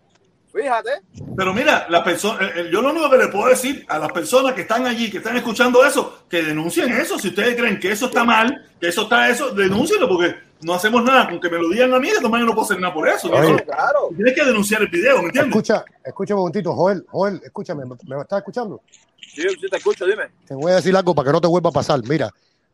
[0.56, 1.02] Fíjate.
[1.36, 4.12] Pero mira, la persona, eh, eh, yo lo único que le puedo decir a las
[4.14, 7.20] personas que están allí, que están escuchando eso, que denuncien eso.
[7.20, 11.04] Si ustedes creen que eso está mal, que eso está eso, denúncienlo porque no hacemos
[11.04, 11.28] nada.
[11.28, 13.10] Con que me lo digan a mí, de todas maneras no puedo hacer nada por
[13.10, 13.28] eso.
[13.28, 13.36] ¿no?
[13.36, 13.56] Oye.
[13.56, 14.10] Eso- Claro.
[14.16, 15.50] Tienes que denunciar el video, ¿me entiendes?
[15.50, 18.82] Escucha, escucha un momentito, Joel, Joel, escúchame, ¿me, me estás escuchando?
[19.20, 20.24] Sí, sí, te escucho, dime.
[20.48, 22.00] Te voy a decir algo para que no te vuelva a pasar.
[22.08, 22.30] Mira,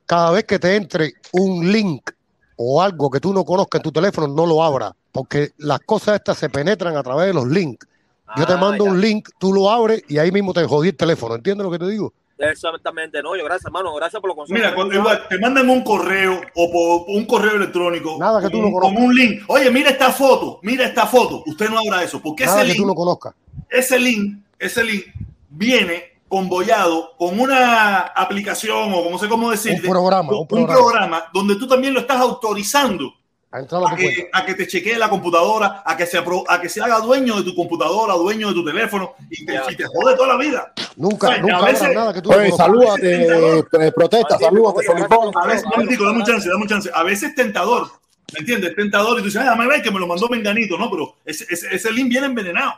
[0.05, 2.11] cada vez que te entre un link
[2.55, 6.15] o algo que tú no conozcas en tu teléfono, no lo abras, porque las cosas
[6.15, 7.87] estas se penetran a través de los links.
[8.37, 8.91] Yo te Ah, mando ya.
[8.91, 11.35] un link, tú lo abres y ahí mismo te jodí el teléfono.
[11.35, 12.13] ¿Entiendes lo que te digo?
[12.37, 14.59] Exactamente, no, yo gracias, hermano, gracias por los consejos.
[14.59, 18.53] Mira, cuando igual te mandan un correo o por un correo electrónico Nada que tú
[18.61, 18.95] con, no conozcas.
[18.95, 19.43] con un link.
[19.47, 21.43] Oye, mira esta foto, mira esta foto.
[21.45, 23.33] Usted no abra eso, porque Nada ese que link tú no conozcas.
[23.69, 25.05] ese link, ese link
[25.49, 30.73] viene convoyado con una aplicación o como sé cómo decirte, Un programa, un un programa.
[30.81, 33.11] programa donde tú también lo estás autorizando
[33.51, 36.81] A a que, a que te chequee la computadora, a que, se a que se
[36.81, 40.29] haga dueño de tu computadora, dueño de tu teléfono y te, y te jode toda
[40.29, 40.71] la vida.
[40.95, 45.33] Nunca, Oye, nunca a veces- nada que tú Oye, salúdate, eh, protesta, salúdate, Felipón.
[45.35, 46.89] A veces, momentico, dame un chance, dame un chance.
[46.93, 47.87] A veces es tentador,
[48.31, 48.69] ¿me entiendes?
[48.69, 50.89] Es tentador y tú dices, ah, dame ver que me lo mandó Menganito, ¿no?
[50.89, 52.71] Pero ese, ese, ese link viene envenenado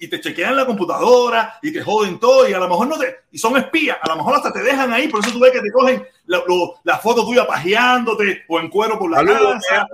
[0.00, 3.16] y te chequean la computadora y te joden todo y a lo mejor no te,
[3.32, 5.60] y son espías, a lo mejor hasta te dejan ahí, por eso tú ves que
[5.60, 9.86] te cogen la, lo- la foto tuya pajeándote o en cuero por la Saludos, casa.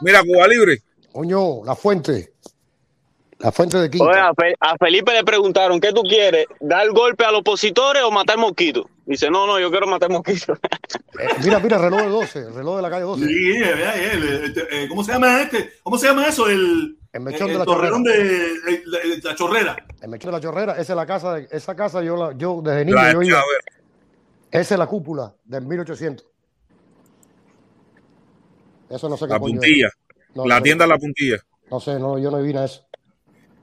[0.00, 0.78] Mira, Cuba Libre.
[1.12, 2.32] Coño, la fuente.
[3.38, 4.04] La fuente de Quinta.
[4.06, 6.46] Oye, a, Fe- a Felipe le preguntaron, ¿qué tú quieres?
[6.60, 8.86] ¿Dar golpe a los opositores o matar mosquitos?
[9.04, 10.58] Dice, no, no, yo quiero matar mosquitos.
[11.18, 13.26] Eh, mira, mira, el reloj de 12, el reloj de la calle 12.
[13.26, 15.72] Sí, eh, eh, eh, ¿cómo se llama este?
[15.82, 16.46] ¿Cómo se llama eso?
[16.46, 18.22] El, El mechón el de la torreón chorrera.
[18.24, 18.98] de la,
[19.30, 19.76] la chorrera.
[20.02, 22.60] El mechón de la chorrera, esa es la casa, de- esa casa yo, la, yo
[22.62, 23.42] desde niño La yo iba.
[24.50, 26.26] Esa es la cúpula del 1800.
[28.90, 29.88] Eso no sé qué La puntilla.
[30.34, 31.38] No, La no, tienda La Puntilla.
[31.70, 32.86] No sé, no, yo no vine a eso.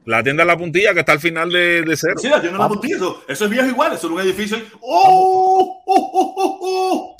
[0.05, 2.15] La tienda La Puntilla que está al final de, de cero.
[2.17, 2.95] Sí, la tiene la puntilla.
[2.97, 4.57] Eso, eso es viejo igual, eso es un edificio.
[4.81, 5.81] ¡Oh!
[5.85, 7.17] ¡Oh, oh, oh, oh!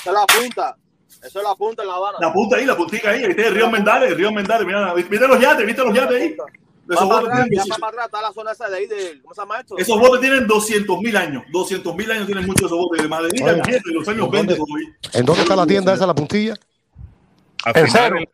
[0.00, 0.76] Esa es la punta.
[1.22, 2.18] Eso es la punta en La Habana.
[2.20, 3.24] La punta ahí, la puntica ahí.
[3.24, 4.66] Ahí está el río Mendales, el río Mendales.
[4.66, 5.66] Mira, ¿viste los yates?
[5.66, 6.36] ¿Viste los yates ahí?
[6.90, 7.52] Esos botes, tienen,
[9.78, 11.44] esos botes tienen 200 mil años.
[11.52, 14.38] 200 mil años tienen muchos esos botes de maderita, de los años ¿dónde?
[14.38, 14.56] 20.
[14.58, 14.92] como hoy.
[15.12, 16.54] ¿En dónde está la tienda esa, la puntilla?
[17.64, 18.28] Al El final,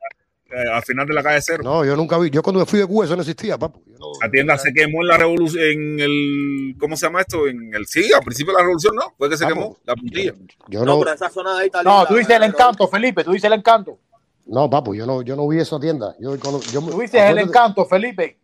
[0.57, 1.63] eh, al final de la calle cero.
[1.65, 2.31] No, yo nunca vi.
[2.31, 3.83] Yo cuando me fui de Cuba eso no existía, papu.
[3.99, 7.47] No- La tienda se quemó en la revolución, en el, ¿cómo se llama esto?
[7.47, 9.15] En el, sí, al principio de la revolución, ¿no?
[9.19, 10.33] Fue que se Papu, quemó la puntilla.
[10.69, 13.23] Yo No, no, pero esa zona de ahí está No, tú dices el encanto, Felipe,
[13.25, 13.99] tú dices el encanto.
[14.47, 16.15] no, papu, yo no, yo no vi esa tienda.
[16.21, 18.39] Yo, cuando- yo, Tú dices el encanto, Felipe.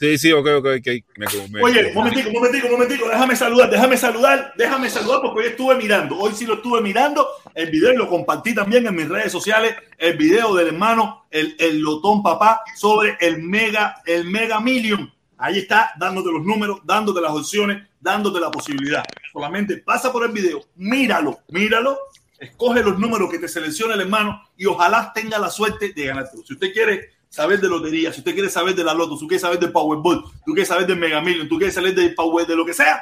[0.00, 0.86] Sí, sí, ok, ok, ok.
[1.18, 5.74] Me, me- Oye, momentico, momentico, momentico, déjame saludar, déjame saludar, déjame saludar porque hoy estuve
[5.74, 9.30] mirando, hoy sí lo estuve mirando el video y lo compartí también en mis redes
[9.30, 15.12] sociales, el video del hermano, el, el Lotón Papá sobre el Mega, el Mega Million.
[15.36, 19.04] Ahí está, dándote los números, dándote las opciones, dándote la posibilidad.
[19.30, 21.98] Solamente pasa por el video, míralo, míralo,
[22.38, 26.26] escoge los números que te selecciona el hermano y ojalá tenga la suerte de ganar.
[26.46, 29.28] Si usted quiere saber de lotería, si usted quiere saber de la loto, si usted
[29.28, 32.46] quiere saber del Powerball, tú quieres saber del Mega Million, tú quieres saber del Power,
[32.46, 33.00] de lo que sea,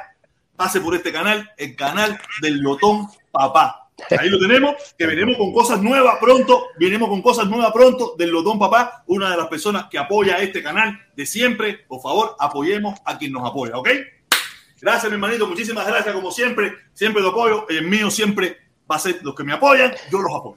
[0.55, 3.87] pase por este canal, el canal del Lotón Papá.
[4.17, 8.29] Ahí lo tenemos, que venimos con cosas nuevas pronto, venimos con cosas nuevas pronto del
[8.29, 11.79] Lotón Papá, una de las personas que apoya este canal de siempre.
[11.87, 13.89] Por favor, apoyemos a quien nos apoya, ¿ok?
[14.81, 18.57] Gracias, mi hermanito, muchísimas gracias como siempre, siempre lo apoyo, el mío siempre
[18.89, 20.55] va a ser los que me apoyan, yo los apoyo.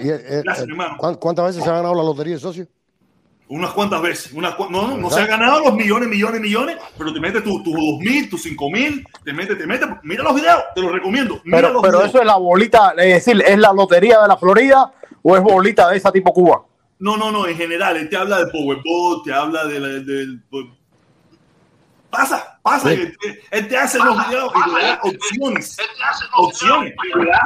[0.00, 0.96] y, eh, Gracias, eh, mi hermano.
[0.98, 2.66] ¿cuán- ¿cuántas veces se ha ganado la lotería, socio?
[3.48, 4.32] Unas cuantas veces.
[4.32, 7.44] Unas cua- no, no, no se ha ganado los millones, millones, millones, pero te metes
[7.44, 9.86] tus tus dos mil, tus cinco mil, te metes, te metes.
[10.02, 11.40] Mira los videos, te los recomiendo.
[11.44, 12.10] Mira Pero, los pero videos.
[12.10, 14.92] eso es la bolita, es decir, ¿es la lotería de la Florida
[15.22, 16.64] o es bolita de esa tipo Cuba?
[16.98, 20.04] No, no, no, en general, él te habla del Powerball, te habla del.
[20.04, 20.70] del- del-
[22.10, 22.94] pasa, pasa, Sí.
[22.94, 25.76] él, te- él te hace los videos y te da opciones.
[26.36, 26.94] Opciones.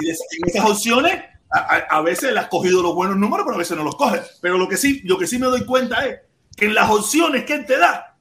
[0.00, 3.58] Y de en esas opciones, a, veces le has cogido los buenos números, pero a
[3.58, 4.38] veces no los coges.
[4.40, 6.20] Pero lo que sí, lo que sí me doy cuenta es
[6.56, 8.16] que en las opciones que él te da,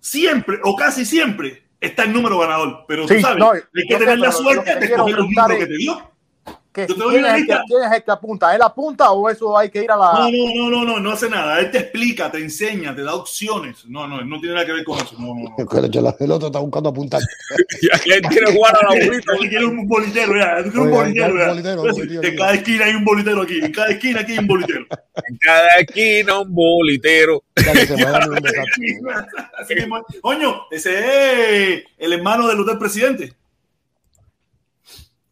[0.00, 2.84] siempre o casi siempre está el número ganador.
[2.88, 5.58] Pero tú Sí, sabes, no, hay que tener la suerte de quiero coger los números
[5.58, 6.09] que te dio.
[6.72, 8.54] ¿Qué- Yo te doy ¿Quién, una es el que, quién es el que apunta?
[8.54, 10.12] ¿Él apunta o eso hay que ir a la...
[10.12, 11.58] No, no, no, no, no, no hace nada.
[11.58, 13.84] Él te explica, te enseña, te da opciones.
[13.86, 15.16] No, no, no tiene nada que ver con eso.
[15.18, 16.00] No, no, no.
[16.00, 17.20] La pelota está buscando apuntar.
[18.06, 19.32] Él quiere jugar a la bolita.
[19.40, 20.58] Él quiere un bolitero, ya.
[20.58, 21.48] Él quiere un bolitero, ya.
[21.48, 23.58] bolitero, Entonces, metido En cada esquina hay un bolitero aquí.
[23.60, 24.86] En cada esquina aquí hay un bolitero.
[25.28, 27.42] En cada esquina un bolitero.
[30.22, 33.32] Coño, ese es el hermano del hotel presidente.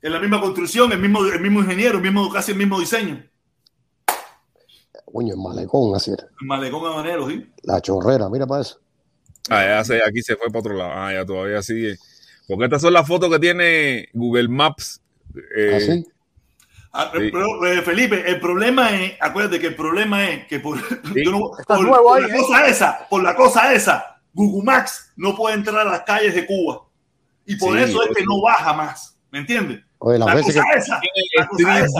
[0.01, 3.25] En la misma construcción, el mismo, el mismo ingeniero, el mismo, casi el mismo diseño.
[5.05, 6.25] Coño, el malecón, así era.
[6.41, 7.51] El malecón habanero, ¿sí?
[7.63, 8.79] La chorrera, mira para eso.
[9.51, 10.93] Ah, ya se- aquí se fue para otro lado.
[10.95, 11.97] Ah, ya todavía sigue.
[12.47, 15.01] Porque estas son las fotos que tiene Google Maps.
[15.57, 16.07] eh, Así.
[16.93, 17.31] Ah, Sí.
[17.31, 20.79] pero, eh, Felipe, el problema es, acuérdate que el problema es que por,
[21.25, 22.41] yo no- Está por- nuevo por ahí, la ¿eh?
[22.41, 26.47] cosa esa, por la cosa esa, Google Maps no puede entrar a las calles de
[26.47, 26.83] Cuba.
[27.47, 28.27] Y por Sí, eso es que sí.
[28.29, 29.17] no baja más.
[29.31, 29.81] ¿Me entiendes?
[29.99, 30.79] Oye, las La veces que.
[30.79, 31.01] esa.
[31.65, 31.93] La.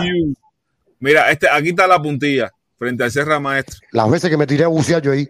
[0.99, 3.75] Mira, este, aquí está la puntilla, frente al Serra Maestra.
[3.91, 5.29] Las veces que me tiré a bucear yo ahí.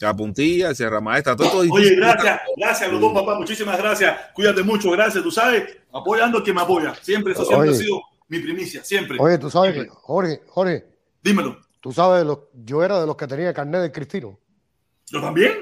[0.00, 1.96] La puntilla, el Serra Maestra, todo esto Oye, difícil.
[2.00, 4.16] gracias, gracias, los dos papás, muchísimas gracias.
[4.34, 5.22] Cuídate mucho, gracias.
[5.22, 6.94] Tú sabes, apoyando que me apoya.
[7.00, 7.78] Siempre, eso siempre Oye.
[7.78, 9.18] ha sido mi primicia, siempre.
[9.20, 10.84] Oye, tú sabes que, Jorge, Jorge,
[11.22, 11.58] Dímelo.
[11.80, 14.38] tú sabes, de los, yo era de los que tenía carnet de Cristino.
[15.06, 15.52] ¿Yo también?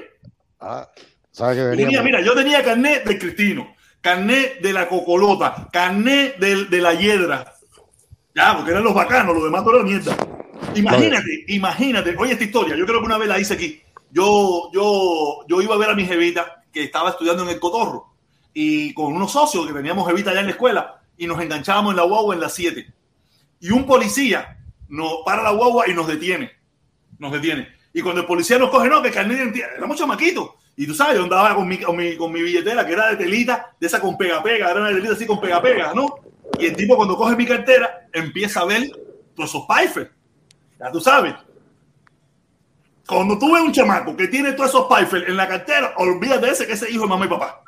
[0.59, 0.89] Ah,
[1.31, 1.85] sabes que venía.
[1.85, 6.93] tenía, mira, yo tenía carnet de Cristino, carnet de la Cocolota, carnet de, de la
[6.93, 7.55] Hiedra.
[8.35, 10.17] Ya, porque eran los bacanos, los demás eran mierda.
[10.75, 12.15] Imagínate, imagínate.
[12.17, 13.81] Oye, esta historia, yo creo que una vez la hice aquí.
[14.11, 18.13] Yo, yo, yo iba a ver a mi jevita que estaba estudiando en el Cotorro
[18.53, 21.97] y con unos socios que teníamos jevita allá en la escuela y nos enganchábamos en
[21.97, 22.85] la guagua en las 7.
[23.61, 24.57] Y un policía
[24.89, 26.51] nos para la guagua y nos detiene.
[27.19, 27.69] Nos detiene.
[27.93, 30.49] Y cuando el policía nos coge, no, que carnet de identidad, éramos chamaquitos.
[30.75, 33.17] Y tú sabes, yo andaba con mi, con, mi, con mi billetera, que era de
[33.17, 36.15] telita, de esa con pega-pega, era una telita así con pega-pega, ¿no?
[36.59, 38.89] Y el tipo cuando coge mi cartera, empieza a ver
[39.35, 40.07] todos esos pifes.
[40.79, 41.35] Ya tú sabes.
[43.05, 46.51] Cuando tú ves un chamaco que tiene todos esos pifes en la cartera, olvídate de
[46.51, 47.61] ese que ese hijo de mamá y papá.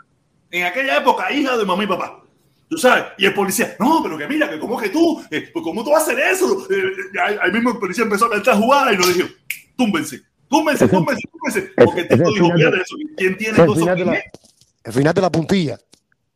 [0.49, 2.21] En aquella época, hija de mamá y papá.
[2.69, 5.63] Tú sabes, y el policía, no, pero que mira, que como que tú, eh, pues
[5.63, 6.65] cómo tú vas a hacer eso.
[6.71, 6.75] Eh,
[7.13, 9.27] eh, ahí, mismo el policía empezó a cantar jugada y nos dijo,
[9.77, 10.21] túmbense,
[10.57, 11.71] túmbense, túmbense, túmbense.
[11.75, 14.25] Porque ese dijo, de- eso, ¿quién tiene el final, de la, pines?
[14.83, 15.73] el final de la puntilla.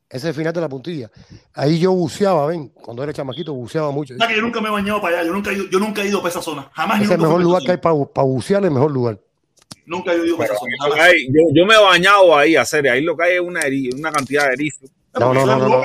[0.09, 1.11] Ese es el final de la puntilla.
[1.53, 2.70] Ahí yo buceaba, ven.
[2.70, 4.15] Cuando era chamaquito buceaba mucho.
[4.15, 6.07] Que yo nunca me he bañado para allá, yo nunca he ido, yo nunca he
[6.07, 6.67] ido para esa zona.
[6.74, 8.05] Jamás Ese ni es el mejor lugar para que hay zona.
[8.13, 9.20] para bucear, el mejor lugar.
[9.86, 11.07] Nunca he ido para esa zona.
[11.28, 13.93] yo, yo me he bañado ahí, a hacer, ahí lo que hay es una, eri-
[13.97, 14.89] una cantidad de erizos.
[15.20, 15.82] No, no, no,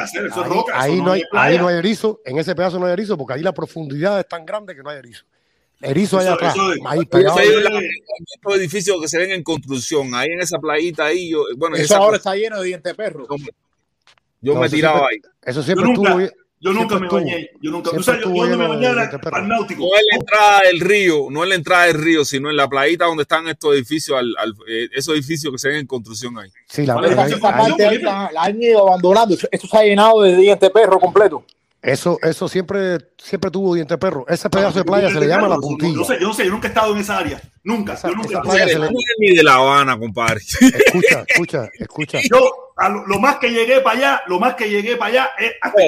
[0.75, 2.21] Ahí, no hay, ahí no hay erizo.
[2.25, 4.91] En ese pedazo no hay erizo porque ahí la profundidad es tan grande que no
[4.91, 5.25] hay erizo.
[5.85, 6.55] Erizo allá Eso- atrás.
[6.55, 7.37] eso es- ahí Yo pegado.
[7.39, 7.91] la- en
[8.35, 11.83] estos edificios que se ven en construcción, ahí en esa playita ahí, yo, bueno, en
[11.83, 13.27] Eso esa- ahora está lleno de dientes de perro.
[14.41, 15.51] yo No, me tiraba siempre- ahí.
[15.51, 16.45] Eso siempre Yo nunca- estuvo.
[16.61, 17.51] Yo nunca me bañé.
[17.61, 17.91] Yo nunca.
[17.91, 19.81] Tú sabes, yo, donde me era para el náutico.
[19.83, 22.67] No en la entrada del río, no en la entrada del río, sino en la
[22.69, 26.39] playita donde están estos edificios, al, al- eh, esos edificios que se ven en construcción
[26.39, 26.49] ahí.
[26.67, 29.35] Sí, la, ¿Cuál es parte ahí la, la han ido abandonando.
[29.35, 31.45] Eso, eso se ha llenado de diente perro completo.
[31.85, 34.25] Eso, eso siempre, siempre tuvo diente perro.
[34.29, 35.97] Ese pedazo de playa se le llama la Yo puntilla.
[35.97, 37.41] no sé, yo no sé, yo nunca he estado en esa área.
[37.63, 38.29] Nunca, Esa- yo nunca.
[38.29, 40.41] esa yo playa se le- ni de La Habana, compadre.
[40.61, 42.19] Escucha, escucha, escucha.
[42.31, 42.39] Yo,
[42.77, 45.53] a lo, lo más que llegué para allá, lo más que llegué para allá es
[45.61, 45.83] hasta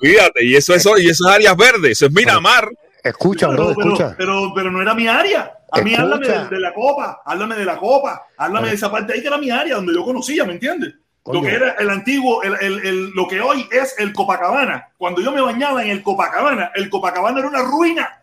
[0.00, 2.70] Olvídate, y eso, eso, y eso es áreas verdes, eso es Miramar.
[3.02, 4.14] Escucha, pero, bro, pero, escucha.
[4.16, 5.52] pero, pero no era mi área.
[5.72, 6.02] A mí Escucha.
[6.02, 9.20] háblame de, de la copa, háblame de la copa, háblame Pero- de esa parte ahí
[9.22, 10.94] que era mi área, donde yo conocía, ¿me entiendes?
[11.26, 14.88] Lo que era el antiguo, el, el- el- lo que hoy es el Copacabana.
[14.96, 18.22] Cuando yo me bañaba en el Copacabana, el Copacabana era una ruina.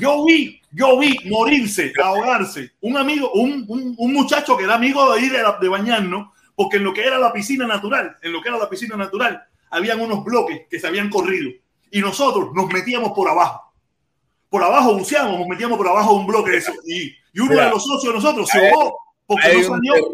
[0.00, 2.70] Yo vi, yo vi morirse, ahogarse.
[2.80, 6.76] Un amigo, un, un- un muchacho que era amigo de ir de, de bañarnos, porque
[6.76, 10.00] en lo que era la piscina natural, en lo que era la piscina natural, habían
[10.00, 11.50] unos bloques que se habían corrido.
[11.90, 13.72] Y nosotros nos metíamos por abajo.
[14.48, 16.72] Por abajo buceábamos, nos metíamos por abajo un bloque de eso.
[16.86, 17.64] Y, y uno Mira.
[17.66, 18.96] de los socios de nosotros se ahogó
[19.28, 20.10] porque Hay no un, berraco,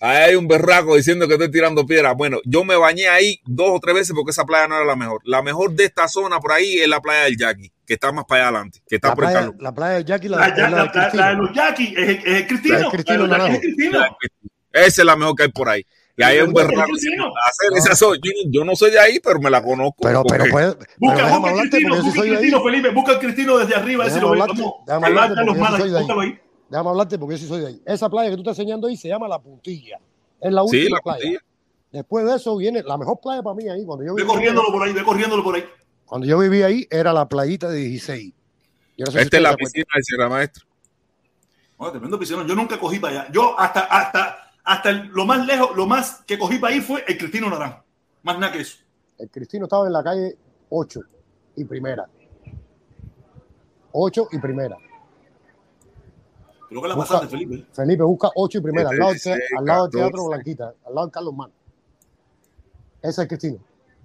[0.00, 2.16] ahí hay un berraco diciendo que estoy tirando piedras.
[2.16, 4.96] Bueno, yo me bañé ahí dos o tres veces porque esa playa no era la
[4.96, 5.20] mejor.
[5.24, 8.24] La mejor de esta zona por ahí es la playa del Jackie, que está más
[8.24, 9.62] para allá adelante, que está La por el playa, Carlos.
[9.62, 11.22] la playa de Jackie, la, La, es la- la de la- la- Cristina.
[11.24, 12.74] la de los Jackie es, el- es el Cristino.
[12.74, 14.00] La del Cristino La los es el Cristino.
[14.72, 15.86] Esa es la mejor que hay por ahí.
[16.18, 16.92] Y ahí hay un el berraco.
[18.22, 19.96] Yo, yo no soy de ahí, pero me la conozco.
[20.00, 22.28] Pero, pero, porque- puede, pero Busca, busca el Cristino, busca el.
[22.28, 22.88] Cristino, Felipe.
[22.90, 24.50] Busca el Cristino desde arriba, a ver si lo Déjame ves.
[24.56, 26.02] hablarte, Vamos, déjame ahí va hablarte Carlos porque yo sí Mala, soy de ahí.
[26.02, 26.40] búscalo ahí.
[26.68, 27.82] Déjame hablarte porque yo sí soy de ahí.
[27.84, 29.98] Esa playa que tú estás enseñando ahí se llama La Puntilla.
[30.40, 31.18] Es la Sí, última la playa.
[31.20, 31.40] puntilla.
[31.92, 33.84] Después de eso viene la mejor playa para mí ahí.
[33.84, 35.64] Cuando yo Ve corriéndolo por ahí, ve corriéndolo por ahí.
[36.04, 38.32] cuando yo vivía ahí era la playita de 16.
[38.98, 40.64] Yo no sé si Esta es la piscina de Sierra Maestra.
[41.78, 42.46] No, tremendo piscinón.
[42.48, 43.32] Yo nunca cogí para allá.
[43.32, 47.04] Yo hasta, hasta, hasta el- lo más lejos, lo más que cogí para ahí fue
[47.06, 47.82] el Cristino Naranjo.
[48.22, 48.78] Más nada que eso.
[49.18, 50.36] El Cristino estaba en la calle
[50.70, 51.00] 8
[51.56, 52.06] y primera.
[53.92, 54.76] 8 y primera.
[56.68, 57.64] Creo que la Busca- pasaste, Felipe.
[57.72, 60.28] Felipe busca 8 y primera, al lado, del, te- 16, al lado del Teatro 14.
[60.28, 61.52] Blanquita, al lado de Carlos Mano.
[63.02, 63.58] Ese es el Cristino.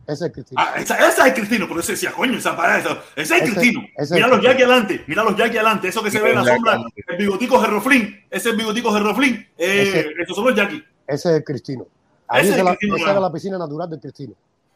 [0.03, 0.61] Ese es el Cristino.
[0.61, 3.31] Ah, esa, esa es el Cristino, por eso decía, coño, esa parada, esa- ese es
[3.31, 3.81] el Ese- Cristino.
[3.97, 4.41] ese mira los.
[4.41, 7.59] Jackie adelante, mira los Jackie adelante, eso que se ve en la sombra, el bigotico
[7.59, 10.83] Gerroflin, ese es el bigotico Gerroflin, eh, Ese- esos son los Jackie.
[11.07, 11.87] Ese es el Cristino.
[12.27, 14.33] Ahí Ese es la- Cristino esa era la piscina natural del Cristino.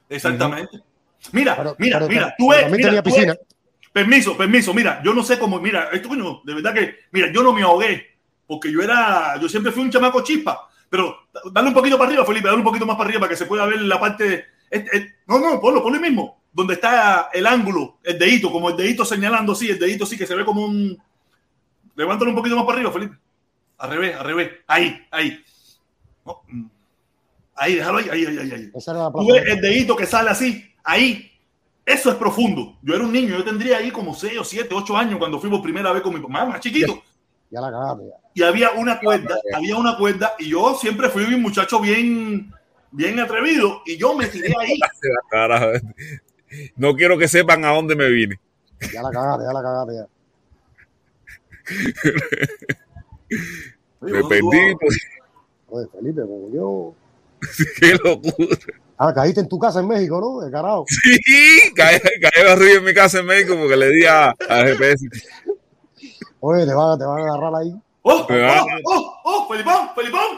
[0.10, 0.82] Exactamente.
[1.32, 3.34] Mira, Pero- mira, pero- mira, tú ves, también mira, tenía tú piscina.
[3.34, 3.55] ves-
[3.96, 7.41] Permiso, permiso, mira, yo no sé cómo, mira, esto coño, de verdad que, mira, yo
[7.41, 8.06] no me ahogué,
[8.46, 12.26] porque yo era, yo siempre fui un chamaco chispa, pero dale un poquito para arriba,
[12.26, 14.98] Felipe, dale un poquito más para arriba para que se pueda ver la parte, este-
[14.98, 19.06] este- no, no, ponlo, ponlo mismo, donde está el ángulo, el dedito, como el dedito
[19.06, 21.02] señalando, sí, el dedito sí, que se ve como un,
[21.96, 23.16] levántalo un poquito más para arriba, Felipe,
[23.78, 25.41] al revés, al revés, ahí, ahí,
[26.26, 26.66] No, mm.
[27.56, 28.72] ahí, déjalo ahí, ahí, ahí, ahí, ahí.
[28.76, 31.32] Esa era la Tú ves el dedito que sale así, ahí.
[31.86, 32.78] Eso es profundo.
[32.82, 35.62] Yo era un niño, yo tendría ahí como 6 o 7, 8 años cuando fuimos
[35.62, 37.02] primera vez con mi mamá, más chiquito.
[37.52, 38.06] Ya la cagaste.
[38.08, 38.16] ya.
[38.34, 42.52] Y había una cuerda, había una cuerda, y yo siempre fui un muchacho bien,
[42.92, 44.78] bien atrevido, y yo me tiré ahí.
[46.78, 48.40] No quiero que sepan a dónde me vine.
[48.94, 49.94] Ya la cagaste, ya la cagaste.
[49.96, 50.08] Ya.
[54.00, 54.76] Me perdí.
[54.80, 55.00] pues,
[55.68, 56.96] Oye, Felipe, como yo.
[57.80, 58.58] qué locura.
[58.98, 60.46] Ah, caíste en tu casa en México, ¿no?
[60.46, 60.86] De carajo.
[60.88, 65.08] Sí, caí, caí arriba en mi casa en México porque le di a, a GPS.
[66.39, 67.74] Oye, te van, a- te van a agarrar ahí.
[68.04, 68.64] ¡Oh, Ah.
[68.86, 69.48] oh, oh, oh!
[69.52, 70.38] ¡Felipón, Felipón!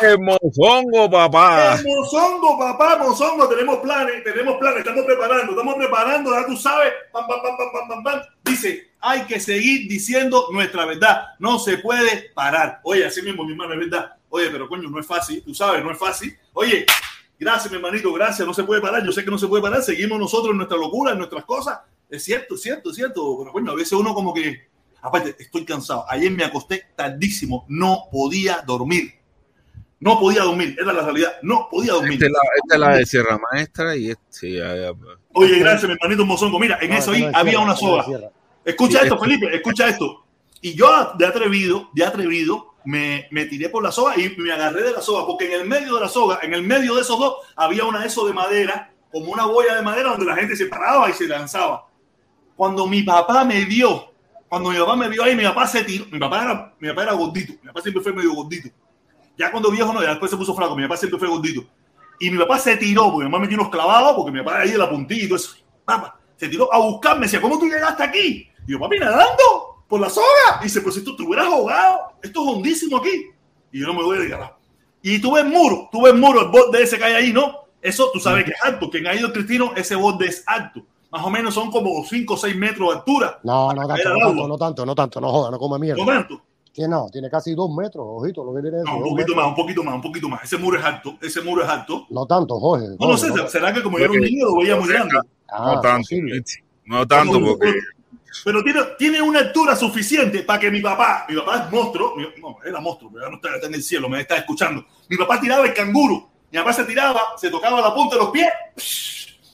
[0.00, 1.76] ¡Qué mozongo, papá!
[1.78, 3.46] ¡Eh, Mozongo, papá, Mozongo!
[3.48, 7.68] Tenemos planes, tenemos planes, estamos preparando, estamos preparando, ya tú sabes, pam, pam, pam, pam,
[7.72, 8.20] pam, pam, pam.
[8.42, 12.80] Dice, hay que seguir diciendo nuestra verdad, no se puede parar.
[12.82, 14.16] Oye, así mismo, mi hermano, es verdad.
[14.36, 16.36] Oye, pero coño, no es fácil, tú sabes, no es fácil.
[16.54, 16.84] Oye,
[17.38, 19.80] gracias, mi hermanito, gracias, no se puede parar, yo sé que no se puede parar,
[19.80, 21.78] seguimos nosotros en nuestra locura, en nuestras cosas.
[22.10, 24.66] Es cierto, es cierto, es cierto, pero coño, a veces uno como que,
[25.02, 26.04] aparte, estoy cansado.
[26.08, 29.12] Ayer me acosté tardísimo, no podía dormir.
[30.00, 32.14] No podía dormir, era la realidad, no podía dormir.
[32.14, 34.92] Esta es la, esta es la de Sierra Maestra y este, sí, ya, ya.
[35.32, 36.58] Oye, gracias, mi hermanito Mozongo.
[36.58, 38.04] Mira, en No, eso ahí no es había tierra, una soga.
[38.64, 40.26] Escucha Sí, esto, esto- Felipe, escucha esto.
[40.60, 44.82] Y yo, de atrevido, de atrevido, me, me tiré por la soga y me agarré
[44.82, 47.18] de la soga, porque en el medio de la soga, en el medio de esos
[47.18, 50.66] dos, había una eso de madera, como una boya de madera donde la gente se
[50.66, 51.86] paraba y se lanzaba.
[52.56, 54.12] Cuando mi papá me vio,
[54.48, 56.04] cuando mi papá me vio ahí, mi papá se tiró.
[56.10, 58.68] Mi papá era, mi papá era gordito, mi papá siempre fue medio gordito.
[59.36, 61.64] Ya cuando viejo no, ya después se puso flaco, mi papá siempre fue gordito.
[62.20, 64.70] Y mi papá se tiró, porque mi mamá metió unos clavados, porque mi papá ahí
[64.70, 65.56] de la puntilla y todo eso.
[65.84, 68.48] Papá, se tiró a buscarme, decía, ¿cómo tú llegaste aquí?
[68.66, 70.60] Y yo, papi, nadando por la soga.
[70.60, 73.26] Y dice, pues si tú te hubieras ahogado, esto es hondísimo aquí.
[73.72, 74.56] Y yo no me voy de carajo.
[75.02, 77.64] Y tú ves muro, tú ves muro, el borde ese que hay ahí, ¿no?
[77.82, 78.88] Eso tú sabes que es alto.
[78.88, 80.80] Quien ha ido Cristino, ese borde es alto.
[81.10, 83.38] Más o menos son como 5 o 6 metros de altura.
[83.44, 86.02] No, no no tanto, no tanto, no tanto, no joda, no come mierda.
[86.02, 86.42] ¿No tanto?
[86.72, 88.86] Tiene, no, tiene casi dos metros, ojito, lo que tiene eso.
[88.86, 89.36] No, un poquito metros.
[89.36, 90.42] más, un poquito más, un poquito más.
[90.42, 91.16] Ese muro es alto.
[91.20, 92.06] Ese muro es alto.
[92.10, 92.86] No tanto, Jorge.
[92.88, 95.14] No, no Jorge, sé, será que como yo era un niño lo veía muy grande.
[95.48, 96.08] Ah, no tanto,
[96.86, 97.74] no tanto, No, porque
[98.44, 102.26] Pero tiene, tiene una altura suficiente para que mi papá, mi papá es monstruo, mi-
[102.40, 104.84] no, era monstruo, pero ya no está, está en el cielo, me está escuchando.
[105.08, 108.30] Mi papá tiraba el canguro, mi papá se tiraba, se tocaba la punta de los
[108.30, 108.48] pies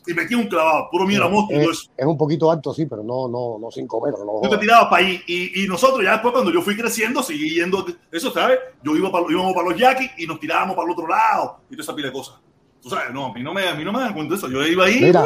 [0.07, 3.03] y metía un clavado, puro mierda monstruo y todo Es, un poquito alto, sí, pero
[3.03, 4.25] no, no, no cinco metros.
[4.25, 7.23] No Yo te tiraba para ahí y, y nosotros ya después cuando yo fui creciendo,
[7.23, 8.59] seguí yendo, eso, ¿sabes?
[8.83, 11.75] Yo iba para, íbamos para los yaquis y nos tirábamos para el otro lado y
[11.75, 12.37] toda esa pila de cosas.
[12.83, 14.49] Tú sabes, no, a mí no me, a mí no me dan cuenta de eso.
[14.49, 15.01] Yo iba ahí.
[15.01, 15.23] Mira,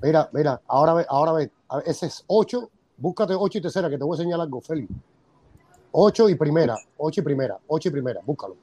[0.00, 1.50] mira, mira, ahora ve, ahora ve,
[1.84, 4.90] ese es 8, búscate 8 y tercera, que te voy a enseñar algo, Félix.
[5.92, 8.56] 8 y primera, 8 y primera, 8 y primera, búscalo.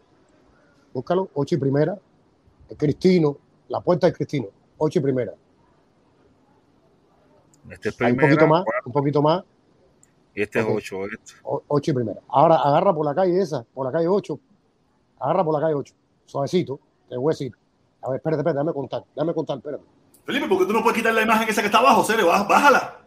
[0.94, 1.98] Búscalo, 8 y primera,
[2.70, 3.38] el Cristino,
[3.70, 5.34] la puerta del Cristino, 8 y primera.
[7.72, 9.44] este es Hay un primera, poquito más, cuatro, un poquito más,
[10.36, 10.72] y este es Ok.
[10.76, 11.06] 8.
[11.06, 11.34] Este.
[11.44, 12.20] 8 y primera.
[12.28, 14.40] Ahora agarra por la calle esa, por la calle 8,
[15.20, 15.94] agarra por la calle 8,
[16.26, 16.80] suavecito,
[17.10, 17.54] te voy a decir.
[18.02, 19.84] A ver, espérate, espérate, dame contar, dame contar, espérate.
[20.26, 23.00] Felipe, porque tú no puedes quitar la imagen esa que está abajo, Cere, bá- bájala.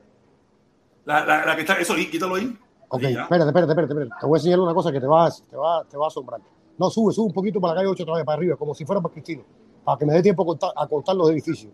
[1.07, 2.57] La, la, la que está, eso ahí, quítalo ahí.
[2.89, 4.11] Ok, Ahí espérate, espérate, espérate, espérate.
[4.21, 6.09] Te voy a enseñar una cosa que te va, a- te va, te va a
[6.09, 6.41] asombrar.
[6.79, 8.85] No, sube, sube un poquito para la calle 8 otra vez, para arriba, como si
[8.85, 9.43] fuera para Cristino,
[9.85, 11.73] para que me dé tiempo a contar, a contar los edificios.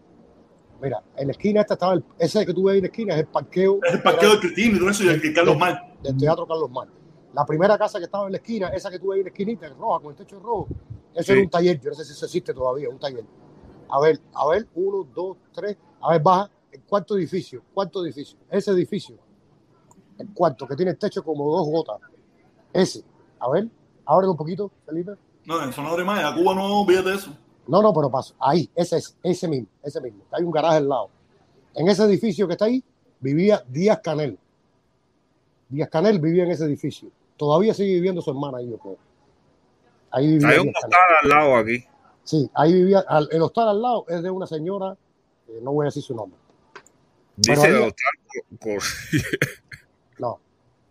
[0.80, 3.14] Mira, en la esquina esta estaba el, ese que tú ves ahí en la esquina
[3.14, 5.56] es el parqueo Es el parqueo de Cristina y todo eso y el, el Carlos
[5.58, 5.94] Mar.
[6.02, 6.88] del Teatro Carlos Mar.
[7.34, 9.30] La primera casa que estaba en la esquina, esa que tú ves ahí en la
[9.30, 10.68] esquinita, roja, con el techo rojo,
[11.14, 11.32] eso Sí.
[11.32, 13.24] era un taller, yo no sé si eso existe todavía, un taller.
[13.88, 18.38] A ver, a ver, uno, dos, tres, a ver, baja, el cuarto edificio, cuarto edificio,
[18.50, 19.16] ese edificio,
[20.18, 22.00] el cuarto que tiene el techo como dos gotas,
[22.72, 23.04] ese,
[23.38, 23.68] a ver,
[24.06, 25.12] ábrelo un poquito, Felipe.
[25.44, 26.24] No, eso no abre más.
[26.24, 27.36] A Cuba no, olvídate de eso.
[27.66, 30.88] No, no, pero paso, ahí, ese es, ese mismo, ese mismo, hay un garaje al
[30.88, 31.10] lado.
[31.74, 32.82] En ese edificio que está ahí,
[33.20, 34.38] vivía Díaz Canel.
[35.68, 37.10] Díaz Canel vivía en ese edificio.
[37.36, 38.96] Todavía sigue viviendo su hermana ahí, yo creo.
[40.10, 41.84] Ahí vivía Hay un hostal al lado aquí.
[42.24, 43.04] Sí, ahí vivía.
[43.30, 44.96] el hostal al lado es de una señora,
[45.48, 46.38] eh, no voy a decir su nombre.
[47.36, 48.70] Dice co- co-
[50.18, 50.38] No,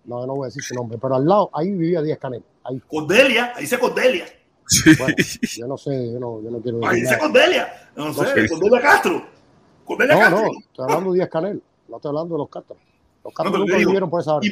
[0.05, 0.97] no, no voy a decir su nombre.
[1.01, 2.43] Pero al lado, ahí vivía Díaz Canel.
[2.63, 4.25] Ahí, Cordelia, ahí dice Cordelia.
[4.67, 4.91] Sí.
[4.97, 7.17] bueno, yo no sé, yo no, yo no quiero Ahí dice.
[7.17, 7.89] Cordelia.
[7.95, 8.49] No sé, sé.
[8.49, 9.25] Cordelia Castro.
[9.85, 10.41] Cordelia No, Castro.
[10.43, 12.77] no, estoy hablando de Díaz Canel, no estoy hablando de los Castros.
[13.23, 14.49] Los te nunca digo, vivieron por esa área.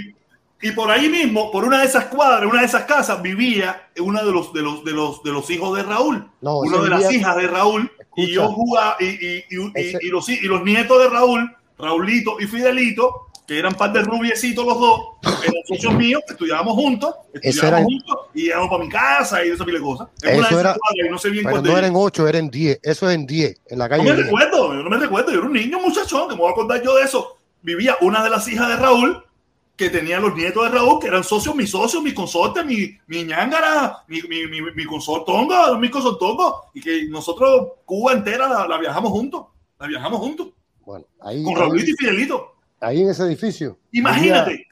[0.61, 3.89] Y, y por ahí mismo, por una de esas cuadras, una de esas casas, vivía
[4.01, 6.29] uno de los, de los, de los, de los hijos de Raúl.
[6.41, 7.89] No, una de las hijas de Raúl.
[8.15, 11.55] Y yo jugaba, y, y, y, y- Ese- y los, y los nietos de Raúl,
[11.79, 17.15] Raulito y Fidelito, que eran par de rubiecitos los dos, eran socios míos, estudiábamos juntos,
[17.33, 20.07] estudiábamos era- juntos, y íbamos para mi casa y esa pila de cosas.
[20.21, 22.79] Eso una era- y no sé bien no eran ocho, eran diez.
[22.83, 24.25] Eso es en diez, en la No calle me 10.
[24.25, 26.83] recuerdo, yo no me recuerdo, yo era un niño, muchachón, que me voy a acordar
[26.83, 27.37] yo de eso.
[27.61, 29.23] Vivía una de las hijas de Raúl,
[29.75, 33.23] que tenía los nietos de Raúl, que eran socios, mis socios, mis consortes, mi, mi
[33.23, 38.77] ñángara, mi, mi, mi, mi consortongo, mi consortongo, y que nosotros, Cuba entera, la, la
[38.77, 39.45] viajamos juntos,
[39.79, 40.49] la viajamos juntos,
[40.89, 42.55] Bueno, ahí, con Raulito y Fidelito.
[42.79, 43.77] ahí en ese edificio.
[43.91, 44.67] Imagínate, vivía-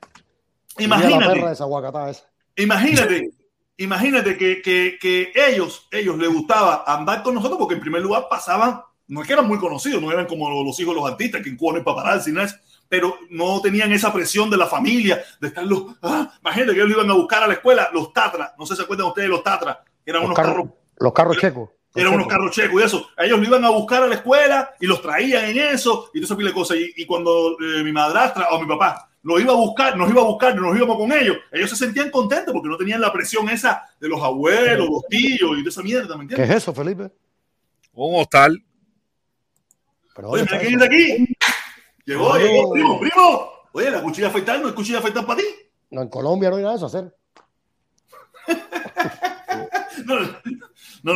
[0.77, 1.33] vivía la imagínate.
[1.35, 2.23] perra de esa guacatá esa.
[2.55, 3.29] Imagínate,
[3.77, 8.25] imagínate que, que, que ellos, ellos les gustaba andar con nosotros porque en primer lugar
[8.31, 11.43] pasaban, no es que eran muy conocidos, no eran como los hijos de los artistas
[11.43, 12.55] que en Cuba no hay paparazzi, no es,
[12.89, 16.89] pero no tenían esa presión de la familia, de estar los, ah, imagínate que ellos
[16.89, 19.27] lo iban a buscar a la escuela, los Tatras, no sé si se acuerdan ustedes
[19.27, 21.69] de los Tatras, eran Los unos carros, carros los carros checos.
[22.01, 23.09] Eran unos carros checos y eso.
[23.17, 26.19] A ellos lo iban a buscar a la escuela y los traían en eso y
[26.19, 26.77] todo esa pila de cosas.
[26.77, 30.21] Y, y cuando eh, mi madrastra o mi papá lo iba a buscar, nos iba
[30.21, 33.49] a buscar, nos íbamos con ellos, ellos se sentían contentos porque no tenían la presión
[33.49, 36.49] esa de los abuelos, los tíos y de esa mierda, ¿me ¿Qué entiendes?
[36.49, 37.11] es eso, Felipe?
[37.93, 38.63] Un hostal.
[40.15, 40.83] Pero Oye, ¿dónde mira quién eso?
[40.83, 41.35] está aquí.
[42.05, 42.37] Llegó, No.
[42.39, 43.49] llegó, primo, primo.
[43.73, 45.45] Oye, la cuchilla afeitar, no hay cuchilla afeitar para ti.
[45.89, 47.13] No, en Colombia no hay nada de eso hacer.
[50.05, 50.15] No,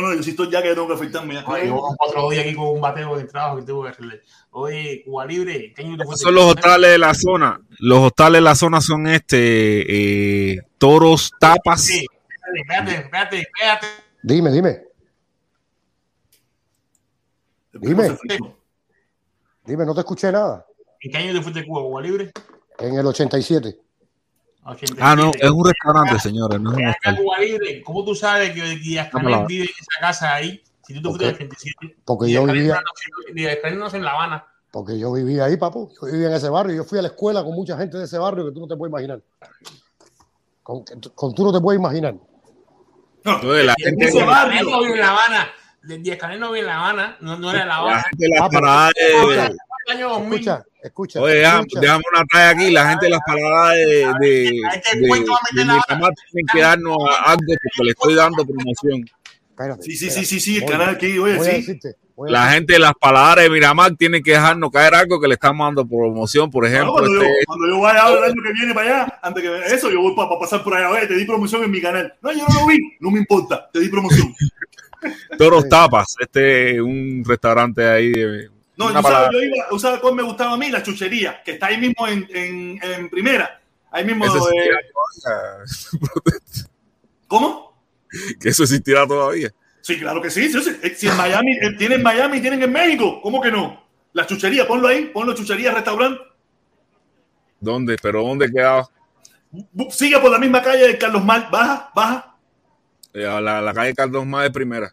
[0.00, 1.44] no, yo estoy ya que tengo que afeitarme ya.
[1.46, 4.22] Oye, llevo cuatro días aquí con un bateo de trabajo que tuve que hacerle.
[4.50, 6.24] Oye, Cuba Libre, ¿qué año Esos fuiste?
[6.24, 7.60] son los hostales de la zona.
[7.78, 11.84] Los hostales de la zona son este eh, toros, tapas.
[11.84, 12.06] Sí,
[12.56, 13.86] espérate, espérate, espérate.
[14.22, 14.82] Dime, dime,
[17.74, 18.16] Dime.
[19.64, 20.64] dime, no te escuché nada.
[21.00, 22.32] ¿En qué año tú fuiste a Cuba, Cuba Libre?
[22.78, 23.78] En el 87.
[25.00, 29.44] Ah, no, es un restaurante, señores, no es un ¿cómo tú sabes que Díaz Canel
[29.46, 30.62] vive en esa casa ahí?
[30.86, 31.96] Si tú te fuiste en el 87.
[32.04, 34.46] Porque yo vivía, no nació- Díaz Canel no nació en La Habana.
[34.70, 35.90] porque yo vivía ahí, papu.
[36.00, 36.76] Yo vivía en ese barrio.
[36.76, 38.76] Yo fui a la escuela con mucha gente de ese barrio que tú no te
[38.76, 39.20] puedes imaginar.
[40.62, 40.84] Con,
[41.14, 42.14] con tú no te puedes imaginar.
[43.24, 44.62] No, Entonces, la en gente- ese barrio.
[44.70, 45.48] No vive en La Habana.
[45.82, 48.02] Díaz Canel no viene La Habana, no, no era La La Habana.
[48.10, 50.34] gente de las Ah, de- 2000.
[50.38, 51.20] Escucha, escucha.
[51.20, 52.70] Oye, déjame, una talla aquí.
[52.70, 53.84] La gente de las paradas de,
[54.20, 55.08] de, gente de,
[55.54, 59.04] tienen que darnos algo porque le estoy dando promoción.
[59.50, 60.26] Espérate, Sí, sí, sí, espérate.
[60.26, 61.52] sí, sí, el Voy- canal aquí, oye, Voy sí.
[61.56, 61.94] decirte.
[62.16, 65.28] voy a La gente de las palabras de Miramar tiene que dejarnos caer algo que
[65.28, 66.50] le estamos dando promoción.
[66.50, 69.18] Por Bueno, ejemplo, cuando, yo, este, cuando yo vaya el año que viene para allá,
[69.22, 70.90] antes que eso, yo voy para pasar por allá.
[70.90, 72.12] Oye, te di promoción en mi canal.
[72.22, 72.78] No, yo no lo vi.
[72.98, 73.68] No me importa.
[73.72, 74.34] Te di promoción.
[75.38, 78.10] Toros Tapas, este un restaurante ahí.
[78.12, 79.30] de- No, yo palabra.
[79.32, 80.70] yo iba, ¿tú sabes cuál me gustaba a mí?
[80.70, 83.60] La chuchería, que está ahí mismo en, en, en primera.
[83.90, 84.24] Ahí mismo.
[84.24, 84.30] Eh,
[87.26, 87.72] ¿Cómo?
[88.40, 89.50] que eso existirá todavía.
[89.80, 90.50] Sí, claro que sí.
[90.50, 90.76] sí, sí.
[90.82, 93.20] Eh, Si en Miami, eh, tienen en Miami, tienen en México.
[93.22, 93.82] ¿Cómo que no?
[94.12, 96.20] La chuchería, ponlo ahí, ponlo chuchería, restaurante.
[97.60, 97.96] ¿Dónde?
[98.00, 98.88] ¿Pero dónde quedaba?
[99.90, 102.36] Sigue por la misma calle de Carlos Mar, baja, baja,
[103.12, 104.92] Eh, la, la calle Carlos Más de primera.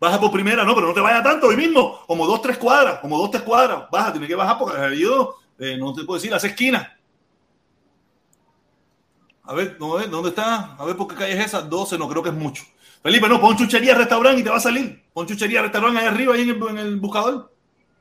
[0.00, 3.00] Baja por primera, no, pero no te vayas tanto hoy mismo, como dos, tres cuadras,
[3.00, 6.30] como dos, tres cuadras, baja, tienes que bajar porque yo eh, no te puedo decir,
[6.30, 6.88] las esquinas.
[9.44, 10.74] A ver, no, a ver, ¿dónde está?
[10.76, 11.62] A ver, ¿por qué calle es esa?
[11.62, 12.64] 12, no creo que es mucho.
[13.02, 15.02] Felipe, no, pon chuchería restaurante y te va a salir.
[15.12, 17.50] Pon chuchería restaurante ahí arriba, ahí en el, en el buscador.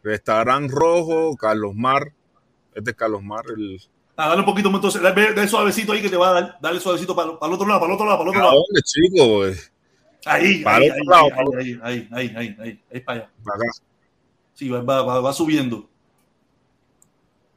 [0.03, 2.11] Restaurante Rojo, Carlos Mar.
[2.73, 3.45] Este es Carlos Mar.
[3.55, 3.81] El...
[4.17, 6.57] Ah, dale un poquito, entonces, dale, dale suavecito ahí que te va a dar.
[6.59, 8.63] Dale suavecito para, el otro lado, para el otro lado, para el otro ¿A lado.
[8.67, 9.76] dónde, chico?
[10.27, 13.31] Ahí, Para ahí, ahí, ahí, ahí, ahí, ahí, ahí, ahí, ahí, para allá.
[14.53, 15.87] Sí, va, va, va, subiendo.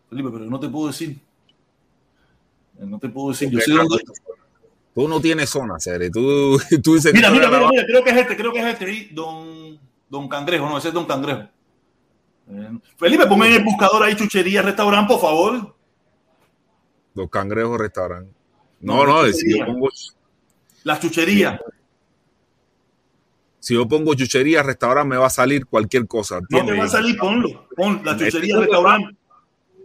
[0.09, 1.19] Felipe, pero no te puedo decir.
[2.79, 3.51] No te puedo decir.
[3.51, 4.03] Yo sé dónde.
[4.95, 6.11] Tú no tienes zona, Cere.
[6.11, 8.85] Tú, tú dices Mira, mira, mira, mira, creo que es este, creo que es este.
[8.85, 9.79] ahí, Don,
[10.09, 11.49] don Cangrejo, no, ese es Don Cangrejo.
[12.51, 15.75] Eh, Felipe, ponme en el buscador ahí chuchería, restaurante, por favor.
[17.15, 18.33] Los cangrejos restaurante.
[18.81, 19.67] No, No, no, si chuchería.
[19.67, 19.89] yo pongo,
[20.85, 21.61] Las chucherías.
[23.61, 26.41] Si yo pongo chuchería restaurante, me va a salir cualquier cosa.
[26.49, 27.69] No te va a salir, ponlo.
[27.77, 29.17] Pon la Este chuchería, Google restaurante.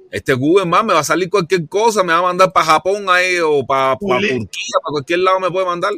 [0.09, 3.05] Este Google Maps me va a salir cualquier cosa, me va a mandar para Japón
[3.09, 3.97] ahí o para.
[3.97, 4.47] Turquía,
[4.81, 5.91] para cualquier lado me puede mandar.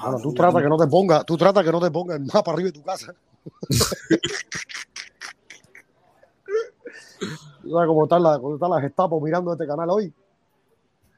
[0.00, 2.52] Bueno, tú trata que no te ponga, tú trata que no te ponga el mapa
[2.52, 3.12] arriba de tu casa.
[7.62, 10.12] ¿Tú sabes cómo están las, cómo las Gestapo mirando este canal hoy?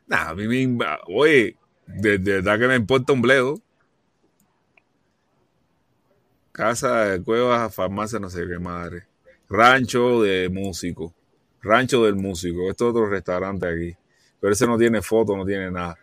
[0.06, 1.54] Nah, a mí me, oye,
[1.86, 3.60] de, de verdad que me importa un bledo.
[6.58, 9.04] Casa de cuevas, farmacia, no sé qué madre.
[9.48, 11.14] Rancho de músico.
[11.62, 12.68] Rancho del músico.
[12.68, 13.96] Esto es otro restaurante aquí.
[14.40, 15.96] Pero ese no tiene foto, no tiene nada.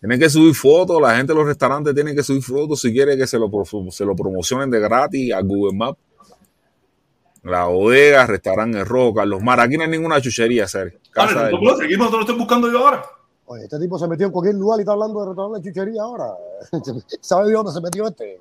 [0.00, 3.16] Tienen que subir fotos, la gente de los restaurantes tienen que subir fotos si quiere
[3.16, 3.50] que se lo,
[3.90, 5.98] se lo promocionen de gratis a Google Maps.
[7.42, 9.58] La bodega, restaurante Rojo, Carlos Mar.
[9.60, 10.98] Aquí no hay ninguna chuchería, Sergio.
[11.12, 13.02] Casa Vale, del- no, seguimos, lo estoy buscando yo ahora.
[13.46, 16.02] Oye, este tipo se metió en cualquier lugar y está hablando de restaurante de chuchería
[16.02, 16.26] ahora.
[17.22, 18.38] ¿Sabe de dónde se metió este?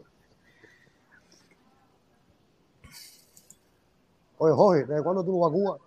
[4.44, 5.78] Oye, Jorge, ¿desde cuándo tú vas a Cuba?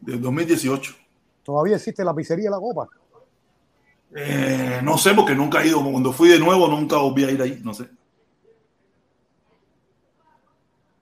[0.00, 0.94] Del 2018.
[1.42, 2.88] ¿Todavía existe la pizzería La Copa?
[4.16, 5.82] Eh, no sé, porque nunca he ido.
[5.82, 7.60] Cuando fui de nuevo, nunca volví a ir ahí.
[7.62, 7.86] No sé.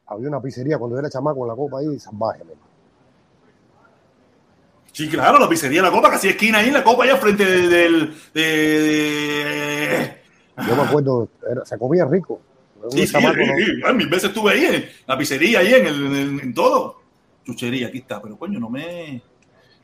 [0.09, 2.43] Había una pizzería cuando era chamaco en La Copa ahí, salvaje.
[2.45, 2.57] men.
[4.91, 8.15] Sí, claro, la pizzería La Copa, casi esquina ahí, la Copa allá frente de- del.
[8.35, 10.17] de- de-
[10.67, 12.41] Yo me acuerdo, era- se comía rico.
[12.91, 16.55] Sí, sí, sí, mil veces estuve ahí, en la pizzería, ahí, en, el, en, en
[16.55, 17.01] todo.
[17.45, 19.23] Chuchería, aquí está, pero coño, no me.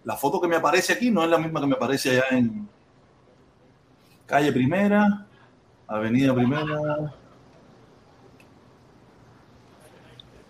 [0.04, 2.68] La foto que me aparece aquí no es la misma que me aparece allá en.
[4.26, 5.26] Calle Primera,
[5.86, 7.14] Avenida Primera.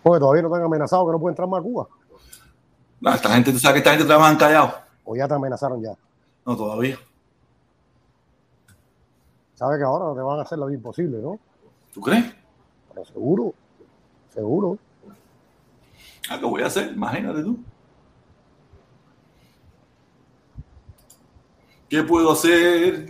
[0.05, 1.89] Oye, todavía no te han amenazado que no pueden entrar más a Cuba.
[3.01, 4.75] No, esta gente, tú sabes que esta gente trabaja callado.
[5.05, 5.93] O ya te amenazaron ya.
[6.47, 6.97] No, todavía.
[9.55, 11.39] Sabes que ahora te van a hacer la vida imposible, ¿no?
[11.93, 12.25] ¿Tú crees?
[13.05, 13.55] Seguro,
[14.33, 14.79] seguro.
[16.29, 16.93] Ah, ¿Qué voy a hacer?
[16.93, 17.59] Imagínate tú.
[21.89, 23.07] ¿Qué puedo hacer?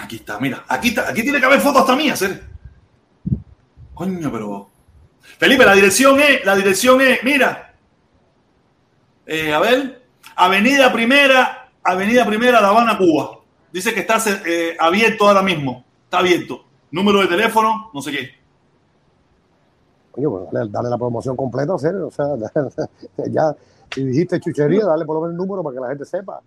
[0.00, 0.64] Aquí está, mira.
[0.68, 1.08] Aquí está.
[1.08, 2.40] Aquí tiene que haber fotos hasta mías, ¿eh?
[3.94, 4.70] Coño, pero.
[5.20, 6.44] Felipe, la dirección es.
[6.44, 7.22] La dirección es.
[7.22, 7.74] Mira.
[9.26, 10.02] Eh, a ver.
[10.36, 11.70] Avenida Primera.
[11.82, 13.40] Avenida Primera, La Habana, Cuba.
[13.70, 15.84] Dice que está eh, abierto ahora mismo.
[16.04, 16.64] Está abierto.
[16.94, 18.30] Número de teléfono, no sé qué.
[20.12, 22.06] Coño, pues dale, dale la promoción completa, serio.
[22.06, 22.26] O sea,
[23.32, 23.52] ya,
[23.92, 26.40] si dijiste chuchería, dale por lo menos el número para que la gente sepa.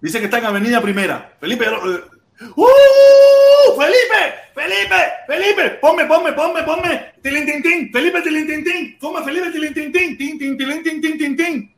[0.00, 1.36] Dice que está en Avenida Primera.
[1.38, 3.78] Felipe, eh, ¡Uh!
[3.78, 4.96] Felipe, Felipe,
[5.28, 7.12] Felipe, ponme, ponme, ponme, ponme.
[7.22, 7.92] Tilín, tin, tin.
[7.92, 8.98] Felipe, tilín, tin, tin.
[8.98, 10.18] Toma, Felipe, tilín, tin, tin.
[10.18, 11.76] Tin, tin, tilín, tin, tin, tin, tin.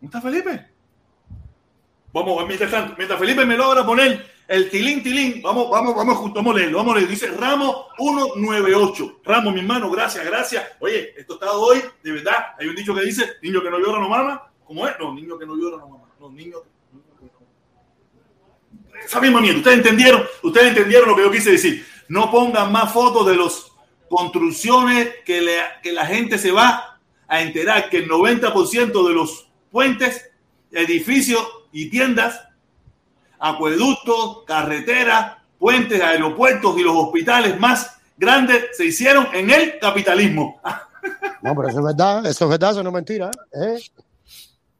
[0.00, 0.64] ¿Dónde está Felipe?
[2.12, 6.54] Vamos, mientras tanto, mientras Felipe me logra poner El tilín, tilín, vamos, vamos, vamos, vamos
[6.54, 7.10] a leerlo, vamos a leerlo.
[7.12, 9.20] Dice Ramos 198.
[9.24, 10.64] Ramos, mi hermano, gracias, gracias.
[10.80, 12.36] Oye, esto está hoy, de verdad.
[12.58, 14.42] Hay un dicho que dice, niño que no llora no mama.
[14.66, 14.94] ¿Cómo es?
[14.98, 16.04] No, niño que no llora no mama.
[16.20, 16.58] No, niño
[19.04, 19.58] esa misma mierda.
[19.58, 21.84] Ustedes entendieron, ustedes entendieron lo que yo quise decir.
[22.08, 23.72] No pongan más fotos de las
[24.08, 29.48] construcciones que, le- que la gente se va a enterar que el 90% de los
[29.70, 30.30] puentes,
[30.70, 32.40] edificios y tiendas,
[33.42, 40.60] acueductos, carreteras, puentes, aeropuertos y los hospitales más grandes se hicieron en el capitalismo.
[41.42, 43.30] No, pero eso es verdad, eso es verdad, eso no es mentira.
[43.52, 43.82] ¿eh?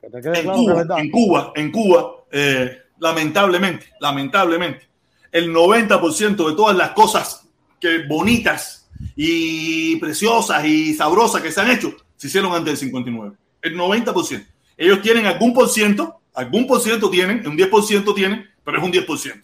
[0.00, 0.98] Que te quede en claro que es Cuba, verdad.
[1.00, 4.88] en Cuba, en Cuba, eh, lamentablemente, lamentablemente,
[5.32, 7.48] el 90% de todas las cosas
[7.80, 13.36] que bonitas y preciosas y sabrosas que se han hecho se hicieron antes del 59.
[13.62, 14.46] El 90%.
[14.76, 18.92] Ellos tienen algún por ciento, algún por ciento tienen, un 10% tienen, pero es un
[18.92, 19.42] 10%.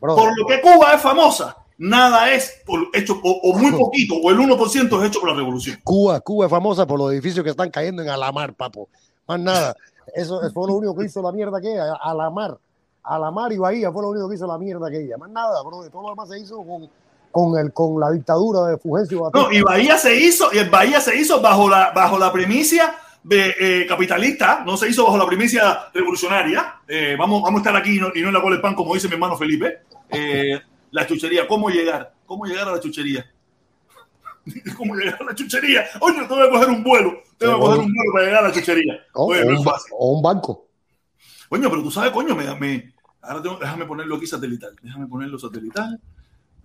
[0.00, 4.14] Bro, Por lo que Cuba es famosa, nada es por- hecho, o, o muy poquito,
[4.16, 5.78] o el 1% es hecho por la revolución.
[5.84, 8.88] Cuba, Cuba es famosa por los edificios que están cayendo en Alamar, papo.
[9.26, 9.74] Más nada.
[10.14, 12.58] Eso, eso fue lo único que hizo la mierda que ella, Alamar.
[13.02, 15.16] Alamar y Bahía fue lo único que hizo la mierda que ella.
[15.16, 15.88] Más nada, bro.
[15.90, 16.88] Todo lo demás se hizo con,
[17.30, 19.48] con, el, con la dictadura de Fulgencio Batista.
[19.48, 22.94] No, y Bahía se hizo, y el Bahía se hizo bajo la, bajo la primicia
[23.24, 26.76] de, eh, capitalista, no se hizo bajo la primicia revolucionaria.
[26.86, 28.74] Eh, vamos, vamos a estar aquí y no, y no en la cola del pan,
[28.74, 29.78] como dice mi hermano Felipe.
[30.10, 30.60] Eh,
[30.92, 32.14] la chuchería, ¿cómo llegar?
[32.26, 33.28] ¿Cómo llegar a la chuchería?
[34.76, 35.86] ¿Cómo llegar a la chuchería?
[36.00, 38.54] Oye, tengo que coger un vuelo, tengo que coger un vuelo para llegar a la
[38.54, 38.94] chuchería.
[39.14, 39.92] O, Oye, o no un, es ba- fácil.
[39.98, 40.68] o un banco.
[41.48, 42.92] Coño, pero tú sabes, coño, me, me-
[43.22, 44.76] ahora tengo- déjame ponerlo aquí satelital.
[44.82, 45.98] Déjame ponerlo satelital.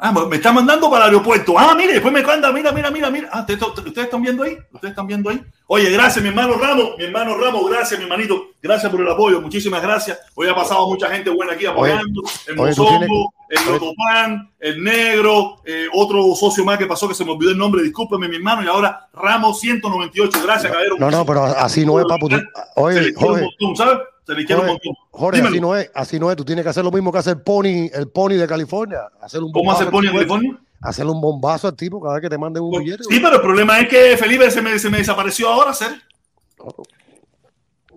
[0.01, 1.59] Ah, me está mandando para el aeropuerto.
[1.59, 3.29] Ah, mire, después me cuenta, mira, mira, mira, mira.
[3.33, 4.57] Ah, ¿ustedes, ustedes están viendo ahí?
[4.71, 5.41] ¿Ustedes están viendo ahí?
[5.67, 8.45] Oye, gracias, mi hermano Ramos, mi hermano Ramos, gracias, mi hermanito.
[8.61, 10.17] Gracias por el apoyo, muchísimas gracias.
[10.35, 12.23] Hoy ha pasado mucha gente buena aquí apoyando.
[12.47, 13.09] el oye, Mozongo, tienes-
[13.49, 13.71] el oye.
[13.73, 17.83] Lotopan, el Negro, eh, otro socio más que pasó que se me olvidó el nombre,
[17.83, 18.63] discúlpeme, mi hermano.
[18.63, 20.39] Y ahora Ramos 198.
[20.43, 20.95] Gracias, caballero.
[20.97, 22.29] No, no, pero así no es, papu.
[22.75, 23.97] Oye, montón, ¿sabes?
[24.29, 24.93] Se le quiere un montón.
[25.09, 25.49] Jorge, Dímelo.
[25.55, 26.37] así no es, así no es.
[26.37, 28.99] Tú tienes que hacer lo mismo que hace el pony, el pony de California.
[29.21, 30.13] Hacer un ¿Cómo hace el Pony ese.
[30.13, 30.59] California?
[30.81, 33.03] Hacerle un bombazo al tipo cada vez que te manden un billete.
[33.09, 35.91] Sí, pero el problema es que Felipe se me, se me desapareció ahora, ser.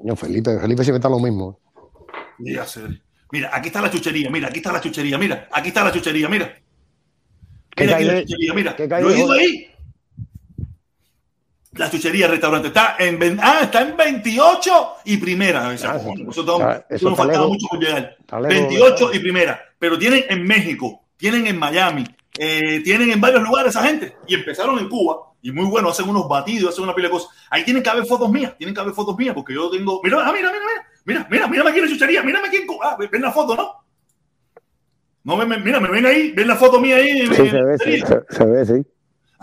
[0.03, 1.59] No, Felipe, Felipe siempre está lo mismo.
[2.43, 3.03] Sí, a ser.
[3.31, 6.29] Mira, aquí está la chuchería, mira, aquí está la chuchería, mira, aquí está la chuchería,
[6.29, 6.55] mira.
[7.75, 8.77] ¿Qué Mira aquí calle- la chuchería, mira.
[8.77, 9.67] qué Yo he ido ahí.
[11.75, 15.69] La chuchería, el restaurante, está en, ah, está en 28 y primera.
[15.69, 16.09] O sea, sí.
[16.29, 18.17] eso, eso nos faltaba mucho por llegar.
[18.21, 19.11] Está lejos, 28 ¿verdad?
[19.15, 19.61] y primera.
[19.79, 22.05] Pero tienen en México, tienen en Miami,
[22.39, 24.15] eh, tienen en varios lugares esa gente.
[24.27, 25.17] Y empezaron en Cuba.
[25.41, 27.31] Y muy bueno, hacen unos batidos, hacen una pila de cosas.
[27.51, 30.01] Ahí tienen que haber fotos mías, tienen que haber fotos mías, porque yo tengo.
[30.05, 32.67] Mira, ah, mira, mira, mira, mira, mira, mírame aquí en la chuchería, mírame aquí en
[32.67, 32.91] Cuba.
[32.93, 33.73] Ah, ven la foto, ¿no?
[35.25, 37.09] No, ven, ven, mira, me ven ahí, ven la foto mía ahí.
[37.09, 38.07] en- en la chuchería.
[38.29, 38.87] se, ve, sí.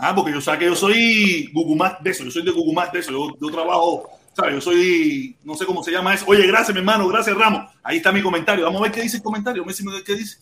[0.02, 3.00] Ah, porque yo sé que yo soy Gugumat de eso, yo soy de Gugumat de
[3.00, 4.54] eso, yo, yo trabajo, ¿sabes?
[4.54, 6.24] Yo soy, no sé cómo se llama eso.
[6.26, 7.70] Oye, gracias, mi hermano, gracias, Ramos.
[7.82, 8.64] Ahí está mi comentario.
[8.64, 10.38] Vamos a ver qué dice el comentario, vamos a ver qué dice.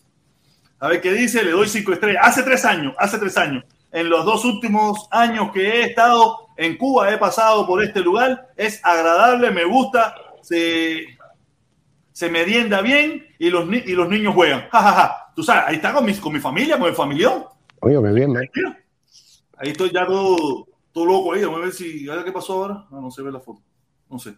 [0.79, 2.21] A ver qué dice, le doy cinco estrellas.
[2.25, 3.65] Hace tres años, hace tres años.
[3.91, 8.47] En los dos últimos años que he estado en Cuba, he pasado por este lugar.
[8.55, 11.03] Es agradable, me gusta, se,
[12.13, 14.69] se merienda bien y los, y los niños juegan.
[14.71, 15.33] Ja, ja, ja.
[15.35, 17.43] Tú sabes, ahí está con mi, con mi familia, con el familión.
[17.81, 18.49] Oye, qué bien, ¿eh?
[19.59, 21.43] Ahí estoy ya todo, todo loco ahí.
[21.43, 22.05] Vamos a ver si.
[22.05, 22.85] Qué pasó ahora.
[22.89, 23.61] No, no se ve la foto.
[24.09, 24.35] No sé.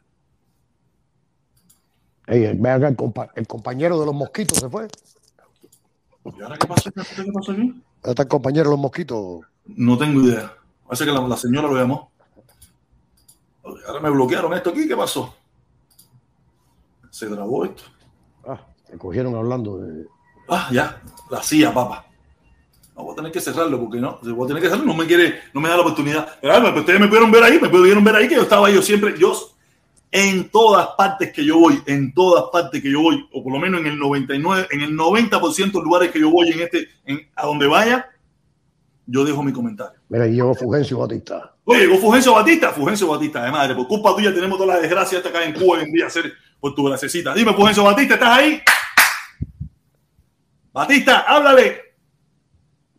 [2.27, 4.88] Ey, ve acá, el, compa- el compañero de los mosquitos se fue.
[6.38, 6.91] ¿Y ahora qué pasó?
[6.91, 7.61] ¿Qué pasó aquí?
[7.68, 7.81] ¿Dónde
[8.11, 9.41] está el compañero de los mosquitos?
[9.65, 10.53] No tengo idea.
[10.85, 12.11] Parece que la, la señora lo llamó.
[13.88, 14.88] Ahora me bloquearon esto aquí.
[14.88, 15.34] ¿Qué pasó?
[17.10, 17.84] Se grabó esto.
[18.48, 20.07] Ah, se cogieron hablando de.
[20.48, 21.02] Ah, ya.
[21.30, 22.06] La CIA, papá.
[23.01, 24.19] No, voy a tener que cerrarlo porque no.
[24.21, 24.85] Voy a tener que cerrarlo.
[24.85, 26.37] No me quiere, no me da la oportunidad.
[26.39, 29.15] Pero, ustedes me pudieron ver ahí, me pudieron ver ahí que yo estaba yo siempre.
[29.17, 29.33] Yo,
[30.11, 33.59] en todas partes que yo voy, en todas partes que yo voy, o por lo
[33.59, 37.27] menos en el 99, en el 90% de lugares que yo voy, en este, en,
[37.35, 38.09] a donde vaya,
[39.07, 39.99] yo dejo mi comentario.
[40.09, 41.55] Mira, llegó Fulgencio Batista.
[41.63, 45.23] Oye, llegó Fulgencio Batista, Fulgencio Batista, de madre, por culpa tuya tenemos todas las desgracias
[45.23, 47.33] hasta acá en Cuba hoy en día, hacer por tu gracecita.
[47.33, 48.61] Dime, Fulgencio Batista, ¿estás ahí?
[50.73, 51.90] Batista, háblale.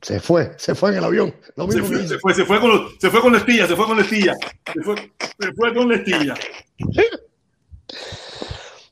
[0.02, 1.34] Se fue, se fue en el avión.
[1.56, 3.66] Lo Se mismo fue, se fue, se fue con, los- se fue con la estilla,
[3.68, 4.34] se fue con la estilla.
[4.74, 6.34] Se fue, se fue con la estilla.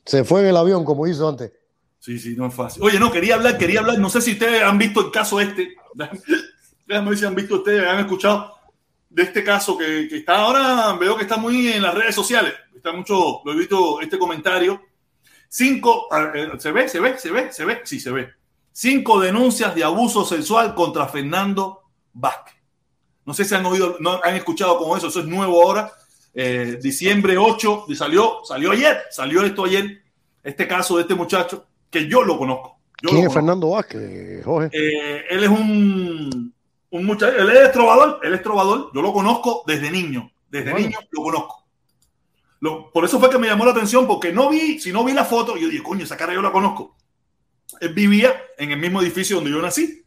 [0.05, 1.51] Se fue en el avión, como hizo antes.
[1.99, 2.81] Sí, sí, no es fácil.
[2.83, 3.99] Oye, no, quería hablar, quería hablar.
[3.99, 5.75] No sé si ustedes han visto el caso este.
[6.87, 8.55] Déjame ver si han visto ustedes, han escuchado
[9.09, 12.53] de este caso que, que está ahora, veo que está muy en las redes sociales.
[12.75, 14.81] Está mucho, lo he visto este comentario.
[15.47, 16.87] Cinco, ver, ¿se ve?
[16.89, 17.17] ¿Se ve?
[17.19, 17.51] ¿Se ve?
[17.51, 17.81] ¿Se ve?
[17.83, 18.29] Sí, se ve.
[18.71, 21.81] Cinco denuncias de abuso sexual contra Fernando
[22.13, 22.55] Vázquez.
[23.25, 25.91] No sé si han oído, no han escuchado como eso, eso es nuevo ahora.
[26.33, 30.01] Eh, diciembre 8, y salió, salió ayer, salió esto ayer,
[30.43, 32.77] este caso de este muchacho, que yo lo conozco.
[33.01, 33.33] Yo ¿Quién lo es conozco.
[33.33, 34.69] Fernando Vázquez, Jorge?
[34.71, 36.53] Eh, él es un,
[36.91, 40.87] un muchacho, él es trovador, él es trovador, yo lo conozco desde niño, desde Bueno.
[40.87, 41.65] niño lo conozco.
[42.61, 45.13] Lo- por eso fue que me llamó la atención, porque no vi, si no vi
[45.13, 46.95] la foto, yo dije, coño, esa cara yo la conozco.
[47.79, 50.03] Él vivía en el mismo edificio donde yo nací,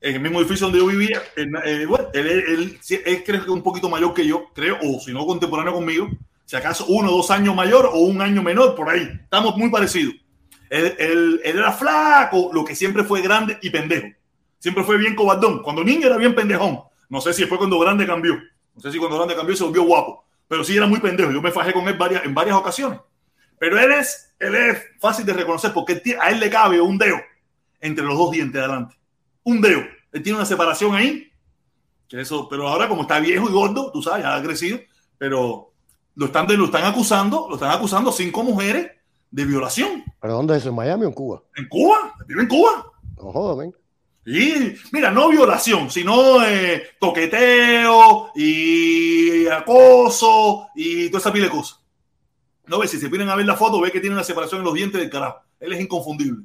[0.00, 1.22] en el mismo edificio donde yo vivía.
[1.36, 2.44] En- eh, bueno, él, él-
[2.88, 6.08] él- él creo que un poquito mayor que yo, creo, o si no contemporáneo conmigo,
[6.44, 9.08] si acaso uno o dos años mayor o un año menor, por ahí.
[9.22, 10.14] Estamos muy parecidos.
[10.70, 14.08] Él, él- él era flaco, lo que siempre fue grande y pendejo.
[14.58, 15.62] Siempre fue bien cobardón.
[15.62, 16.80] Cuando niño era bien pendejón.
[17.08, 18.34] No sé si fue cuando grande cambió.
[18.74, 20.24] No sé si cuando grande cambió se volvió guapo.
[20.48, 21.30] Pero sí era muy pendejo.
[21.30, 23.00] Yo me fajé con él varias, en varias ocasiones.
[23.58, 27.16] Pero él es, él es fácil de reconocer porque a él le cabe un dedo
[27.80, 28.96] entre los dos dientes de adelante.
[29.44, 29.80] Un dedo.
[30.12, 31.30] Él tiene una separación ahí.
[32.08, 34.78] Que eso, pero ahora como está viejo y gordo, tú sabes, ya ha crecido.
[35.16, 35.72] Pero
[36.16, 38.90] lo están, lo están acusando, lo están acusando cinco mujeres
[39.30, 40.04] de violación.
[40.20, 40.70] ¿Pero dónde es eso?
[40.70, 41.42] ¿En Miami o en Cuba?
[41.56, 42.86] En Cuba, vive en Cuba.
[43.16, 43.72] No.
[44.26, 51.81] Y mira, no violación, sino eh, toqueteo y acoso y toda esa pila de cosas.
[52.72, 54.64] No ves, si se vienen a ver la foto, ve que tiene una separación en
[54.64, 55.40] los dientes del carajo.
[55.60, 56.44] Él es inconfundible.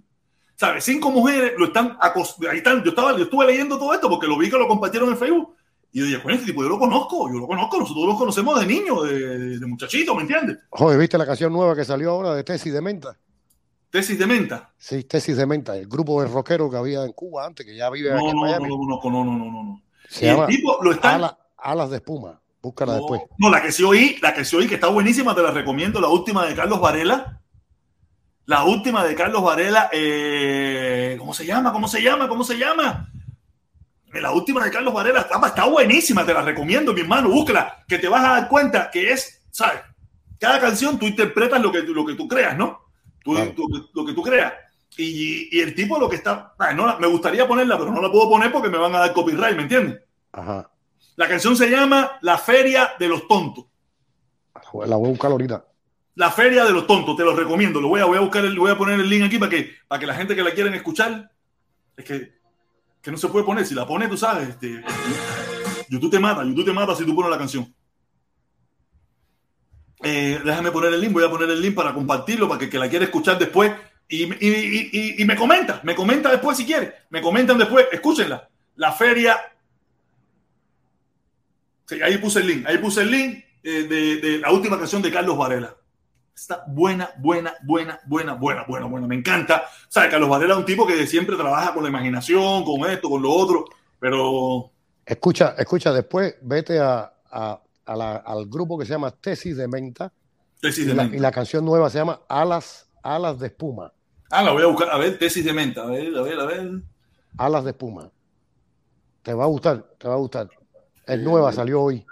[0.56, 0.84] ¿Sabes?
[0.84, 1.98] Cinco mujeres lo están.
[2.02, 2.84] Ahí están.
[2.84, 5.56] Yo, estaba, yo estuve leyendo todo esto porque lo vi que lo compartieron en Facebook.
[5.94, 8.60] Y yo dije, coño, este tipo yo lo conozco, yo lo conozco, nosotros lo conocemos
[8.60, 10.58] de niño, de, de muchachito, ¿me entiendes?
[10.70, 13.18] Jorge, ¿viste la canción nueva que salió ahora de Tesis de Menta?
[13.90, 14.74] Tesis de menta.
[14.78, 17.90] Sí, Tesis de Menta, el grupo de rockero que había en Cuba antes, que ya
[17.90, 18.68] vive aquí No, en no, no, Miami.
[18.68, 19.82] no, no, no, no, no, no, no.
[20.10, 21.16] Se Y el llama tipo lo están.
[21.16, 22.42] Ala- Alas de Espuma.
[22.68, 23.22] Búscala No, después.
[23.38, 26.00] no, la que sí oí, la que sí oí, que está buenísima, te la recomiendo,
[26.02, 27.42] la última de Carlos Varela.
[28.46, 31.74] La última de Carlos Varela, eh, ¿cómo se llama?
[31.74, 32.28] ¿Cómo se llama?
[32.30, 33.10] ¿Cómo se llama?
[34.14, 37.84] Eh, La última de Carlos Varela está, está buenísima, te la recomiendo, mi hermano, búscala,
[37.88, 39.82] que te vas a dar cuenta que es, ¿sabes?
[40.40, 42.80] Cada canción tú interpretas lo que, tú- lo que tú creas, ¿no?
[43.24, 43.52] Tú- Claro.
[43.54, 44.54] tú- lo que tú creas.
[44.96, 48.10] Y, y el tipo lo que está, ah, no, me gustaría ponerla, pero no la
[48.12, 50.02] puedo poner porque me van a dar copyright, ¿me entiendes?
[50.32, 50.70] Ajá.
[51.18, 53.66] La canción se llama La Feria de los Tontos.
[54.88, 55.66] La voy a buscar ahorita.
[56.16, 57.82] La Feria de los Tontos, te lo recomiendo.
[57.82, 59.72] Lo voy a, voy a buscar, el, voy a poner el link aquí para que,
[59.88, 61.32] para que la gente que la quieran escuchar,
[61.96, 62.34] es que,
[63.02, 63.66] que no se puede poner.
[63.66, 64.84] Si la pones, tú sabes, este,
[65.90, 67.74] YouTube te mata, YouTube te mata si tú pones la canción.
[70.04, 72.78] Eh, déjame poner el link, voy a poner el link para compartirlo, para que, que
[72.80, 73.72] la quiera escuchar después.
[74.08, 76.94] Y, y, y- y- y me comenta, me comenta después si quiere.
[77.10, 78.48] Me comentan después, escúchenla.
[78.76, 79.36] La Feria.
[81.88, 85.02] Sí, ahí puse el link, ahí puse el link eh, de, de la última canción
[85.02, 85.76] de Carlos Varela.
[86.36, 89.08] Está buena, buena, buena, buena, buena, buena, buena.
[89.08, 89.64] Me encanta.
[89.88, 90.12] ¿Sabes?
[90.12, 93.32] Carlos Varela es un tipo que siempre trabaja con la imaginación, con esto, con lo
[93.32, 93.66] otro,
[94.00, 94.72] pero
[95.06, 99.68] Escucha, escucha, después vete a, a- a la- al grupo que se llama Tesis de
[99.68, 100.12] Menta
[100.60, 101.18] tesis y de la, menta.
[101.18, 103.94] y la canción nueva se llama Alas, Alas de Espuma.
[104.30, 104.90] Ah, la voy a buscar.
[104.90, 105.84] A ver, tesis de menta.
[105.84, 106.82] A ver, a ver, a ver.
[107.38, 108.12] Alas de Espuma.
[109.24, 110.50] Te va a gustar, te va a gustar.
[111.08, 112.06] Es nueva, salió hoy.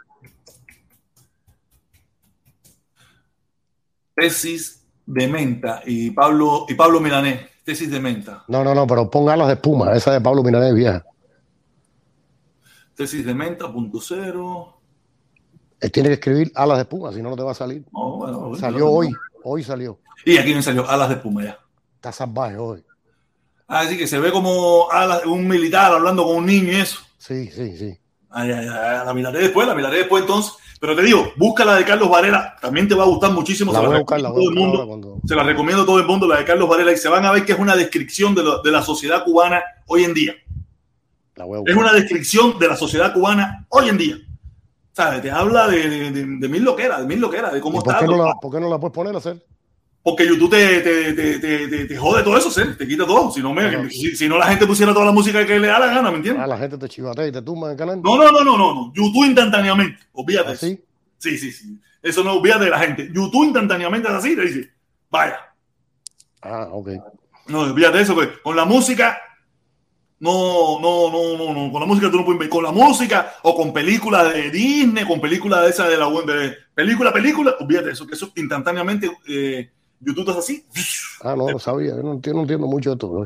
[4.16, 5.82] Tesis de menta.
[5.86, 7.42] Y Pablo, y Pablo Milanés.
[7.64, 8.44] Tesis de menta.
[8.48, 11.04] No, no, no, pero pon Alas de Espuma, esa de Pablo Milanés vieja.
[12.96, 14.80] Tesis de menta, punto cero.
[15.80, 17.84] Él tiene que escribir Alas de Espuma, si no, no te va a salir.
[17.92, 19.12] No, bueno, bueno, Salió hoy,
[19.44, 20.00] hoy salió.
[20.24, 21.60] Y aquí me salió alas de espuma ya.
[21.96, 22.84] Está salvaje hoy.
[23.68, 27.00] Así que se ve como alas- un militar hablando con un niño y eso.
[27.18, 28.00] Sí, sí, sí.
[28.38, 30.54] Ay, ay, ay, la miraré después, la miraré después entonces.
[30.80, 33.72] Pero te digo, busca la de Carlos Varela, también te va a gustar muchísimo.
[33.72, 34.88] La se buscar, la recomiendo voy a a todo el buscar mundo.
[35.14, 35.28] cuando.
[35.28, 37.32] Se la recomiendo a todo el mundo, la de Carlos Varela, y se van a
[37.32, 40.34] ver que es una descripción de, lo- de la sociedad cubana hoy en día.
[41.36, 44.18] La Es una descripción de la sociedad cubana hoy en día.
[44.94, 45.22] ¿Sabes?
[45.22, 47.94] Te habla de, de, de, de mil loqueras, de mil loqueras, de ¿Y cómo por
[47.94, 48.06] está.
[48.06, 49.44] qué, no la, por qué no la puedes poner a hacer?
[50.06, 52.62] Porque YouTube te, te, te, te, jode todo eso, ¿sí?
[52.78, 53.32] te quita todo.
[53.32, 55.80] Si no, me, si, si no, la gente pusiera toda la música que le da
[55.80, 56.48] la gana, ¿me Ah, entiendes?
[56.48, 58.02] la gente te chivatea y te tumba en el canal.
[58.04, 58.94] No, no, no, no, no, no.
[58.94, 59.98] YouTube instantáneamente.
[60.14, 60.52] Olvídate.
[60.52, 60.66] eso.
[60.68, 60.80] ¿Así?
[61.18, 61.80] Sí, sí, sí.
[62.04, 63.10] Eso no olvídate de la gente.
[63.12, 64.72] YouTube instantáneamente es así, te dice,
[65.10, 65.40] vaya.
[66.44, 66.90] Ah, ok.
[67.48, 69.18] No, olvídate de eso, que con la música,
[70.20, 71.72] no, no, no, no, no.
[71.72, 72.50] Con la música tú no puedes ver.
[72.50, 76.26] Con la música o con películas de Disney, con películas de esa de la web,
[76.28, 79.72] de película, película, olvídate de eso, que eso instantáneamente eh,
[80.06, 80.66] YouTube es así.
[81.22, 81.96] Ah, no, lo sabía.
[81.96, 83.10] Yo no entiendo, no entiendo mucho de esto.
[83.10, 83.26] bro.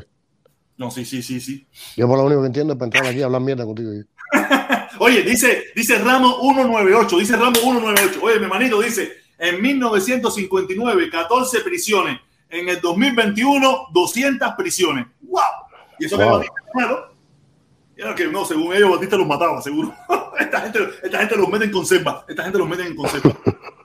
[0.76, 1.66] No, sí, sí, sí, sí.
[1.96, 3.90] Yo por lo único que entiendo es para entrar aquí a hablar mierda contigo.
[4.98, 8.20] Oye, dice, dice Ramos 198, dice Ramos 198.
[8.22, 12.20] Oye, mi manito dice, en 1959, 14 prisiones.
[12.48, 15.06] En el 2021, 200 prisiones.
[15.20, 15.40] ¡Wow!
[15.98, 16.32] Y eso que Wow.
[16.38, 17.14] Batista es malo.
[17.96, 19.94] Y era que no, según ellos, Batista los mataba, seguro.
[20.40, 22.24] esta, gente, esta gente los mete en conserva.
[22.26, 23.36] Esta gente los mete en conserva.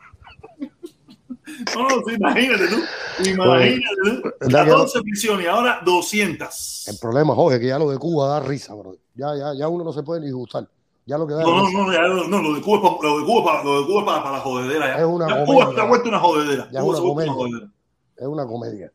[1.76, 2.84] no, sí, imagínate tú.
[3.30, 4.22] Imagínate tú.
[4.42, 6.88] ¿Verdad que 14 prisiones y ahora 200.
[6.88, 8.96] El problema, Jorge, que ya lo de Cuba da risa, bro.
[9.16, 10.68] Ya, ya, ya uno no se puede ni gustar.
[11.06, 13.20] Ya lo que da No, no, no, no, no, lo de Cuba es para, lo
[13.20, 14.88] de Cuba es para, lo de Cuba para, para la jodedera.
[14.88, 14.98] Ya.
[15.00, 15.46] Es una Ya.
[15.46, 16.68] Cuba está vuelta una jodedera.
[16.72, 17.34] Ya es una se ha vuelto comedia.
[17.34, 17.72] jodedera.
[18.18, 18.92] Es una comedia.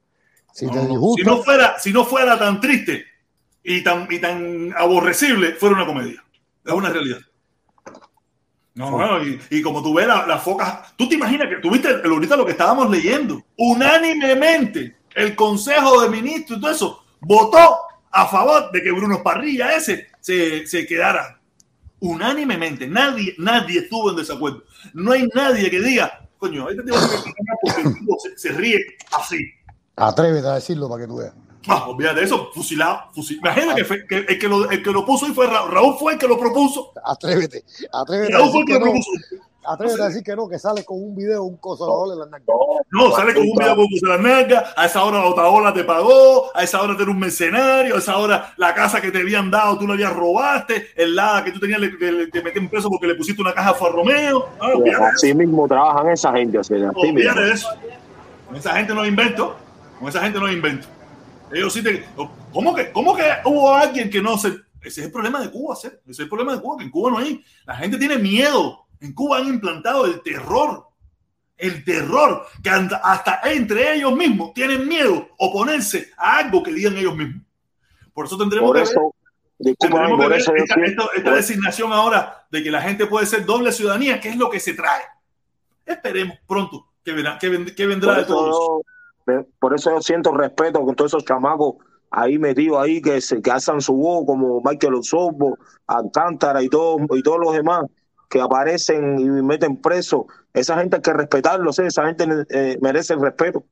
[0.53, 0.89] Si No, te no, no.
[0.91, 3.05] disgusta, Si no fuera, si no fuera tan triste
[3.63, 6.23] y tan, y tan aborrecible, fuera una comedia.
[6.65, 7.19] Es una realidad.
[8.75, 11.89] No, no, y, y como tú ves la- las focas, tú te imaginas que tuviste
[12.05, 17.77] ahorita lo que estábamos leyendo, unánimemente el Consejo de Ministros y todo eso votó
[18.13, 21.41] a favor de que Bruno Parrilla ese se, se quedara
[22.01, 22.87] unánimemente.
[22.87, 24.65] Nadie, nadie estuvo en desacuerdo.
[24.95, 28.49] No hay nadie que diga, coño, este tiene que ganar porque el tipo se, se
[28.53, 28.79] ríe
[29.19, 29.37] así.
[29.97, 31.35] atrévete a decirlo para que tú veas.
[31.69, 33.47] Ah, olvídate de eso, fusilado, fusilado.
[33.55, 35.71] Imagina que, fue- que el, que lo, el que lo puso y fue Raúl.
[35.71, 36.93] Raúl fue el que lo propuso.
[37.05, 37.65] Atrévete.
[37.93, 38.93] Atrévete a Raúl fue decir el que lo no.
[38.93, 39.11] propuso.
[39.63, 42.47] Atrévete a decir que no, que sale con un video, un cosador en la nalga.
[42.91, 46.51] No, sale con un video con la nalga, a esa hora la Otaola te pagó,
[46.57, 49.51] a esa hora tú eres un mercenario, a esa hora la casa que te habían
[49.51, 52.89] dado tú la habías robaste, el lado que tú tenías le, le- te metí preso
[52.89, 54.49] porque le pusiste una caja a Romeo.
[54.61, 55.05] Ah, eso.
[55.05, 57.01] Así mismo trabajan esa gente, o sea, así mismo.
[57.03, 57.69] Olvídate de eso.
[58.49, 59.57] Con esa gente no invento.
[59.99, 60.89] Con esa gente no invento.
[61.53, 62.05] Ellos sí te.
[62.53, 64.49] ¿Cómo que, cómo que hubo alguien que no se.?
[64.81, 65.89] Ese es el problema de Cuba, ¿sí?
[65.89, 67.45] Ese es el problema de Cuba, que en Cuba no hay.
[67.67, 68.87] La gente tiene miedo.
[69.01, 70.87] En Cuba han implantado el terror.
[71.57, 72.47] El terror.
[72.63, 77.43] Que hasta entre ellos mismos tienen miedo oponerse a algo que digan ellos mismos.
[78.15, 81.93] Por eso tendremos Por que ver Tendremos que por eso esta, siento- esta- esta designación
[81.93, 85.03] ahora de que la gente puede ser doble ciudadanía, ¿qué es lo que se trae?
[85.85, 88.83] Esperemos pronto que, verá, que, que vendrá por de todo eso.
[89.59, 91.77] Por eso yo siento respeto con todos esos chamacos
[92.11, 97.01] ahí metidos ahí que se que alzan su voz como Michael Osorbo, Alcántara y todos
[97.17, 97.85] y todos los demás
[98.29, 100.27] que aparecen y meten preso.
[100.55, 101.87] Esa gente hay que respetarlos, ¿eh?
[101.87, 103.65] esa gente eh, merece el respeto.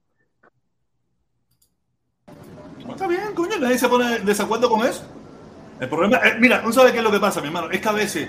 [2.89, 5.05] Está bien, coño, nadie se pone en desacuerdo con eso.
[5.79, 7.71] El problema, eh, mira, ¿no sabes qué es lo que pasa, mi hermano?
[7.71, 8.29] Es que a veces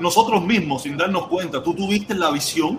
[0.00, 2.78] nosotros mismos, sin darnos cuenta, tú tuviste la visión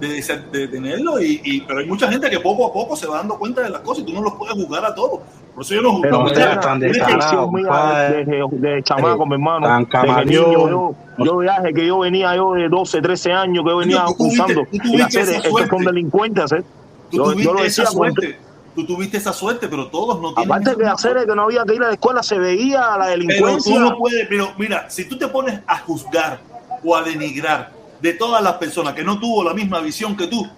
[0.00, 3.06] de, de- de tenerlo, y, y- pero hay mucha gente que poco a poco se
[3.06, 5.20] va dando cuenta de las cosas y tú no los puedes juzgar a todos.
[5.54, 6.28] Por eso yo no Pero juzgo.
[6.28, 8.24] no O sea, seas tan tienes que- descarado, Visión mía compadre.
[8.24, 8.46] de,
[8.76, 9.66] de chamaco, mi hermano.
[9.66, 14.04] Tan yo, yo viaje que yo venía yo de 12, 13 años, que yo venía
[14.06, 16.64] Tú tuviste- usando tú y tuviste hacer, esa estos son delincuentes, ¿eh?
[17.10, 18.38] Tú Yo- yo tuviste lo esa decía.
[18.76, 21.28] Tú tuviste esa suerte, pero todos no tienen Aparte misma hacer suerte.
[21.28, 23.74] que no había que ir a la escuela, se veía la Pero delincuencia.
[23.74, 26.38] tú no puedes, pero mira, si tú te pones a juzgar
[26.84, 30.48] o a denigrar de todas las personas que no tuvo la misma visión que tú,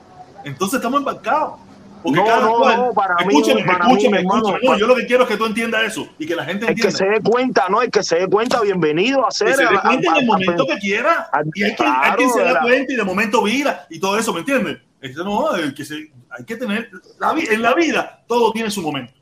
[0.44, 1.58] entonces estamos embarcados.
[2.02, 4.58] Porque No, cada no, cual, no, para mí, escúchame, para mí, escúchame, mi hermano, escúchame.
[4.62, 6.64] No, para- yo lo que quiero es que tú entiendas eso y que la gente
[6.66, 6.96] El que entienda.
[6.96, 9.48] se dé cuenta, no, el que se dé cuenta, bienvenido a hacer.
[9.48, 11.30] que se dé a- cuenta en a- el a- momento a- que quiera.
[11.34, 14.18] Y hay quien, hay claro, quien se da cuenta y de momento vira y todo
[14.18, 14.78] eso, ¿me entiendes?
[14.98, 16.90] Este, no, el que se- hay que tener.
[17.18, 19.12] la en la vida todo tiene su momento.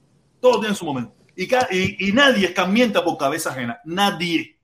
[0.41, 1.13] Todo tiene su momento.
[1.35, 3.81] Y, y, y nadie escamienta por cabeza ajena.
[3.87, 4.57] Nadie.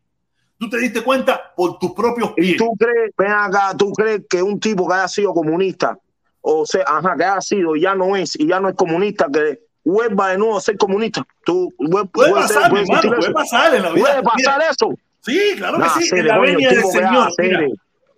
[0.64, 2.56] Tú te diste cuenta por tus propios Y pies.
[2.56, 5.98] tú crees, ven acá, tú crees que un tipo que haya sido comunista,
[6.40, 9.26] o sea, ajá, que haya sido y ya no es, y ya no es comunista,
[9.32, 11.26] que vuelva de nuevo a ser comunista.
[11.44, 14.04] Tú, Puede pasar, puede hermano, pasar en la vida.
[14.06, 14.94] Puede pasar Mira, eso.
[15.20, 16.16] Sí, claro Nah, que sí.
[16.16, 17.28] En la venia el del Señor.
[17.38, 17.60] Mira,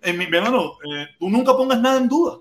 [0.03, 2.37] en mi, mi hermano, eh, tú nunca pongas nada en duda.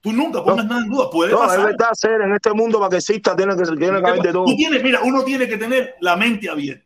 [0.00, 1.10] Tú nunca pongas nada en duda.
[1.10, 1.66] Puede No, es pasar.
[1.66, 4.44] verdad, ser en este mundo para que exista tiene que, tiene que haber de todo.
[4.44, 6.85] Tú tienes, mira, uno tiene que tener la mente abierta.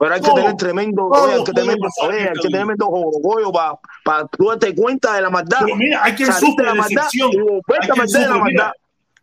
[0.00, 3.78] Pero hay que tener tremendo, oye, hay que pasar oye, hay que tremendo jogollo para
[4.02, 5.58] para tú darte cuenta de la maldad.
[5.62, 7.30] Pero mira, hay quien sufre de la maldad decepción.
[7.32, 8.72] Hay quien la sufre, mira, maldad.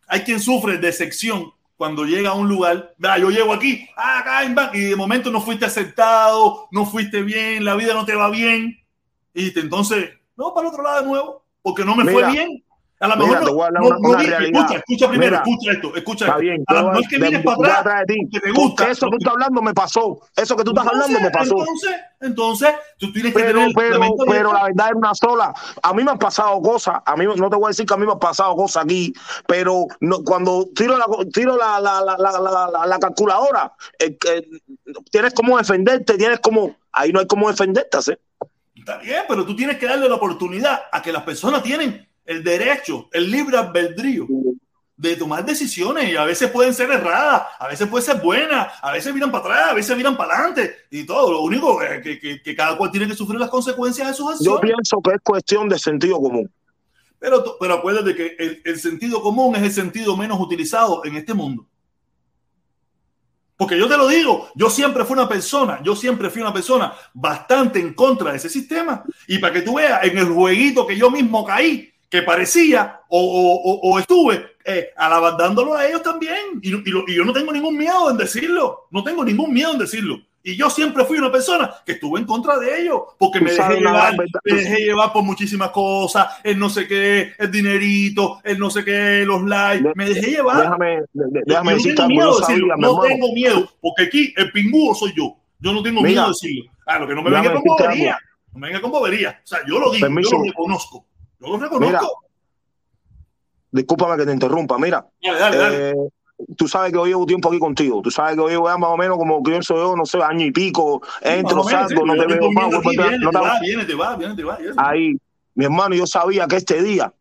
[0.06, 2.94] hay quien sufre de sección cuando llega a un lugar.
[3.02, 6.86] "Ah, yo llego aquí, ah, acá, en Ba-", y de momento no fuiste aceptado, no
[6.86, 8.78] fuiste bien, la vida no te va bien.
[9.34, 12.28] Y te- entonces, no, para el otro lado de nuevo, porque no me fue Mira,
[12.28, 12.64] bien.
[13.00, 13.42] A lo mejor
[13.72, 17.18] no, escucha, escucha primero, Mira, escucha esto, escucha Está bien, A lo mejor es que
[17.18, 18.90] vienes para atrás, porque te gusta.
[18.90, 20.20] eso que tú estás hablando me pasó.
[20.34, 21.54] Eso que tú estás hablando me pasó.
[21.60, 22.68] Entonces, entonces,
[22.98, 25.54] tú tienes que Pero, tener pero, la pero verdad es una sola.
[25.80, 26.96] A mí me han pasado cosas.
[27.06, 29.12] A mí no te voy a decir que a mí me han pasado cosas aquí,
[29.46, 34.16] pero no, cuando tiro la tiro la, la, la, la, la- la- la calculadora, eh,
[34.16, 34.44] que
[35.12, 38.12] tienes como defenderte, tienes como ahí no hay como defenderte, ¿sí?
[38.74, 42.44] Está bien, pero tú tienes que darle la oportunidad a que las personas tienen el
[42.44, 44.26] derecho, el libre albedrío
[44.96, 48.92] de tomar decisiones y a veces pueden ser erradas, a veces pueden ser buenas, a
[48.92, 51.32] veces miran para atrás, a veces miran para adelante y todo.
[51.32, 54.26] Lo único es que, que- que cada cual tiene que sufrir las consecuencias de sus
[54.26, 54.60] Yo acciones.
[54.62, 56.52] pienso que es cuestión de sentido común.
[57.20, 61.32] Pero, pero acuérdate que el, el sentido común es el sentido menos utilizado en este
[61.34, 61.66] mundo.
[63.56, 66.92] Porque yo te lo digo, yo siempre fui una persona, yo siempre fui una persona
[67.12, 69.02] bastante en contra de ese sistema.
[69.26, 73.20] Y para que tú veas, en el jueguito que yo mismo caí, que parecía o,
[73.20, 76.36] o- o- o estuve eh, alabandándolo a ellos también.
[76.62, 79.72] Y, y lo- y yo no tengo ningún miedo en decirlo, no tengo ningún miedo
[79.72, 80.20] en decirlo.
[80.42, 83.74] Y yo siempre fui una persona que estuve en contra de ellos, porque me dejé
[83.80, 84.14] llevar,
[84.44, 88.82] me dejé llevar por muchísimas cosas, el no sé qué, el dinerito, el no sé
[88.84, 90.62] qué, los likes, me dejé llevar.
[90.62, 94.32] Déjame, Yo déjame no decirte tengo miedo Yo de decirlo, no tengo miedo, porque aquí
[94.36, 95.34] el pingüo soy yo.
[95.58, 96.70] Yo no tengo Mira, miedo de decirlo.
[96.86, 98.18] Ah, lo que no me venga con bobería.
[98.52, 99.40] No me venga con bobería.
[99.44, 100.30] O sea, yo lo digo, Permiso.
[100.30, 101.04] yo lo reconozco.
[101.40, 101.86] Yo lo reconozco.
[101.86, 102.00] Mira,
[103.70, 104.78] Discúlpame que te interrumpa.
[104.78, 105.90] Mira, dale, dale, dale.
[105.90, 105.94] eh,
[106.56, 108.00] tú sabes que yo llevo tiempo aquí contigo.
[108.02, 110.46] Tú sabes que yo llevo ya más o menos como pienso yo, no sé, año
[110.46, 111.02] y pico.
[111.20, 112.68] Entro, menos, salgo, sí, no te veo más.
[112.80, 114.58] viene, no te va, viene, te va.
[114.78, 115.16] Ahí,
[115.54, 117.12] mi hermano, yo sabía que este día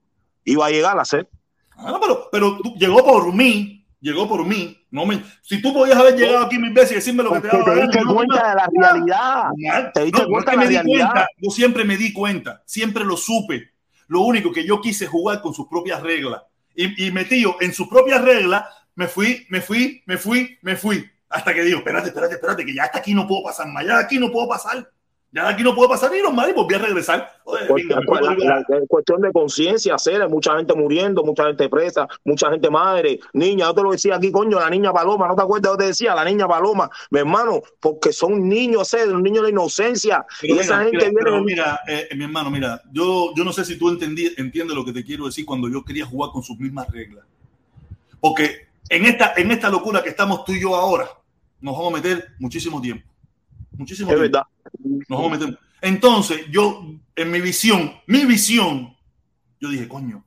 [0.46, 1.28] iba a llegar a ser.
[1.76, 4.78] Ah, no, pero, pero tú- llegó por mí, llegó por mí.
[4.90, 7.48] No me, si tú podías haber llegado aquí mil veces y decirme lo que te
[7.50, 9.44] daba te diste no cuenta de la realidad.
[9.54, 9.92] normal.
[9.94, 11.12] Te diste No, no cuenta de la realidad.
[11.12, 13.74] cuenta, yo siempre me di cuenta, siempre lo supe.
[14.08, 16.44] Lo único que yo quise jugar con sus propias reglas.
[16.76, 18.66] Y, y metido en sus propias reglas,
[18.96, 21.10] me fui, me fui, me fui, me fui.
[21.30, 24.00] Hasta que digo, espérate, espérate, espérate, que ya hasta aquí no puedo pasar más, ya
[24.00, 24.90] aquí no puedo pasar.
[25.30, 27.30] Ya de aquí no puedo pasar y normal y volví a regresar.
[27.44, 32.08] Oye, Pues, venga, la- la- cuestión de conciencia, hacer, mucha gente muriendo, mucha gente presa,
[32.24, 35.42] mucha gente madre, niña, yo te lo decía aquí, coño, la niña Paloma, ¿no te
[35.42, 35.74] acuerdas?
[35.74, 39.50] Yo te decía, la niña Paloma, mi hermano, porque son niños, hacer, los niños de
[39.50, 41.22] inocencia, Pero y esa mira, gente mira, viene...
[41.24, 44.86] pero mira, eh, mi hermano, mira, yo, yo no sé si tú entendí, entiendes lo
[44.86, 47.26] que te quiero decir cuando yo quería jugar con sus mismas reglas.
[48.22, 51.06] Porque en esta, en esta locura que estamos tú y yo ahora,
[51.60, 53.06] nos vamos a meter muchísimo tiempo.
[53.78, 54.38] Muchísimo es tiempo.
[54.38, 54.48] verdad.
[54.80, 55.60] Nos vamos a meter.
[55.82, 56.84] Entonces, yo,
[57.16, 58.96] en mi visión, mi visión,
[59.60, 60.26] yo dije, coño,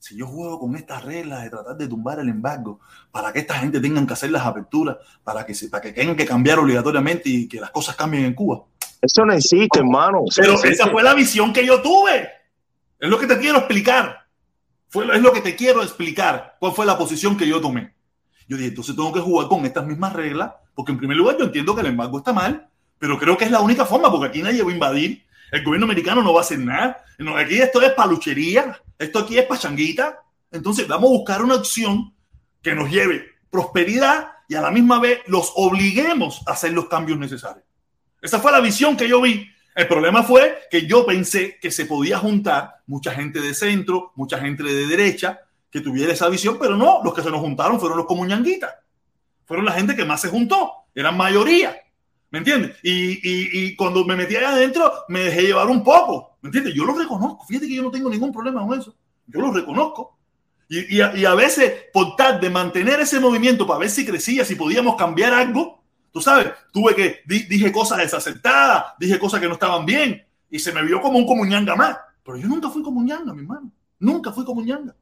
[0.00, 2.80] si yo juego con estas reglas de tratar de tumbar el embargo,
[3.10, 6.16] para que esta gente tengan que hacer las aperturas, para que, se, para que tengan
[6.16, 8.64] que cambiar obligatoriamente y que las cosas cambien en Cuba.
[9.02, 10.20] Eso no existe, hermano.
[10.34, 10.82] Pero no existe.
[10.82, 12.28] esa fue la visión que yo tuve.
[12.98, 14.26] Es lo que te quiero explicar.
[14.88, 16.56] Fue, es lo que te quiero explicar.
[16.58, 17.94] ¿Cuál fue la posición que yo tomé?
[18.48, 21.44] Yo dije, entonces tengo que jugar con estas mismas reglas, porque en primer lugar yo
[21.44, 22.69] entiendo que el embargo está mal,
[23.00, 25.24] pero creo que es la única forma, porque aquí nadie va a invadir.
[25.50, 27.02] El gobierno americano no va a hacer nada.
[27.18, 30.20] No, aquí esto es paluchería, esto aquí es pachanguita.
[30.52, 32.12] Entonces vamos a buscar una opción
[32.60, 37.18] que nos lleve prosperidad y a la misma vez los obliguemos a hacer los cambios
[37.18, 37.64] necesarios.
[38.20, 39.50] Esa fue la visión que yo vi.
[39.74, 44.38] El problema fue que yo pensé que se podía juntar mucha gente de centro, mucha
[44.38, 45.40] gente de derecha
[45.70, 48.74] que tuviera esa visión, pero no, los que se nos juntaron fueron los comuñanguitas.
[49.46, 51.80] Fueron la gente que más se juntó, eran mayoría.
[52.30, 52.76] ¿Me entiendes?
[52.82, 56.38] Y, y, y cuando me metí allá adentro, me dejé llevar un poco.
[56.42, 56.74] ¿Me entiendes?
[56.74, 57.44] Yo lo reconozco.
[57.46, 58.94] Fíjate que yo no tengo ningún problema con eso.
[59.26, 60.18] Yo lo reconozco.
[60.68, 64.54] Y, y, a, veces, por tal de mantener ese movimiento para ver si crecía, si
[64.54, 65.82] podíamos cambiar algo,
[66.12, 70.60] tú sabes, tuve que, di, dije cosas desacertadas, dije cosas que no estaban bien, y
[70.60, 71.96] se me vio como un comuñanga más.
[72.22, 73.72] Pero yo nunca fui comuñanga, mi hermano.
[73.98, 74.94] Nunca fui comuñanga.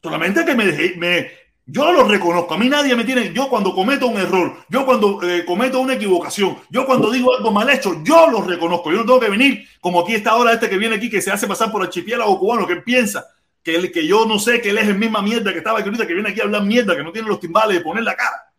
[0.00, 1.30] Solamente que me dejé, me,
[1.70, 2.54] yo lo reconozco.
[2.54, 3.30] A mí nadie me tiene.
[3.34, 7.50] Yo cuando cometo un error, yo cuando eh, cometo una equivocación, yo cuando digo algo
[7.50, 8.90] mal hecho, yo lo reconozco.
[8.90, 11.30] Yo no tengo que venir como aquí está ahora este que viene aquí que se
[11.30, 13.26] hace pasar por archipiélago cubano, que piensa
[13.62, 15.88] que, él, que yo no sé que él es el misma mierda que estaba aquí
[15.88, 18.16] ahorita, que viene aquí a hablar mierda, que no tiene los timbales de poner la
[18.16, 18.50] cara,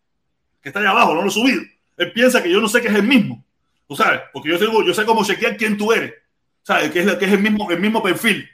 [0.61, 1.63] que está allá abajo, no lo he subido.
[1.97, 3.43] Él piensa que yo no sé que es el mismo.
[3.87, 6.13] Tú sabes, porque yo sé, yo sé cómo chequear quién tú eres.
[6.61, 6.91] ¿Sabes?
[6.91, 8.47] Que es, que es el, mismo, el mismo perfil.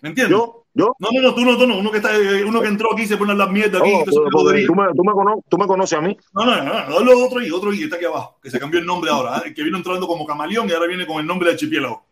[0.00, 0.30] ¿Me entiendes?
[0.30, 0.94] Yo, yo.
[0.98, 1.78] No, no, no, tú no, tú no.
[1.78, 2.10] Uno que, está,
[2.46, 3.90] uno que entró aquí se pone a hablar mierda aquí.
[3.90, 6.16] No, pero, tú, me, tú, me cono, tú, me, conoces a mí.
[6.34, 8.86] No, no, no, no, otro y otro y está aquí abajo, que se cambió el
[8.86, 9.54] nombre ahora, ¿eh?
[9.54, 12.04] que vino entrando como camaleón y ahora viene con el nombre de archipiélago.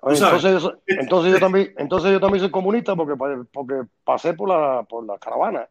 [0.00, 3.14] Oye, entonces, yo, entonces, yo también, entonces yo también soy comunista porque,
[3.50, 3.74] porque
[4.04, 5.66] pasé por la, por la caravana.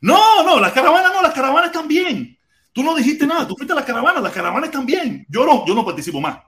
[0.00, 2.38] No, no, las caravanas no, las caravanas bien.
[2.72, 5.26] Tú no dijiste nada, tú fuiste a las caravanas, las caravanas bien.
[5.28, 6.38] Yo no, yo no participo más.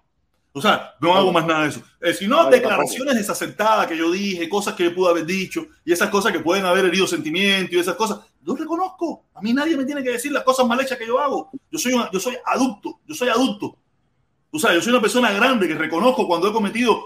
[0.53, 1.83] O sea, no hago más nada de eso.
[2.01, 5.93] Eh, si no, declaraciones desacertadas que yo dije, cosas que yo pude haber dicho, y
[5.93, 9.27] esas cosas que pueden haber herido sentimientos y esas cosas, yo reconozco.
[9.35, 11.51] A mí nadie me tiene que decir las cosas mal hechas que yo hago.
[11.71, 13.77] Yo soy, una, yo soy adulto, yo soy adulto.
[14.51, 16.97] O sea, yo soy una persona grande que reconozco cuando he cometido.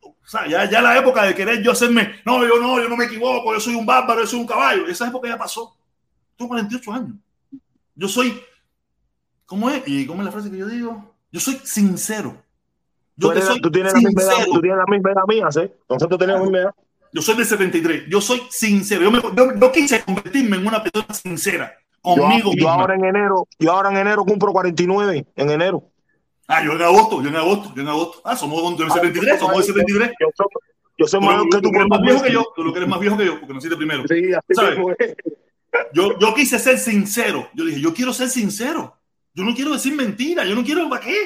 [0.00, 2.96] O sea, ya, ya la época de querer yo hacerme, no, yo no, yo no
[2.96, 4.86] me equivoco, yo soy un bárbaro, yo soy un caballo.
[4.86, 5.76] Esa época ya pasó.
[6.36, 7.16] Tengo 48 años.
[7.96, 8.40] Yo soy,
[9.44, 9.82] ¿cómo es?
[9.86, 11.14] ¿Y cómo es la frase que yo digo?
[11.32, 12.45] Yo soy sincero.
[13.16, 15.70] Yo tú, soy tú, tienes la misma edad, tú tienes la misma edad mía, ¿sí?
[15.88, 16.74] Nosotros tenemos la misma edad.
[17.12, 18.04] Yo soy de 73.
[18.08, 19.02] Yo soy sincero.
[19.02, 21.72] Yo, me, yo, yo quise convertirme en una persona sincera
[22.14, 25.90] conmigo yo, yo ahora en enero, yo ahora en enero cumplo 49 en enero.
[26.46, 28.20] Ah, yo en agosto, yo en agosto, yo en agosto.
[28.24, 30.12] Ah, somos de 73, somos de 73.
[30.20, 30.46] Yo soy,
[30.98, 31.70] yo soy mayor que tú.
[31.70, 33.54] Tú eres más viejo que yo, tú lo que eres más viejo que yo, porque
[33.54, 34.04] naciste primero.
[34.06, 34.78] Sí, así ¿Sabes?
[35.92, 37.48] yo, yo quise ser sincero.
[37.54, 38.96] Yo dije, yo quiero ser sincero.
[39.34, 40.44] Yo no quiero decir mentira.
[40.44, 41.16] Yo no quiero, ¿para qué?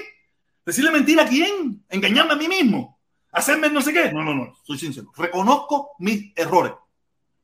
[0.70, 1.84] ¿Decirle mentira a quién?
[1.88, 3.00] ¿Engañarme a mí mismo?
[3.32, 4.12] ¿Hacerme no sé qué?
[4.12, 4.54] No, no, no.
[4.62, 5.10] Soy sincero.
[5.16, 6.74] Reconozco mis errores.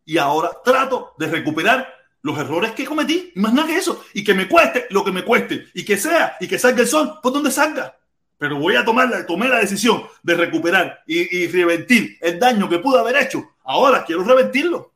[0.04, 1.92] Y ahora trato de recuperar
[2.22, 3.32] los errores que cometí.
[3.34, 4.04] Más nada que eso.
[4.14, 5.66] Y que me cueste lo que me cueste.
[5.74, 7.98] Y que sea, y que salga el sol por donde salga.
[8.38, 12.68] Pero voy a tomar la, tomé la decisión de recuperar y, y revertir el daño
[12.68, 13.56] que pude haber hecho.
[13.64, 14.92] Ahora quiero revertirlo.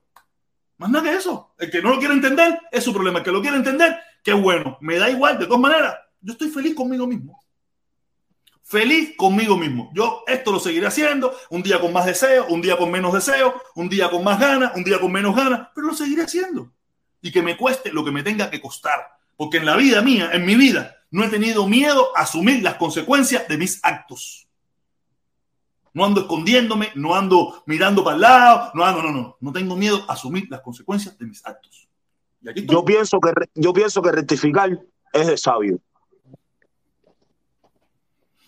[0.78, 1.52] Más nada que eso.
[1.58, 3.18] El que no lo quiere entender es su problema.
[3.18, 4.78] El que lo quiere entender, qué bueno.
[4.82, 5.36] Me da igual.
[5.36, 7.40] De todas maneras, yo estoy feliz conmigo mismo.
[8.70, 9.90] Feliz conmigo mismo.
[9.92, 11.34] Yo esto lo seguiré haciendo.
[11.48, 14.76] Un día con más deseo, un día con menos deseo, un día con más ganas,
[14.76, 15.70] un día con menos ganas.
[15.74, 16.70] Pero lo seguiré haciendo.
[17.20, 19.00] Y que me cueste lo que me tenga que costar.
[19.36, 22.74] Porque en la vida mía, en mi vida, no he tenido miedo a asumir las
[22.74, 24.46] consecuencias de mis actos.
[25.92, 29.74] No ando escondiéndome, no ando mirando para el lado, no ando, no, no, no tengo
[29.74, 31.88] miedo a asumir las consecuencias de mis actos.
[32.40, 34.78] Yo pienso que yo pienso que rectificar
[35.12, 35.80] es de sabio.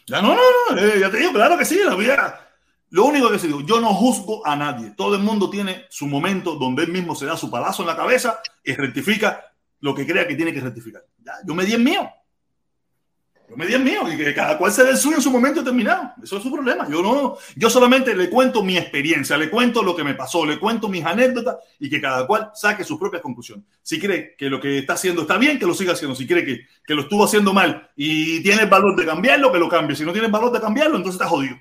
[0.07, 2.49] Ya no, no, no, eh, ya te digo, claro que sí, la vida.
[2.91, 4.91] Lo único que se digo, yo no juzgo a nadie.
[4.97, 7.97] Todo el mundo tiene su momento donde él mismo se da su palazo en la
[7.97, 11.03] cabeza y rectifica lo que crea que tiene que rectificar.
[11.24, 12.11] Ya, yo me di el mío.
[13.53, 15.31] Yo me di el mío y que cada cual se dé el suyo en su
[15.31, 16.12] momento determinado.
[16.23, 16.89] Eso es su problema.
[16.89, 20.59] Yo no, yo solamente le cuento mi experiencia, le cuento lo que me pasó, le
[20.59, 23.66] cuento mis anécdotas y que cada cual saque sus propias conclusiones.
[23.83, 26.15] Si cree que lo que está haciendo está bien, que lo siga haciendo.
[26.16, 29.59] Si cree que, que lo estuvo haciendo mal y tiene el valor de cambiarlo, que
[29.59, 29.95] lo cambie.
[29.97, 31.57] Si no tiene el valor de cambiarlo, entonces está jodido.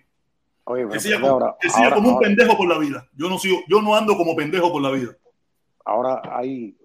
[0.64, 3.06] Oye, Que siga, como, ahora, que siga ahora- como un pendejo por la vida.
[3.18, 5.10] Yo no sigo, yo no ando como pendejo por la vida.
[5.84, 6.78] ahora hay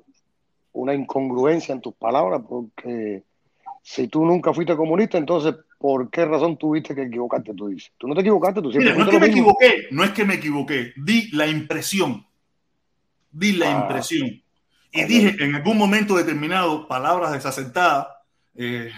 [0.72, 3.22] una incongruencia en tus palabras porque
[3.88, 7.54] si tú nunca fuiste comunista, entonces ¿por qué razón tuviste que equivocarte?
[7.54, 7.92] Tú dices.
[7.96, 9.42] Tú no te equivocaste, tú siempre Mira, no es que me mismo.
[9.52, 12.26] equivoqué, no es que me equivoqué, di la impresión.
[13.30, 13.80] Di la Ah.
[13.82, 14.42] impresión.
[14.90, 18.08] Y dije en algún momento determinado palabras desacertadas
[18.56, 18.90] eh,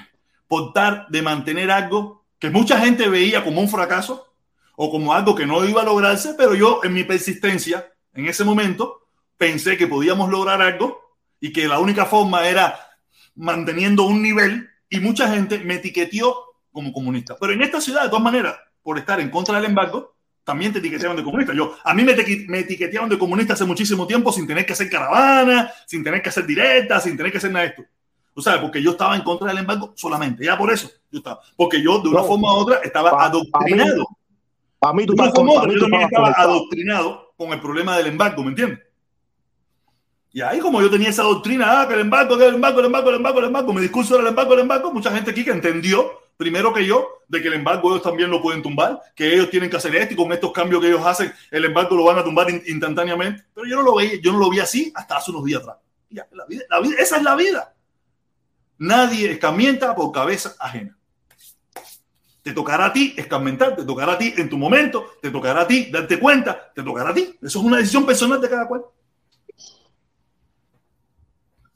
[0.47, 4.33] por tal de mantener algo que mucha gente veía como un fracaso
[4.77, 8.43] o como algo que no iba a lograrse, pero yo en mi persistencia en ese
[8.45, 9.03] momento
[9.37, 10.99] pensé que podíamos lograr algo
[11.41, 12.75] y que la única forma era
[13.35, 16.35] manteniendo un nivel y mucha gente me etiqueteó
[16.73, 17.37] como comunista.
[17.41, 20.79] Pero en esta ciudad, de todas maneras, por estar en contra del embargo, también te
[20.79, 21.53] etiqueteaban de comunista.
[21.53, 22.15] Yo, a mí me,
[22.49, 26.31] me etiqueteaban de comunista hace muchísimo tiempo sin tener que hacer caravana, sin tener que
[26.31, 27.83] hacer directa, sin tener que hacer nada de esto.
[28.35, 31.41] Tú sabes, porque yo estaba en contra del embargo solamente, ya por eso yo estaba.
[31.57, 32.25] Porque yo, de una No.
[32.27, 34.07] forma u otra, estaba Pa- adoctrinado.
[34.79, 36.47] Para mí tú De una estás forma pa' otra, mí yo tú también estabas estaba
[36.47, 36.51] conectado.
[36.53, 38.79] adoctrinado con el problema del embargo, ¿me entiendes?
[40.33, 42.87] Y ahí, como yo tenía esa doctrina, ah, que el embargo, que el embargo, el
[42.87, 45.45] embargo, el embargo, el embargo, mi discurso era el embargo, el embargo, mucha gente aquí
[45.45, 49.33] que entendió, primero que yo, de que el embargo ellos también lo pueden tumbar, que
[49.35, 52.05] ellos tienen que hacer esto y con estos cambios que ellos hacen, el embargo lo
[52.05, 53.45] van a tumbar in- instantáneamente.
[53.55, 55.77] Pero yo no lo veía, yo no lo vi así hasta hace unos días atrás.
[56.11, 56.63] Ya, la vida,
[56.99, 57.75] esa es la vida.
[58.79, 60.97] Nadie escarmienta por cabeza ajena.
[62.43, 65.67] Te tocará a ti escarmentar, te tocará a ti en tu momento, te tocará a
[65.67, 67.37] ti darte cuenta, te tocará a ti.
[67.43, 68.83] Eso es una decisión personal de cada cual.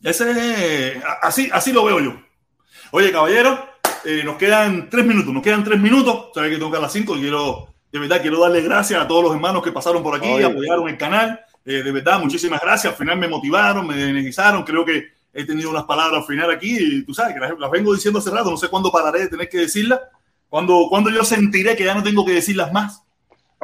[0.02, 2.20] Ese, así, así lo veo yo.
[2.90, 3.68] Oye, caballero,
[4.04, 6.30] eh, nos quedan tres minutos, nos quedan tres minutos.
[6.34, 9.34] Sabes que toca a las cinco quiero, de verdad, quiero darle gracias a todos los
[9.34, 10.44] hermanos que pasaron por aquí, Oye.
[10.44, 11.40] apoyaron el canal.
[11.64, 12.92] Eh, de verdad, muchísimas gracias.
[12.92, 14.64] Al final me motivaron, me energizaron.
[14.64, 17.70] Creo que he tenido unas palabras al final aquí y tú sabes que las, las
[17.70, 18.50] vengo diciendo hace rato.
[18.50, 20.00] No sé cuándo pararé de tener que decirlas.
[20.48, 23.02] Cuando, cuando yo sentiré que ya no tengo que decirlas más.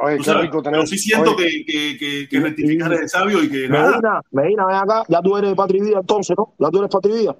[0.01, 0.87] Oye, qué sabes, rico pero tener.
[0.87, 3.91] sí siento oye, que, que, que, que rectificar es de sabio y que nada.
[3.91, 5.03] Medina, Medina, ven acá.
[5.07, 6.53] Ya tú eres Patri Vida entonces, ¿no?
[6.57, 7.35] Ya tú eres Patri Vida.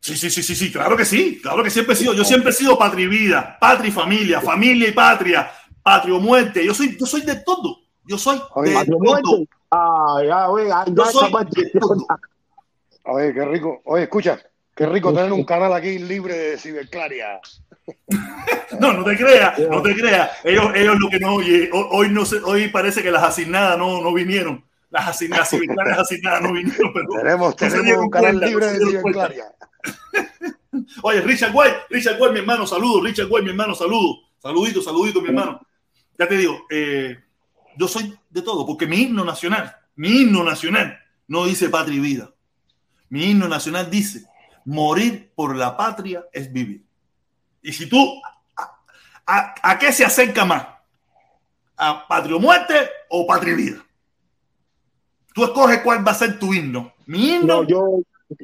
[0.00, 2.50] Sí, sí, sí, sí, sí, claro que sí, claro que siempre he sido, yo siempre
[2.50, 5.50] he sido patria y vida, patria y familia, familia y patria,
[5.82, 9.48] patria o muerte, yo soy, yo soy de todo, yo soy Oye, de todo, muerte.
[10.24, 12.06] Ya, ve, ah, yo soy de todo.
[13.04, 13.82] oye, qué rico.
[13.84, 14.38] Oye, escucha,
[14.78, 17.40] qué rico tener un canal aquí libre de ciberclaria.
[18.80, 22.10] No, no te creas, no te creas, ellos, ellos lo que no, oye, ho- hoy
[22.10, 25.50] no sé, hoy parece que las asignadas no, no vinieron, las asignadas,
[25.86, 28.86] las asignadas no vinieron, pero Tenemos, no se tenemos un canal cuenta, libre se de
[28.86, 29.44] ciberclaria.
[31.02, 35.20] Oye, Richard White, Richard White, mi hermano, saludo, Richard White, mi hermano, saludo, saludito, saludito,
[35.22, 35.60] mi hermano.
[36.18, 37.16] Ya te digo, eh,
[37.76, 42.00] yo soy de todo, porque mi himno nacional, mi himno nacional no dice patria y
[42.00, 42.30] vida.
[43.08, 44.26] Mi himno nacional dice,
[44.68, 46.84] morir por la patria es vivir.
[47.62, 48.20] Y si tú,
[48.56, 48.82] ¿a,
[49.26, 50.66] a- a qué se acerca más?
[51.76, 52.74] ¿A patria o muerte
[53.08, 53.78] o patria vida?
[55.34, 56.92] Tú escoges cuál va a ser tu himno.
[57.06, 57.84] Mi himno No, yo,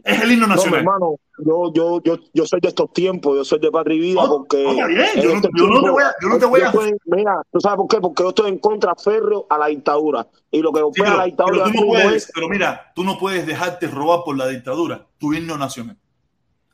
[0.03, 0.81] es el himno no, nacional.
[0.81, 4.23] hermano, yo, yo, yo, yo soy de estos tiempos, yo soy de Patria y Vida
[4.23, 4.57] No, porque
[4.89, 6.73] bien, en yo no- estos yo no te voy a- yo no te voy a-
[6.73, 8.01] yo estoy- mira, ¿tú sabes por qué?
[8.01, 10.27] Porque yo estoy en contra férreo a la dictadura.
[10.51, 12.93] Y lo que Sí, opera pero, la dictadura pero tú no puedes, es pero mira,
[12.95, 15.99] tú no puedes dejarte robar por la dictadura tu himno nacional.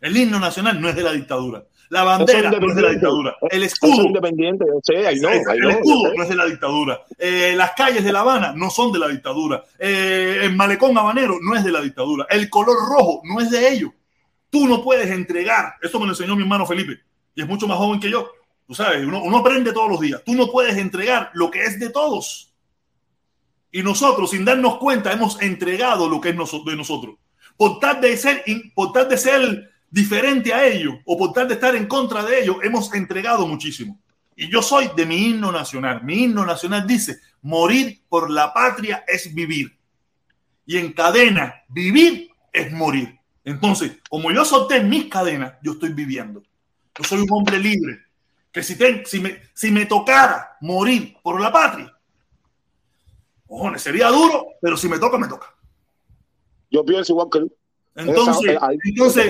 [0.00, 1.64] El himno nacional no es de la dictadura.
[1.90, 3.36] La bandera no es de la dictadura.
[3.50, 6.22] El eso es escudo, independiente, yo sé, ahí no, el ahí no, yo escudo no
[6.22, 7.00] es de la dictadura.
[7.18, 9.64] Eh, las calles de La Habana no son de la dictadura.
[9.78, 12.26] Eh, el malecón habanero no es de la dictadura.
[12.30, 13.90] El color rojo no es de ellos.
[14.50, 15.74] Tú no puedes entregar.
[15.82, 17.00] Esto me lo enseñó mi hermano Felipe
[17.34, 18.30] y es mucho más joven que yo.
[18.66, 20.22] Tú sabes, uno, uno aprende todos los días.
[20.24, 22.54] Tú no puedes entregar lo que es de todos.
[23.72, 27.16] Y nosotros, sin darnos cuenta, hemos entregado lo que es de nosotros.
[27.56, 28.44] Por tal de ser,
[28.74, 32.42] por tal de ser diferente a ellos o por tal de estar en contra de
[32.42, 33.98] ellos, hemos entregado muchísimo.
[34.36, 36.02] Y yo soy de mi himno nacional.
[36.04, 39.76] Mi himno nacional dice, morir por la patria es vivir.
[40.64, 43.18] Y en cadena, vivir es morir.
[43.44, 46.42] Entonces, como yo solté mis cadenas, yo estoy viviendo.
[46.96, 47.98] Yo soy un hombre libre.
[48.52, 51.92] Que si, ten- si, me, si me tocara morir por la patria,
[53.46, 55.54] cojones, sería duro, pero si me toca, me toca.
[56.70, 57.40] Yo pienso igual que.
[57.94, 59.26] Entonces, entonces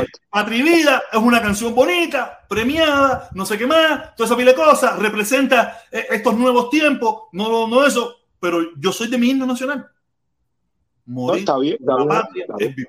[0.50, 4.56] y Vida es una canción bonita, premiada, no sé qué más, toda esa pila de
[4.56, 9.46] cosas, representa eh, estos nuevos tiempos, no, no eso, pero yo soy de mi himno
[9.46, 9.90] nacional.
[11.06, 12.88] No, Morir está bien, está bien, es vivir.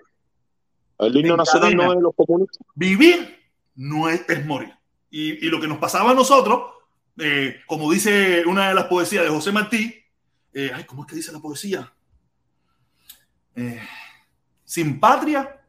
[0.99, 1.83] El himno En nacional cadena.
[1.85, 2.67] no es de los comunistas.
[2.75, 3.39] Vivir
[3.75, 4.73] no es, es morir.
[5.09, 6.61] Y, y lo que nos pasaba a nosotros,
[7.17, 9.95] eh, como dice una de las poesías de José Martí,
[10.53, 11.91] eh, ay, ¿cómo es que dice la poesía?
[13.55, 13.81] Eh,
[14.63, 15.60] sin patria,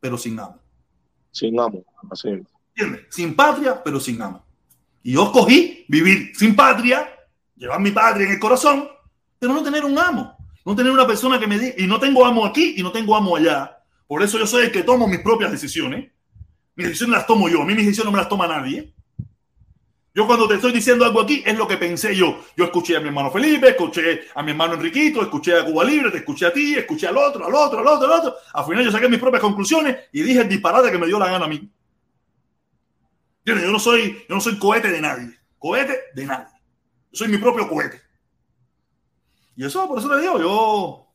[0.00, 0.58] pero sin amo.
[1.30, 1.84] Sin amo.
[2.10, 2.28] Así.
[2.74, 3.06] ¿Entiendes?
[3.10, 4.44] Sin patria, pero sin amo.
[5.02, 7.08] Y yo escogí vivir sin patria,
[7.56, 8.88] llevar mi patria en el corazón,
[9.38, 10.36] pero no tener un amo.
[10.64, 13.16] No tener una persona que me diga, y no tengo amo aquí y no tengo
[13.16, 13.78] amo allá.
[14.06, 16.10] Por eso yo soy el que tomo mis propias decisiones.
[16.74, 17.62] Mis decisiones las tomo yo.
[17.62, 18.92] A mí mis decisiones no me las toma nadie.
[20.12, 22.40] Yo cuando te estoy diciendo algo aquí es lo que pensé yo.
[22.56, 26.10] Yo escuché a mi hermano Felipe, escuché a mi hermano Enriquito, escuché a Cuba Libre,
[26.10, 28.34] te escuché a ti, escuché al otro, al otro, al otro, al otro.
[28.52, 31.30] Al final yo saqué mis propias conclusiones y dije el disparate que me dio la
[31.30, 31.70] gana a mí.
[33.44, 35.38] Yo no- soy, yo no soy cohete de nadie.
[35.58, 36.46] Cohete de nadie.
[37.12, 38.00] Yo soy mi propio cohete.
[39.56, 41.06] Y eso, por eso le digo, yo,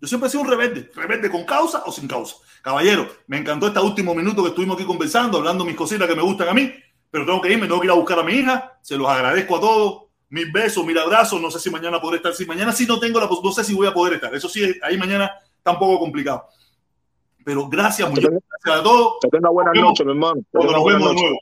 [0.00, 0.90] yo siempre he sido un rebelde.
[0.94, 2.36] Rebelde con causa o sin causa.
[2.62, 6.22] Caballero, me encantó este último minuto que estuvimos aquí conversando, hablando mis cositas que me
[6.22, 6.72] gustan a mí,
[7.10, 8.78] pero tengo que irme, tengo que ir a buscar a mi hija.
[8.82, 10.02] Se los agradezco a todos.
[10.30, 11.40] Mil besos, mil abrazos.
[11.40, 12.34] No sé si mañana podré estar.
[12.34, 14.34] Si mañana sí no tengo la no sé si voy a poder estar.
[14.34, 16.46] Eso sí, ahí mañana está un poco complicado.
[17.44, 19.14] Pero gracias, muchas gracias a todos.
[19.22, 20.42] Que tenga buenas noches, mi hermano.
[20.50, 21.38] Cuando nos vemos de nuevo.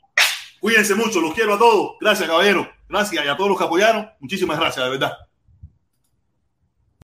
[0.61, 1.91] Cuídense mucho, los quiero a todos.
[1.99, 2.67] Gracias, caballero.
[2.87, 4.09] Gracias y a todos los que apoyaron.
[4.19, 5.17] Muchísimas gracias, de verdad.